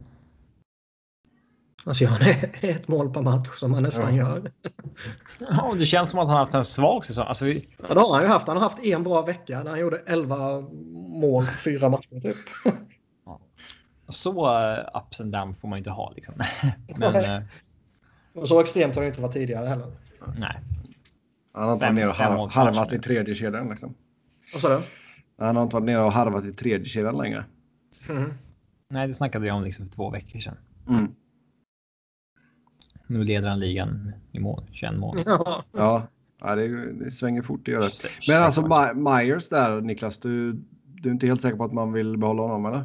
[1.89, 4.29] Alltså han är ett mål per match som han nästan Ja.
[4.29, 4.43] gör.
[5.39, 7.27] Ja, det känns som att han har haft en svag säsong.
[7.29, 8.47] Alltså, vi, Ja, det har han ju haft.
[8.49, 10.61] Han har haft en bra vecka när han gjorde 11
[11.21, 12.37] mål på fyra matcher typ.
[14.09, 16.35] så uh, ups and down får man ju inte ha liksom.
[16.97, 17.43] Men eh,
[18.35, 19.93] Och så extremt har det inte varit tidigare heller.
[20.39, 20.61] nej.
[21.53, 23.95] Han har inte varit nere och har, harvat i tredje kedjan liksom.
[24.53, 24.81] Vad sa du?
[25.39, 27.45] Han har inte varit nere och harvat i tredje kedjan längre.
[28.09, 28.33] Mm.
[28.91, 30.57] nej, det snackade jag om liksom för två veckor sedan.
[30.89, 31.15] Mm.
[33.09, 35.19] Nu leder han ligan i mål, 21 mål.
[35.73, 36.09] Ja.
[36.41, 37.73] Ja, det, det svänger fort det.
[37.73, 40.53] 26 Men alltså Myers där Niklas, du,
[40.85, 42.85] du är inte helt säker på att man vill behålla honom eller?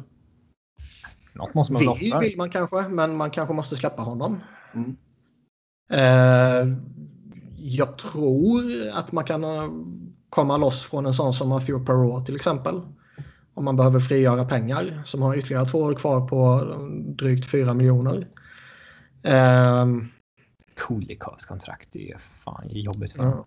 [1.32, 4.40] Något måste man Vill, vill man kanske, men man kanske måste släppa honom.
[4.74, 4.96] Mm.
[5.90, 6.78] Eh,
[7.56, 9.68] jag tror att man kan eh,
[10.30, 12.80] komma loss från en sån som Matthew Perrault till exempel.
[13.54, 17.74] Om man behöver frigöra pengar som har ytterligare två år kvar på eh, drygt 4
[17.74, 18.26] miljoner.
[19.24, 19.86] Eh,
[20.74, 23.44] Kulikovs kontrakt, det är fan jobbigt för honom.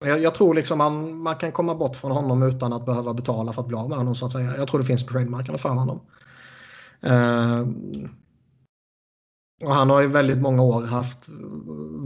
[0.00, 0.06] ja.
[0.06, 3.52] jag, jag tror liksom man, man kan komma bort från honom utan att behöva betala
[3.52, 4.56] för att bli av med honom så att säga.
[4.56, 6.00] Jag tror det finns en trademarkande för honom.
[7.00, 7.66] Eh,
[9.64, 11.28] och han har i väldigt många år haft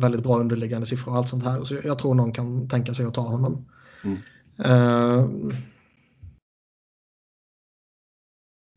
[0.00, 1.64] väldigt bra underliggande siffror och allt sånt här.
[1.64, 3.64] Så jag tror någon kan tänka sig att ta honom.
[4.04, 4.18] Mm.
[4.58, 5.28] Eh,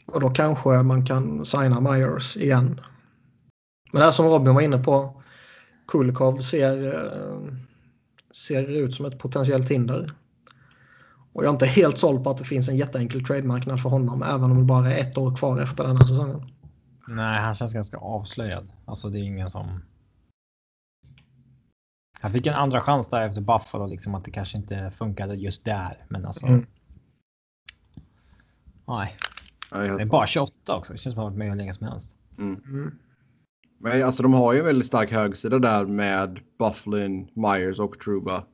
[0.07, 2.82] och då kanske man kan signa Myers igen.
[3.91, 5.16] Men det här som Robin var inne på.
[5.88, 7.53] Kulikov ser, eh,
[8.31, 10.11] ser ut som ett potentiellt hinder.
[11.34, 14.23] Och jag är inte helt såld på att det finns en jätteenkel trademarknad för honom.
[14.23, 16.51] Även om det bara är ett år kvar efter den här säsongen.
[17.07, 18.68] Nej, han känns ganska avslöjad.
[18.85, 19.81] Alltså det är ingen som...
[22.19, 25.65] Han fick en andra chans där efter Buffalo, liksom att det kanske inte funkade just
[25.65, 26.05] där.
[26.09, 26.45] Men alltså...
[26.45, 26.65] Mm.
[28.88, 29.18] Nej,
[29.72, 30.93] Ja, det är bara 28 också.
[30.93, 32.15] Det känns som att han varit med hur länge som helst.
[32.38, 32.61] Mm.
[32.65, 32.99] Mm.
[33.79, 38.45] Men alltså de har ju en väldigt stark högsida där med Bufflin, Myers och Truba.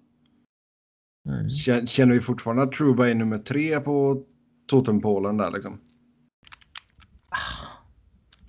[1.29, 1.47] Mm.
[1.47, 4.23] Kän- Känner vi fortfarande att Truba är nummer tre på
[4.67, 5.79] totempålen där liksom?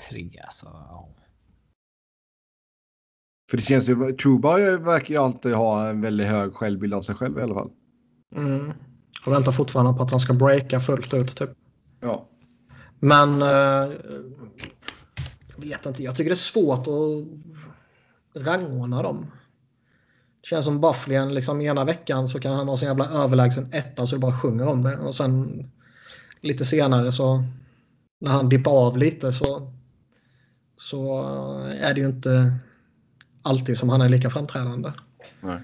[0.09, 0.68] Tre alltså.
[3.51, 7.02] För det känns ju, Truba ju- verkar ju alltid ha en väldigt hög självbild av
[7.02, 7.70] sig själv i alla fall.
[8.36, 8.72] Mm.
[9.26, 11.51] Och väntar fortfarande på att han ska breaka fullt ut typ.
[12.01, 12.28] Ja.
[13.01, 13.92] Men eh,
[15.56, 16.02] vet inte.
[16.02, 19.26] Jag tycker det är svårt att rangordna dem.
[20.40, 24.06] Det känns som Bufflin liksom ena veckan så kan han ha sin jävla överlägsen etta
[24.06, 24.97] så det bara sjunger om det.
[24.98, 25.64] Och sen
[26.40, 27.44] lite senare så
[28.20, 29.72] när han dippar av lite så,
[30.76, 31.22] så
[31.81, 32.55] är det ju inte
[33.43, 34.93] alltid som han är lika framträdande.
[35.40, 35.59] Nej.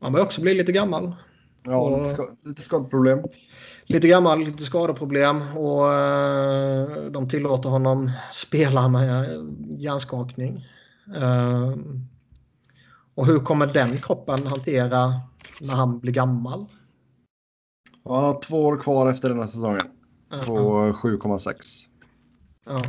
[0.00, 1.14] Man börjar också bli lite gammal.
[1.62, 3.18] Ja, Och- lite skadeproblem.
[3.92, 9.28] Lite gammal, lite skadeproblem och eh, de tillåter honom spela med
[9.78, 10.66] hjärnskakning.
[11.16, 11.74] Eh,
[13.14, 15.20] och hur kommer den kroppen hantera
[15.60, 16.66] när han blir gammal?
[18.04, 19.86] Ja, Han har två år kvar efter den här säsongen.
[20.46, 21.86] På 7,6.
[22.66, 22.82] ja.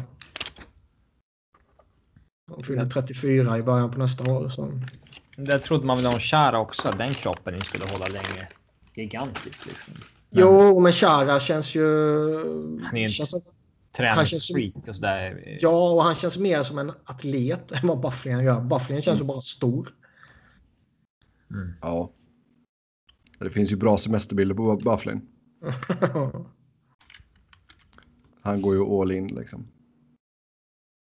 [2.52, 4.50] Han fyller 34 i början på nästa år.
[4.50, 4.82] Så.
[5.38, 8.48] Det trodde man väl om Chara också, att den kroppen inte skulle hålla länge.
[8.96, 9.94] Gigantiskt liksom.
[10.34, 11.84] Men Jo, men Chara känns ju...
[12.84, 13.36] Han är känns,
[13.98, 15.58] Träningsfreak och sådär.
[15.62, 18.62] ja, och han känns mer som en atlet än vad Bufflin gör.
[18.62, 19.90] Bufflin känns ju bara stor.
[21.52, 21.74] Mm.
[21.82, 22.12] Ja.
[23.40, 25.28] Det finns ju bra semesterbilder på Bufflin.
[28.42, 29.68] Han går ju all in liksom.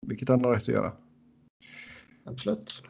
[0.06, 0.92] Vilket han har rätt att göra.
[2.24, 2.82] absolut.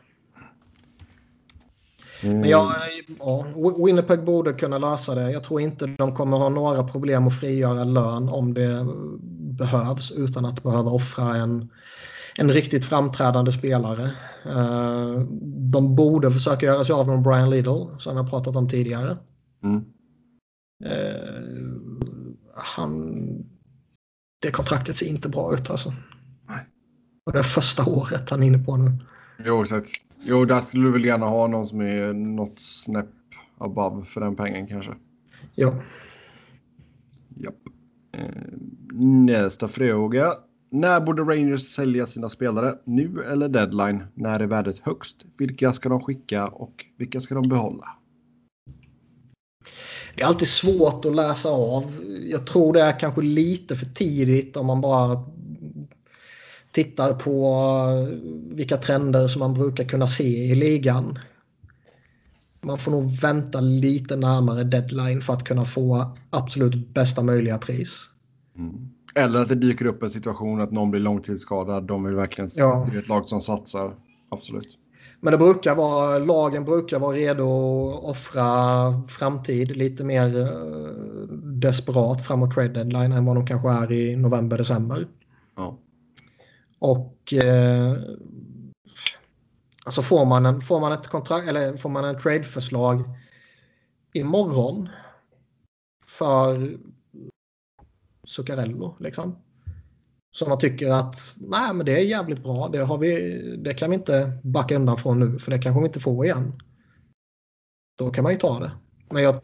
[2.23, 2.41] Mm.
[2.41, 2.73] Men jag,
[3.19, 3.47] ja,
[3.87, 5.31] Winnipeg borde kunna lösa det.
[5.31, 8.87] Jag tror inte de kommer ha några problem att frigöra lön om det
[9.59, 11.71] behövs utan att behöva offra en,
[12.35, 14.11] en riktigt framträdande spelare.
[14.47, 15.21] Uh,
[15.73, 19.17] de borde försöka göra sig av med Brian Lidl som jag pratat om tidigare.
[19.63, 19.85] Mm.
[20.85, 23.17] Uh, han...
[24.43, 25.93] Det kontraktet ser inte bra ut alltså.
[26.49, 26.67] Nej.
[27.27, 28.93] Och det är första året han är inne på nu.
[29.45, 29.91] Jo, exakt.
[30.23, 33.07] Jo, där skulle du väl gärna ha någon som är något snäpp
[33.59, 34.95] above för den pengen kanske.
[35.55, 35.75] Jo.
[37.37, 37.55] Japp.
[38.13, 38.25] Eh,
[39.01, 40.33] nästa fråga.
[40.71, 42.75] När borde Rangers sälja sina spelare?
[42.85, 44.05] Nu eller deadline?
[44.15, 45.17] När är värdet högst?
[45.39, 47.87] Vilka ska de skicka och vilka ska de behålla?
[50.17, 51.85] Det är alltid svårt att läsa av.
[52.31, 55.25] Jag tror det är kanske lite för tidigt om man bara
[56.77, 57.59] tittar på
[58.51, 61.19] vilka trender som man brukar kunna se i ligan.
[62.61, 68.11] Man får nog vänta lite närmare deadline för att kunna få absolut bästa möjliga pris.
[68.57, 68.89] Mm.
[69.15, 71.87] Eller att det dyker upp en situation att någon blir långtidsskadad.
[71.87, 72.51] De vill verkligen...
[72.55, 72.89] Ja.
[72.91, 73.95] Det är ett lag som satsar.
[74.29, 74.79] Absolut.
[75.21, 77.49] Men det brukar vara, lagen brukar vara redo
[77.91, 78.47] att offra
[79.09, 80.49] framtid lite mer eh,
[81.43, 85.07] desperat framåt trade deadline än vad de kanske är i november, december.
[85.57, 85.79] Ja.
[86.79, 87.97] Och eh,
[89.85, 93.05] alltså får man, en, får man ett kontrakt eller får man en tradeförslag
[94.13, 94.89] imorgon
[96.05, 96.77] för
[98.25, 99.37] Zuccarello liksom.
[100.37, 102.69] Som man tycker att nej men det är jävligt bra.
[102.69, 105.87] Det, har vi, det kan vi inte backa undan från nu för det kanske vi
[105.87, 106.63] inte får igen.
[107.99, 108.71] Då kan man ju ta det.
[109.11, 109.41] Men jag,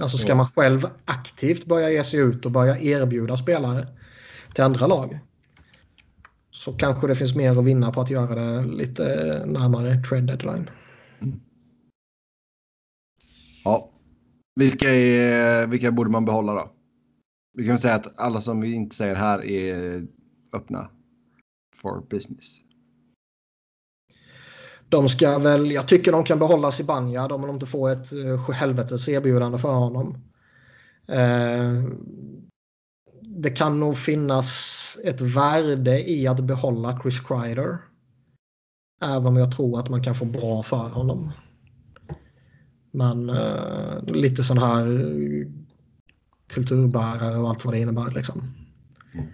[0.00, 3.86] alltså ska man själv aktivt börja ge sig ut och börja erbjuda spelare
[4.54, 5.20] till andra lag
[6.66, 9.02] så kanske det finns mer att vinna på att göra det lite
[9.46, 10.70] närmare trade deadline.
[13.64, 13.90] Ja.
[14.60, 16.72] Vilka, är, vilka borde man behålla då?
[17.58, 20.06] Vi kan säga att alla som vi inte säger här är
[20.52, 20.90] öppna
[21.76, 22.56] for business.
[24.88, 28.50] De ska väl, jag tycker de kan behålla Sibanja om de inte får ett uh,
[28.50, 30.08] helvetes erbjudande för honom.
[31.10, 31.90] Uh,
[33.38, 37.78] det kan nog finnas ett värde i att behålla Chris Kreider.
[39.02, 41.32] Även om jag tror att man kan få bra för honom.
[42.90, 44.86] Men uh, lite sån här
[46.48, 48.10] kulturbärare och allt vad det innebär.
[48.10, 48.54] Liksom.
[49.14, 49.26] Mm.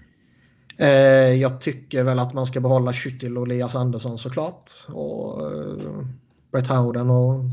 [0.81, 4.71] Uh, jag tycker väl att man ska behålla Kyttil och Elias Andersson såklart.
[4.89, 6.07] Och uh,
[6.53, 7.45] Brett Howden och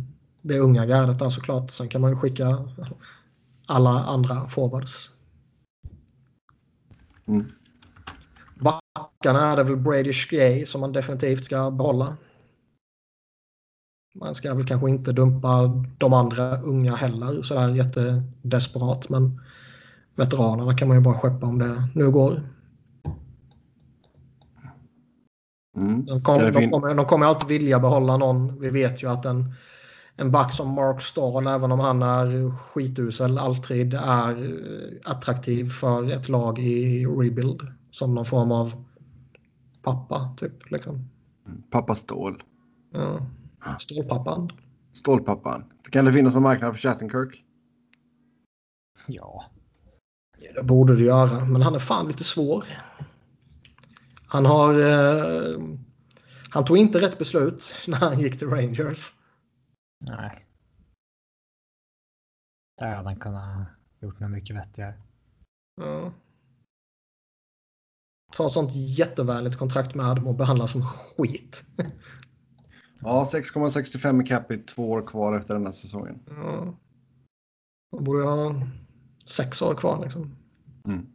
[0.42, 1.72] det unga gardet där såklart.
[1.72, 2.66] Sen kan man ju skicka
[3.66, 5.12] alla andra forwards
[7.30, 7.46] Mm.
[8.60, 12.18] Backarna är det väl Brady Gay som man definitivt ska behålla.
[14.16, 19.42] Man ska väl kanske inte dumpa de andra unga heller sådär jättedesperat men
[20.16, 22.42] veteranerna kan man ju bara skeppa om det nu går.
[25.78, 26.06] Mm.
[26.06, 28.60] De, kom, de, kommer, de kommer alltid vilja behålla någon.
[28.60, 29.54] Vi vet ju att en,
[30.20, 34.60] en back som Mark Stahl, även om han är skitusel alltid, är
[35.06, 37.62] attraktiv för ett lag i rebuild.
[37.92, 38.86] Som någon form av
[39.82, 40.72] pappa, typ.
[40.72, 41.10] Liksom.
[41.70, 42.44] Pappa Stål.
[42.92, 43.26] Ja.
[43.80, 44.50] Stålpappan.
[44.94, 45.64] Stålpappan.
[45.92, 47.44] Kan det finnas en marknad för Shattenkirk?
[49.08, 49.46] Ja.
[50.38, 50.52] ja.
[50.56, 52.66] Det borde det göra, men han är fan lite svår.
[54.28, 54.74] Han har...
[54.80, 55.60] Eh,
[56.50, 59.19] han tog inte rätt beslut när han gick till Rangers.
[60.00, 60.46] Nej.
[62.78, 63.68] Där hade han kunnat
[64.00, 64.94] gjort något mycket vettigare.
[65.76, 66.14] Ja.
[68.32, 71.64] Ta ett sånt jättevänligt kontrakt med Adam och behandla som skit.
[73.00, 76.20] ja, 6,65 i capita, två år kvar efter den här säsongen.
[76.28, 76.78] Ja.
[77.92, 78.68] Man borde ha
[79.26, 80.36] sex år kvar liksom.
[80.88, 81.08] Mm.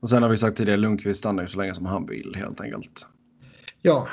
[0.00, 2.60] Och sen har vi sagt tidigare, Lundqvist stannar ju så länge som han vill helt
[2.60, 3.06] enkelt.
[3.82, 4.08] Ja.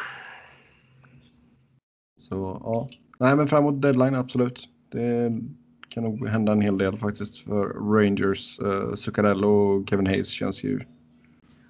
[2.19, 2.89] Så ja,
[3.23, 4.69] nej men framåt deadline absolut.
[4.91, 5.41] Det
[5.89, 8.59] kan nog hända en hel del faktiskt för Rangers.
[8.59, 10.79] Uh, Zuccarello och Kevin Hayes känns ju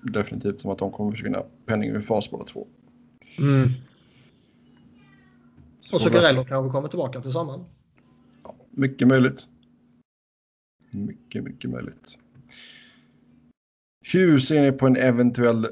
[0.02, 2.68] definitivt som att de kommer försvinna penning ur fas båda två.
[3.40, 3.70] Mm.
[5.94, 7.66] Och Zuccarello kanske kommer tillbaka till sommaren.
[8.44, 9.48] Ja, mycket möjligt.
[10.94, 12.18] Mycket, mycket möjligt.
[14.14, 15.68] Hur ser ni på en eventuell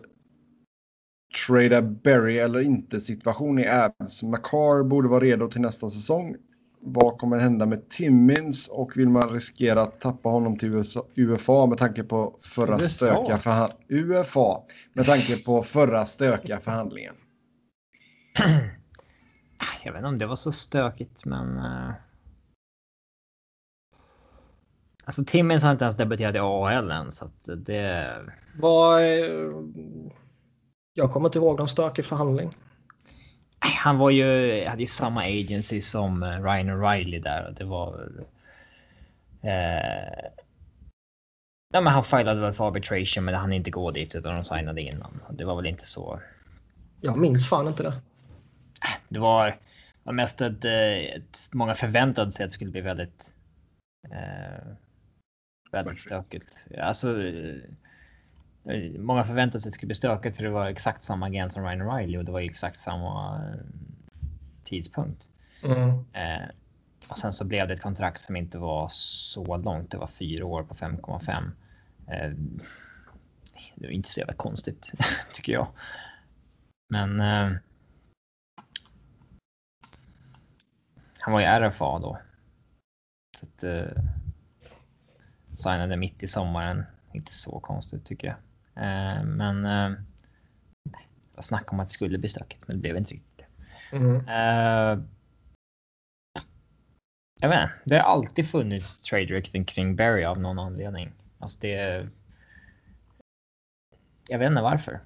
[1.48, 4.24] trada Berry eller inte situation i Abs?
[4.24, 6.36] Makar borde vara redo till nästa säsong.
[6.84, 11.66] Vad kommer hända med Timmins och vill man riskera att tappa honom till USA, UFA
[11.66, 12.90] med tanke på förra USA?
[12.90, 14.12] stökiga förhandlingen?
[14.12, 14.62] UFA
[14.94, 17.16] med tanke på förra stökiga förhandlingen.
[19.84, 21.58] jag vet inte om det var så stökigt, men.
[21.58, 21.92] Uh...
[25.06, 28.18] Alltså Timmins har inte ens debuterat i AHL än så att det.
[28.60, 29.02] Vad?
[30.94, 32.52] Jag kommer inte ihåg någon stökig förhandling.
[33.60, 38.10] Han var ju, hade ju samma agency som eh, Ryan O'Reilly där och det var.
[39.42, 40.30] Eh,
[41.74, 44.82] ja, men han filade väl för arbitration, men han inte gå dit utan de signade
[44.82, 45.22] innan.
[45.30, 46.20] Det var väl inte så.
[47.02, 47.94] Jag minns fan inte det.
[49.10, 49.58] Det var,
[50.04, 53.34] var mest att eh, många förväntade sig att det skulle bli väldigt.
[54.12, 54.74] Eh,
[55.72, 56.68] väldigt stökigt.
[56.80, 57.16] Alltså.
[58.98, 61.64] Många förväntade sig att det skulle bli stökigt för det var exakt samma agent som
[61.64, 63.60] Ryan Riley och det var ju exakt samma eh,
[64.64, 65.30] tidspunkt.
[65.64, 65.90] Mm.
[66.14, 66.50] Eh,
[67.10, 69.92] och sen så blev det ett kontrakt som inte var så långt.
[69.92, 71.52] Det var fyra år på 5,5.
[72.08, 72.32] Eh,
[73.76, 74.92] det var inte så jävla konstigt
[75.34, 75.68] tycker jag.
[76.90, 77.22] Men.
[77.22, 77.52] Eh,
[81.20, 82.18] han var ju RFA då.
[83.40, 83.64] Så att.
[83.64, 84.04] Eh,
[85.58, 86.84] signade mitt i sommaren.
[87.14, 88.36] Inte så konstigt tycker jag.
[88.76, 89.66] Eh, men.
[89.66, 90.00] Eh,
[91.36, 93.46] jag snackade om att det skulle bli stökigt, men det blev inte riktigt.
[93.92, 94.16] Mm.
[94.16, 95.04] Eh,
[97.40, 101.12] jag vet det har alltid funnits trade-rykten kring Barry av någon anledning.
[101.40, 102.08] Alltså det...
[104.28, 105.00] Jag vet inte varför.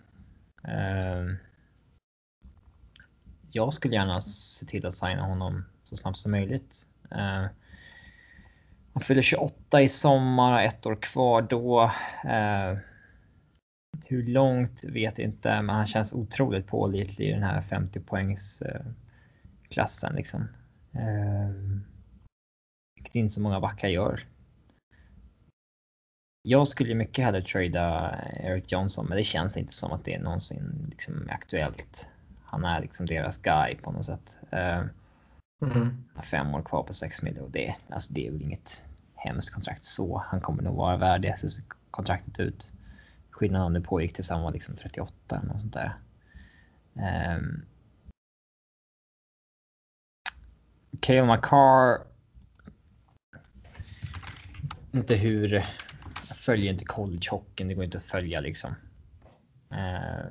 [3.52, 6.88] Jag skulle gärna se till att signa honom så snabbt som möjligt.
[8.94, 11.92] Han fyller 28 i sommar, ett år kvar då.
[14.06, 18.64] Hur långt vet inte, men han känns otroligt pålitlig i den här 50 poängs
[19.70, 20.48] klassen liksom.
[22.96, 24.26] Vilket inte så många backar gör.
[26.42, 30.20] Jag skulle mycket hellre trada Eric Johnson, men det känns inte som att det är
[30.20, 32.10] någonsin liksom aktuellt.
[32.46, 34.38] Han är liksom deras guy på något sätt.
[35.62, 36.04] Mm.
[36.24, 37.50] Fem år kvar på 6 miljoner.
[37.52, 38.84] Det, alltså det är väl inget
[39.16, 40.24] hemskt kontrakt så.
[40.26, 41.50] Han kommer nog vara värd det.
[41.50, 41.62] Så
[41.92, 42.72] kontraktet ut.
[43.36, 45.98] Skillnaden om det pågick tills han var liksom 38 eller något sånt där.
[46.96, 47.66] Ehm, um,
[51.00, 52.02] Cale McCarr
[54.92, 55.54] inte hur...
[56.28, 58.76] Jag följer inte collegehockeyn, det går inte att följa liksom.
[59.72, 60.26] Eh,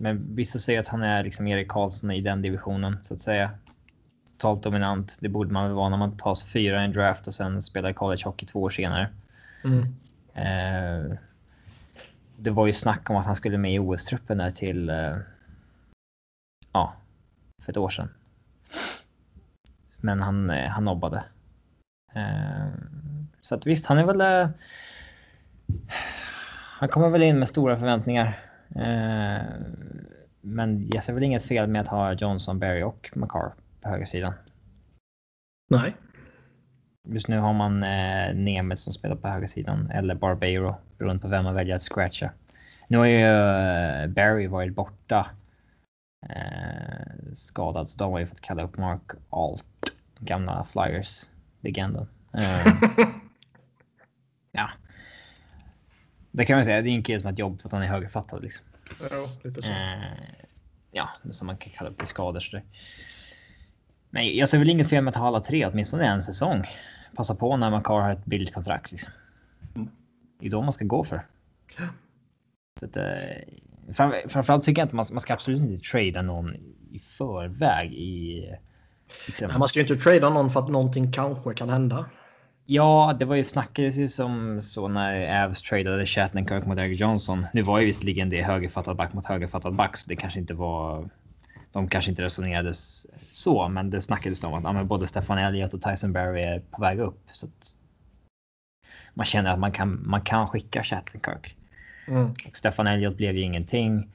[0.00, 3.50] men vissa säger att han är liksom Erik Karlsson i den divisionen så att säga.
[4.38, 5.18] Totalt dominant.
[5.20, 7.92] Det borde man väl vara när man tar fyra i en draft och sen spelar
[7.92, 9.10] collegehockey två år senare.
[9.64, 9.94] Mm.
[10.34, 11.18] Eh,
[12.36, 14.90] det var ju snack om att han skulle med i OS-truppen där till.
[14.90, 15.16] Eh,
[16.72, 16.94] ja,
[17.62, 18.08] för ett år sedan.
[20.00, 21.24] Men han, eh, han nobbade.
[22.14, 22.68] Eh,
[23.42, 24.20] så att visst, han är väl...
[24.20, 24.50] Eh,
[26.78, 28.40] han kommer väl in med stora förväntningar.
[30.40, 34.34] Men jag ser väl inget fel med att ha Johnson, Berry och McCarr på högersidan.
[35.70, 35.94] Nej.
[37.08, 41.44] Just nu har man eh, Nemeth som spelar på högersidan eller Barbero beroende på vem
[41.44, 42.30] man väljer att scratcha.
[42.88, 45.30] Nu har ju eh, Barry varit borta
[46.28, 52.06] eh, skadad så de har ju fått kalla upp Mark Alt gamla Flyers-legenden.
[52.34, 52.74] Uh,
[54.52, 54.70] ja.
[56.30, 56.80] Det kan man säga.
[56.80, 58.42] Det är en kille som har ett jobb för att han är högerfattad.
[58.42, 58.66] Liksom.
[59.10, 59.70] Ja, lite så.
[59.70, 60.04] Uh,
[60.92, 62.40] ja, som man kan kalla upp i skador.
[62.40, 62.60] Så
[64.10, 66.66] Nej, jag ser väl inget fel med att ha alla tre, åtminstone en säsong.
[67.16, 68.92] Passa på när Makar har ett billigt kontrakt.
[68.92, 69.12] Liksom.
[69.74, 69.88] Mm.
[70.40, 71.26] Det är då man ska gå för.
[72.80, 73.04] Så att, eh,
[74.28, 76.54] framförallt tycker jag inte man, man ska absolut inte trada någon
[76.90, 78.44] i förväg i
[79.26, 79.50] Liksom.
[79.58, 82.04] Man ska ju inte trada någon för att någonting kanske kan hända.
[82.66, 87.46] Ja, det var ju snackades ju som så när Avs tradade Shattenkirk mot Eric Johnson.
[87.52, 91.10] Nu var ju visserligen det högerfattad back mot högerfattad back, så det kanske inte var.
[91.74, 92.74] De kanske inte resonerade
[93.30, 96.60] så, men det snackades om att ja, men både Stefan Elliott och Tyson Berry är
[96.60, 97.20] på väg upp.
[97.32, 97.76] Så att
[99.14, 101.56] man känner att man kan, man kan skicka Shattenkirk.
[102.08, 102.34] Mm.
[102.52, 104.12] Stefan Elliott blev ju ingenting.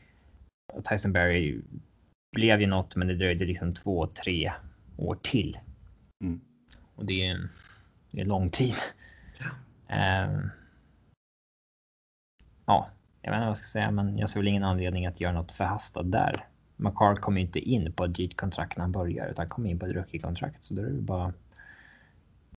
[0.74, 1.62] Och Tyson Berry
[2.36, 4.52] blev ju något, men det dröjde liksom två, tre
[4.98, 5.60] år till.
[6.24, 6.42] Mm.
[6.96, 7.50] Och det är, en,
[8.12, 8.76] det är lång tid.
[9.88, 10.26] Ja.
[10.26, 10.50] Um,
[12.66, 12.90] ja,
[13.22, 15.34] jag vet inte vad jag ska säga, men jag ser väl ingen anledning att göra
[15.34, 16.46] något förhastat där.
[16.80, 19.86] McCart kommer inte in på ett dyrt kontrakt när han börjar, utan kommer in på
[19.86, 20.64] ett rookie-kontrakt.
[20.64, 21.34] Så då är det bara...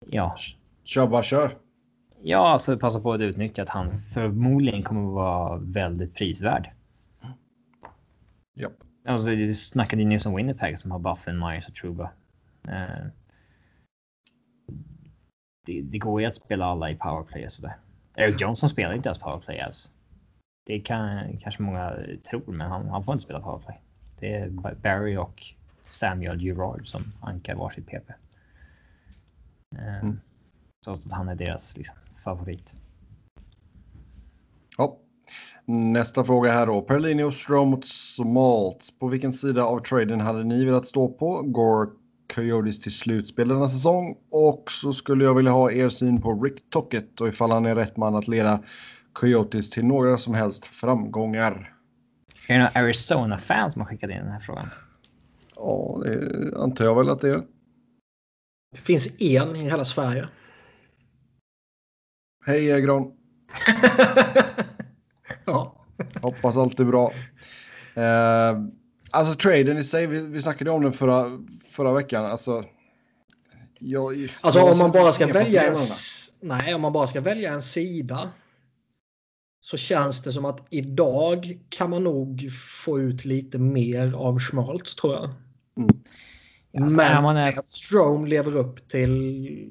[0.06, 0.36] Ja.
[0.84, 1.56] Kör bara kör.
[2.22, 6.70] Ja, alltså passa på att utnyttja att han förmodligen kommer att vara väldigt prisvärd.
[8.54, 8.72] Japp.
[9.04, 12.10] Alltså, du snackade ju nyss om Winnipeg som har Buffen, Myers och Truba.
[12.68, 13.06] Eh,
[15.66, 17.76] det, det, går ju att spela alla i powerplay och sådär.
[18.16, 19.92] Eric Johnson spelar inte ens powerplay alls.
[20.66, 21.94] Det kan kanske många
[22.30, 23.80] tror, men han, han får inte spela powerplay.
[24.20, 24.50] Det är
[24.82, 25.42] Barry och
[25.86, 28.10] Samuel Girard som ankar varsitt PP.
[29.76, 30.20] Eh, mm.
[30.84, 32.74] Trots att han är deras liksom, favorit.
[34.78, 34.96] Ja.
[35.64, 36.82] Nästa fråga här då.
[36.82, 38.88] Perlini och Strom mot Smalt.
[38.98, 41.42] På vilken sida av traden hade ni velat stå på?
[41.42, 41.90] Går
[42.34, 44.16] Coyotes till slutspel denna säsong?
[44.30, 47.74] Och så skulle jag vilja ha er syn på Rick Tocket och ifall han är
[47.74, 48.62] rätt man att leda
[49.12, 51.79] Coyotes till några som helst framgångar.
[52.50, 54.66] Är det några Arizona-fans som har skickat in den här frågan?
[55.56, 57.42] Ja, det antar jag väl att det är.
[58.72, 60.28] Det finns en i hela Sverige.
[62.46, 63.12] Hej Egron.
[65.44, 65.86] ja.
[66.22, 67.12] Hoppas allt är bra.
[67.94, 68.58] Eh,
[69.10, 71.38] alltså traden i sig, vi, vi snackade om den förra,
[71.70, 72.24] förra veckan.
[72.24, 72.64] Alltså,
[73.78, 75.76] jag, alltså jag om man bara ska välja en,
[76.40, 78.30] nej, om man bara ska välja en sida
[79.60, 82.48] så känns det som att idag kan man nog
[82.84, 85.30] få ut lite mer av Schmaltz tror jag.
[85.76, 86.02] Mm.
[86.78, 87.58] Alltså, Men man är...
[87.58, 89.68] att Strome lever upp till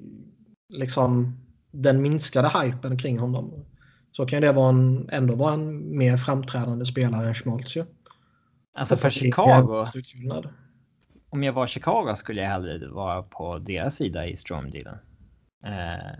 [0.69, 1.39] liksom
[1.71, 3.65] den minskade hypen kring honom
[4.11, 7.85] så kan det vara en, ändå vara en mer framträdande spelare än Schmaltz ju.
[8.73, 9.83] Alltså för Chicago.
[11.29, 14.97] Om jag var Chicago skulle jag hellre vara på deras sida i Strom-dealen.
[15.65, 16.19] Eh,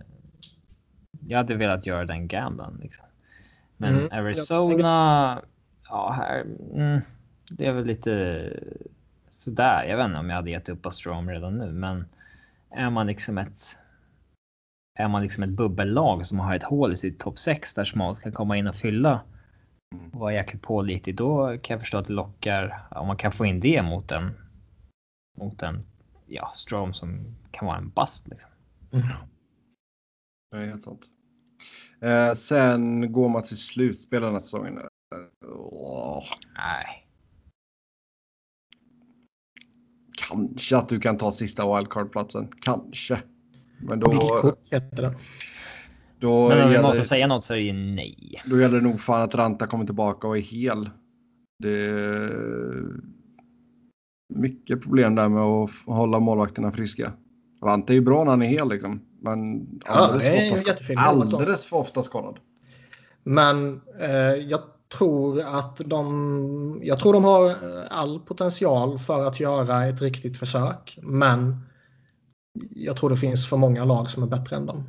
[1.28, 2.80] jag hade velat göra den gamblen.
[2.82, 3.06] Liksom.
[3.82, 4.08] Men mm.
[4.12, 5.42] Arizona,
[5.90, 7.02] ja, här, mm,
[7.50, 8.54] det är väl lite
[9.32, 9.84] sådär.
[9.84, 12.06] Jag vet inte om jag hade gett upp på Strom redan nu, men
[12.70, 13.80] är man liksom ett
[15.00, 18.20] är man liksom ett bubbellag som har ett hål i sitt topp 6 där Smalt
[18.20, 19.22] kan komma in och fylla
[20.12, 23.46] och vara jäkligt pålitlig, då kan jag förstå att det lockar om man kan få
[23.46, 24.34] in det mot en
[25.38, 25.84] mot en
[26.28, 27.18] ja, Strom som
[27.52, 28.28] kan vara en bast.
[28.28, 28.50] Liksom.
[28.92, 29.08] Mm.
[30.52, 31.10] Det är helt sant.
[32.02, 34.80] Eh, sen går man till slutspel den här säsongen.
[35.46, 36.24] Oh.
[36.56, 37.06] Nej.
[40.30, 42.48] Kanske att du kan ta sista wildcard-platsen.
[42.62, 43.20] Kanske.
[43.82, 44.58] Men då...
[44.72, 45.16] heter.
[46.20, 48.42] Då Men om vi måste säga något så är det ju nej.
[48.46, 50.90] Då gäller det nog fan att Ranta kommer tillbaka och är hel.
[51.60, 52.84] Det är
[54.34, 57.14] mycket problem där med att hålla målvakterna friska.
[57.64, 59.02] Ranta är ju bra när han är hel liksom.
[59.22, 62.40] Men alldeles, ja, för, ofta, alldeles för ofta skadad.
[63.24, 64.62] Men eh, jag
[64.98, 67.56] tror att de, jag tror de har
[67.90, 71.00] all potential för att göra ett riktigt försök.
[71.02, 71.58] Men
[72.76, 74.84] jag tror det finns för många lag som är bättre än dem.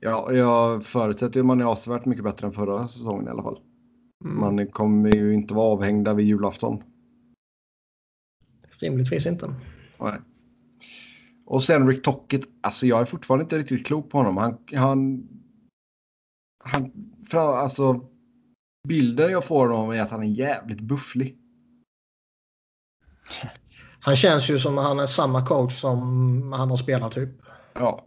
[0.00, 3.58] Ja, jag förutsätter att man är avsevärt mycket bättre än förra säsongen i alla fall.
[4.24, 4.40] Mm.
[4.40, 6.82] Man kommer ju inte vara avhängda vid julafton.
[8.80, 9.54] Rimligtvis inte.
[10.00, 10.18] Nej.
[11.46, 14.36] Och sen Rick Tocket, alltså jag är fortfarande inte riktigt klok på honom.
[14.36, 15.28] Han, han,
[16.64, 16.92] han
[17.32, 18.08] alltså
[18.88, 21.38] bilden jag får av honom är att han är jävligt bufflig.
[24.00, 26.00] Han känns ju som han är samma coach som
[26.52, 27.30] han har spelat typ.
[27.72, 28.06] Ja.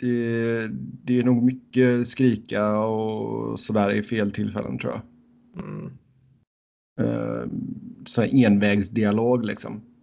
[0.00, 0.68] Det,
[1.04, 5.02] det är nog mycket skrika och sådär i fel tillfällen tror jag.
[5.64, 5.98] Mm.
[7.00, 7.46] Uh,
[8.06, 9.95] så envägsdialog liksom.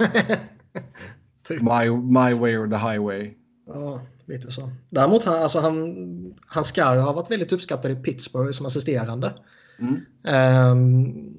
[1.48, 1.62] typ.
[1.62, 3.34] my, my way or the highway.
[3.66, 4.70] Ja, lite så.
[4.90, 9.32] Däremot han, alltså han, han ska ha varit väldigt uppskattad i Pittsburgh som assisterande.
[9.78, 9.94] Mm.
[10.72, 11.36] Um,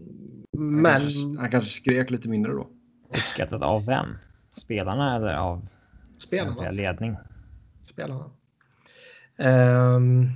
[0.51, 0.91] men...
[0.91, 2.67] Han kanske, han kanske skrek lite mindre då.
[3.09, 4.07] Uppskattad av vem?
[4.53, 5.67] Spelarna eller av
[6.19, 6.71] Spelarna.
[6.71, 7.15] ledning?
[7.89, 8.25] Spelarna.
[9.38, 10.29] Um,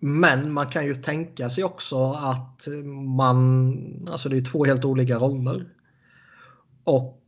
[0.00, 2.68] men man kan ju tänka sig också att
[3.16, 5.66] man, alltså det är två helt olika roller.
[6.84, 7.18] Och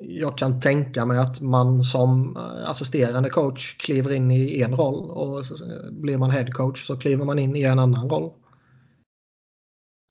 [0.00, 2.36] jag kan tänka mig att man som
[2.66, 5.44] assisterande coach kliver in i en roll och
[5.90, 8.32] blir man head coach så kliver man in i en annan roll.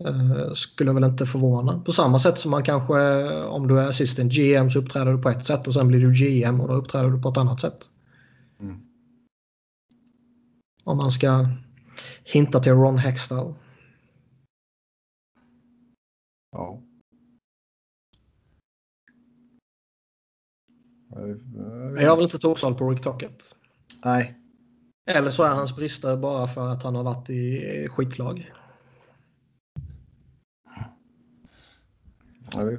[0.07, 1.81] Uh, skulle väl inte förvåna.
[1.85, 5.29] På samma sätt som man kanske, om du är assistant GM så uppträder du på
[5.29, 7.89] ett sätt och sen blir du GM och då uppträder du på ett annat sätt.
[8.59, 8.79] Mm.
[10.83, 11.47] Om man ska
[12.23, 13.53] hinta till Ron Hextall.
[21.99, 23.55] Jag har väl inte torsal på Rick Tocket.
[24.05, 24.37] Nej.
[25.11, 28.51] Eller så är hans brister bara för att han har varit i skitlag.
[32.51, 32.77] Ja, vi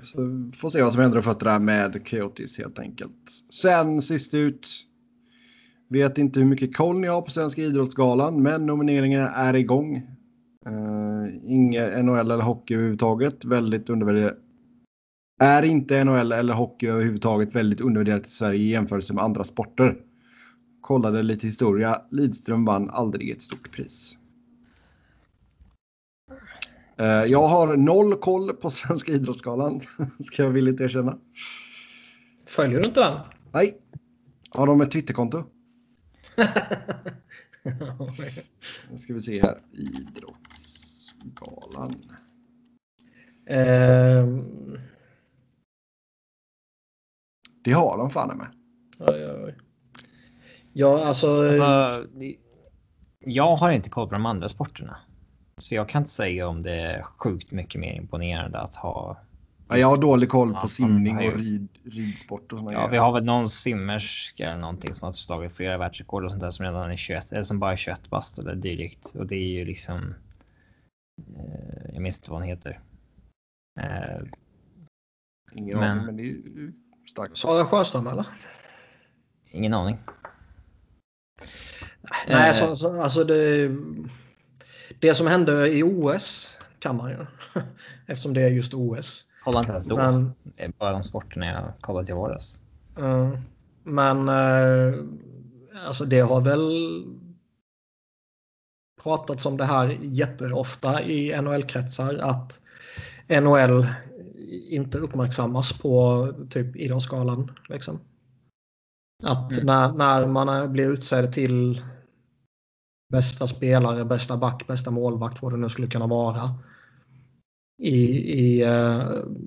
[0.56, 3.31] får se vad som händer och fötter med Coyotes helt enkelt.
[3.62, 4.69] Sen sist ut.
[5.89, 9.97] Vet inte hur mycket koll ni har på Svenska idrottsgalan, men nomineringarna är igång.
[10.66, 13.44] Uh, inget NHL eller hockey överhuvudtaget.
[13.44, 14.43] Väldigt undervärderat.
[15.39, 19.97] Är inte NHL eller hockey överhuvudtaget väldigt undervärderat i Sverige i jämförelse med andra sporter?
[20.85, 22.02] kollade lite historia.
[22.11, 24.16] Lidström vann aldrig ett stort pris.
[26.97, 29.81] Eh, jag har noll koll på Svenska Idrottsgalan,
[30.20, 31.19] ska jag villigt erkänna.
[32.47, 33.19] Följer du inte den?
[33.52, 33.78] Nej.
[34.51, 35.44] Har de ett Twitterkonto?
[38.90, 39.59] Nu ska vi se här.
[39.73, 41.94] Idrottsgalan.
[43.47, 44.78] Ehm,
[47.64, 48.46] Det har de fan med.
[48.98, 49.54] oj, oj, oj.
[50.72, 51.46] Ja, alltså...
[51.46, 52.06] Alltså,
[53.26, 54.96] jag har inte koll på de andra sporterna.
[55.58, 59.16] Så jag kan inte säga om det är sjukt mycket mer imponerande att ha.
[59.68, 62.90] Ja, jag har dålig koll Ja, på simning och rid, ridsport och såna Ja, grejer.
[62.90, 66.50] vi har väl någon simmerska eller någonting som har slagit flera världsrekord och sånt där
[66.50, 69.14] som redan är 21 eller som bara är 21 bast eller dylikt.
[69.14, 70.14] Och det är ju liksom.
[71.36, 72.80] Eh, jag minns inte vad hon heter.
[73.80, 74.22] Eh,
[75.52, 76.72] Ingen Men- aning, men det är ju
[77.10, 77.36] starkt.
[77.39, 78.26] Sara Sjöström eller?
[79.51, 79.98] ingen aning.
[82.28, 82.55] Nej, Eh.
[82.55, 83.70] så, så, alltså det,
[84.98, 87.26] det som hände i OS kan man ju.
[88.06, 89.24] Eftersom det är just OS.
[89.44, 89.97] Kolla inte ens då.
[89.97, 92.60] Men, Det är bara de sporterna jag kollat i våras.
[93.82, 94.94] men eh,
[95.86, 97.05] alltså det har väl
[99.02, 102.60] pratats om det här jätteofta i NHL-kretsar att
[103.43, 103.86] NHL
[104.68, 107.51] inte uppmärksammas på typ Idrottsgalan.
[107.68, 108.01] Liksom.
[109.24, 109.66] Att Mm.
[109.66, 111.82] när, när man blir utsedd till
[113.12, 116.51] bästa spelare, bästa back, bästa målvakt, vad det nu skulle kunna vara.
[117.82, 118.06] I,
[118.40, 119.02] i eh,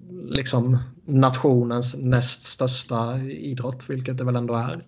[0.09, 4.81] liksom nationens näst största idrott, vilket det väl ändå är.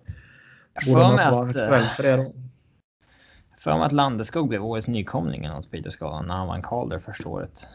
[0.86, 2.32] Borde man vara aktuell eh, för det då?
[3.60, 5.72] för mig att Landeskog blev årets nykomling eller något
[6.26, 7.66] när han vann Calder första året.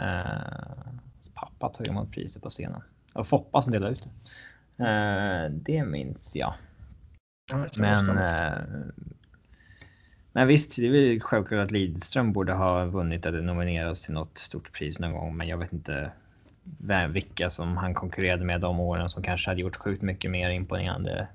[0.00, 0.94] Eh,
[1.34, 2.82] pappa tog emot priset på scenen.
[3.12, 4.08] Och Foppa som delade ut
[4.76, 4.84] det.
[4.84, 6.54] Eh, det minns jag.
[7.52, 8.58] Ja, det Men, eh,
[10.32, 14.38] men visst, det är väl självklart att Lidström borde ha vunnit eller nominerats till något
[14.38, 15.36] stort pris någon gång.
[15.36, 16.10] Men jag vet inte
[16.78, 20.50] vem, vilka som han konkurrerade med de åren som kanske hade gjort sjukt mycket mer
[20.50, 21.28] imponerande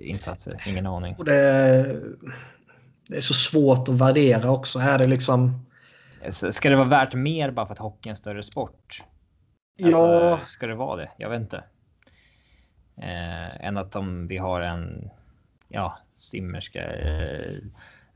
[0.00, 0.62] insatser.
[0.66, 1.14] Ingen aning.
[1.18, 2.02] Och det, är-
[3.08, 4.78] det är så svårt att värdera också.
[4.78, 5.66] Är det liksom...
[6.30, 9.02] Ska det vara värt mer bara för att hockey är en större sport?
[9.76, 11.10] Ja, Alltså, ska det vara det?
[11.16, 11.64] Jag vet inte.
[12.96, 15.10] Eh, än att om vi har en
[15.68, 17.56] ja, simmerska eh,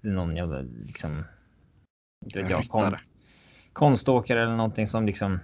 [0.02, 1.24] eller någon jävla liksom.
[2.34, 2.96] Vet jag, kon,
[3.72, 5.40] konståkare eller någonting som liksom.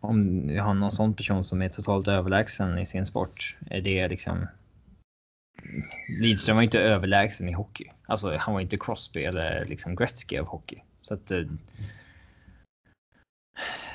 [0.00, 3.56] Om vi har någon sån person som är totalt överlägsen i sin sport.
[3.70, 4.46] Är det liksom.
[6.20, 7.90] Lidström var inte överlägsen i hockey.
[8.06, 10.82] Alltså han var inte Crosby eller liksom Gretzky av hockey.
[11.08, 11.30] Så att.
[11.30, 11.44] Eh,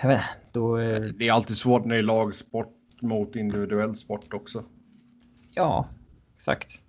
[0.01, 0.77] jag vet då.
[0.79, 4.65] Eh, Det är alltid svårt när det är lagsport mot individuell sport också.
[5.51, 5.89] Ja,
[6.35, 6.79] exakt.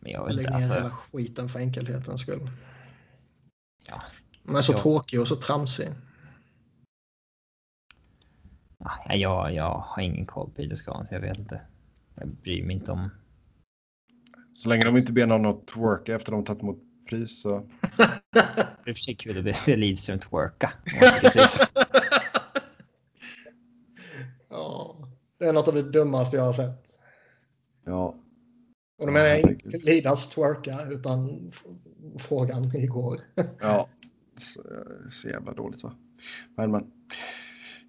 [0.00, 2.50] Men jag vet lägg ner Alltså, hela skiten för enkelhetens skull.
[3.86, 4.02] Ja.
[4.42, 4.78] Men så Ja.
[4.78, 5.88] tråkig och så tramsig.
[8.78, 11.60] ja, jag, jag har ingen koll på idrottsgalan så jag vet inte.
[12.14, 13.10] Jag bryr mig inte om.
[14.52, 17.66] Så länge de inte ber någon att twerka efter de tagit emot pris så.
[18.84, 20.72] För sig kul att se Lidström twerka.
[24.48, 24.96] Ja,
[25.38, 27.00] det är något av det dummaste jag har sett.
[27.84, 28.14] Ja,
[28.98, 29.78] Och då menar jag Ja, inte.
[29.78, 31.50] Lidas twerka utan
[32.18, 33.20] frågan igår.
[33.60, 33.88] ja.
[34.36, 34.62] Så,
[35.10, 35.94] så jävla dåligt va.
[36.56, 36.92] Men men.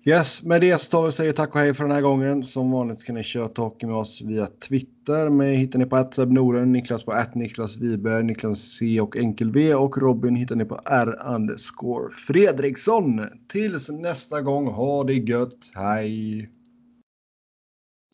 [0.06, 2.44] Yes, med det så tar vi och säger tack och hej för den här gången.
[2.44, 5.30] Som vanligt ska ni köra hockey med oss via Twitter.
[5.30, 9.98] Mig hittar ni på @sebnoren, Niklas på Niklas Wiberg, Niklas C och Enkel V och
[9.98, 13.22] Robin hittar ni på R underscore Fredriksson.
[13.48, 16.50] Tills nästa gång, ha det gött, hej!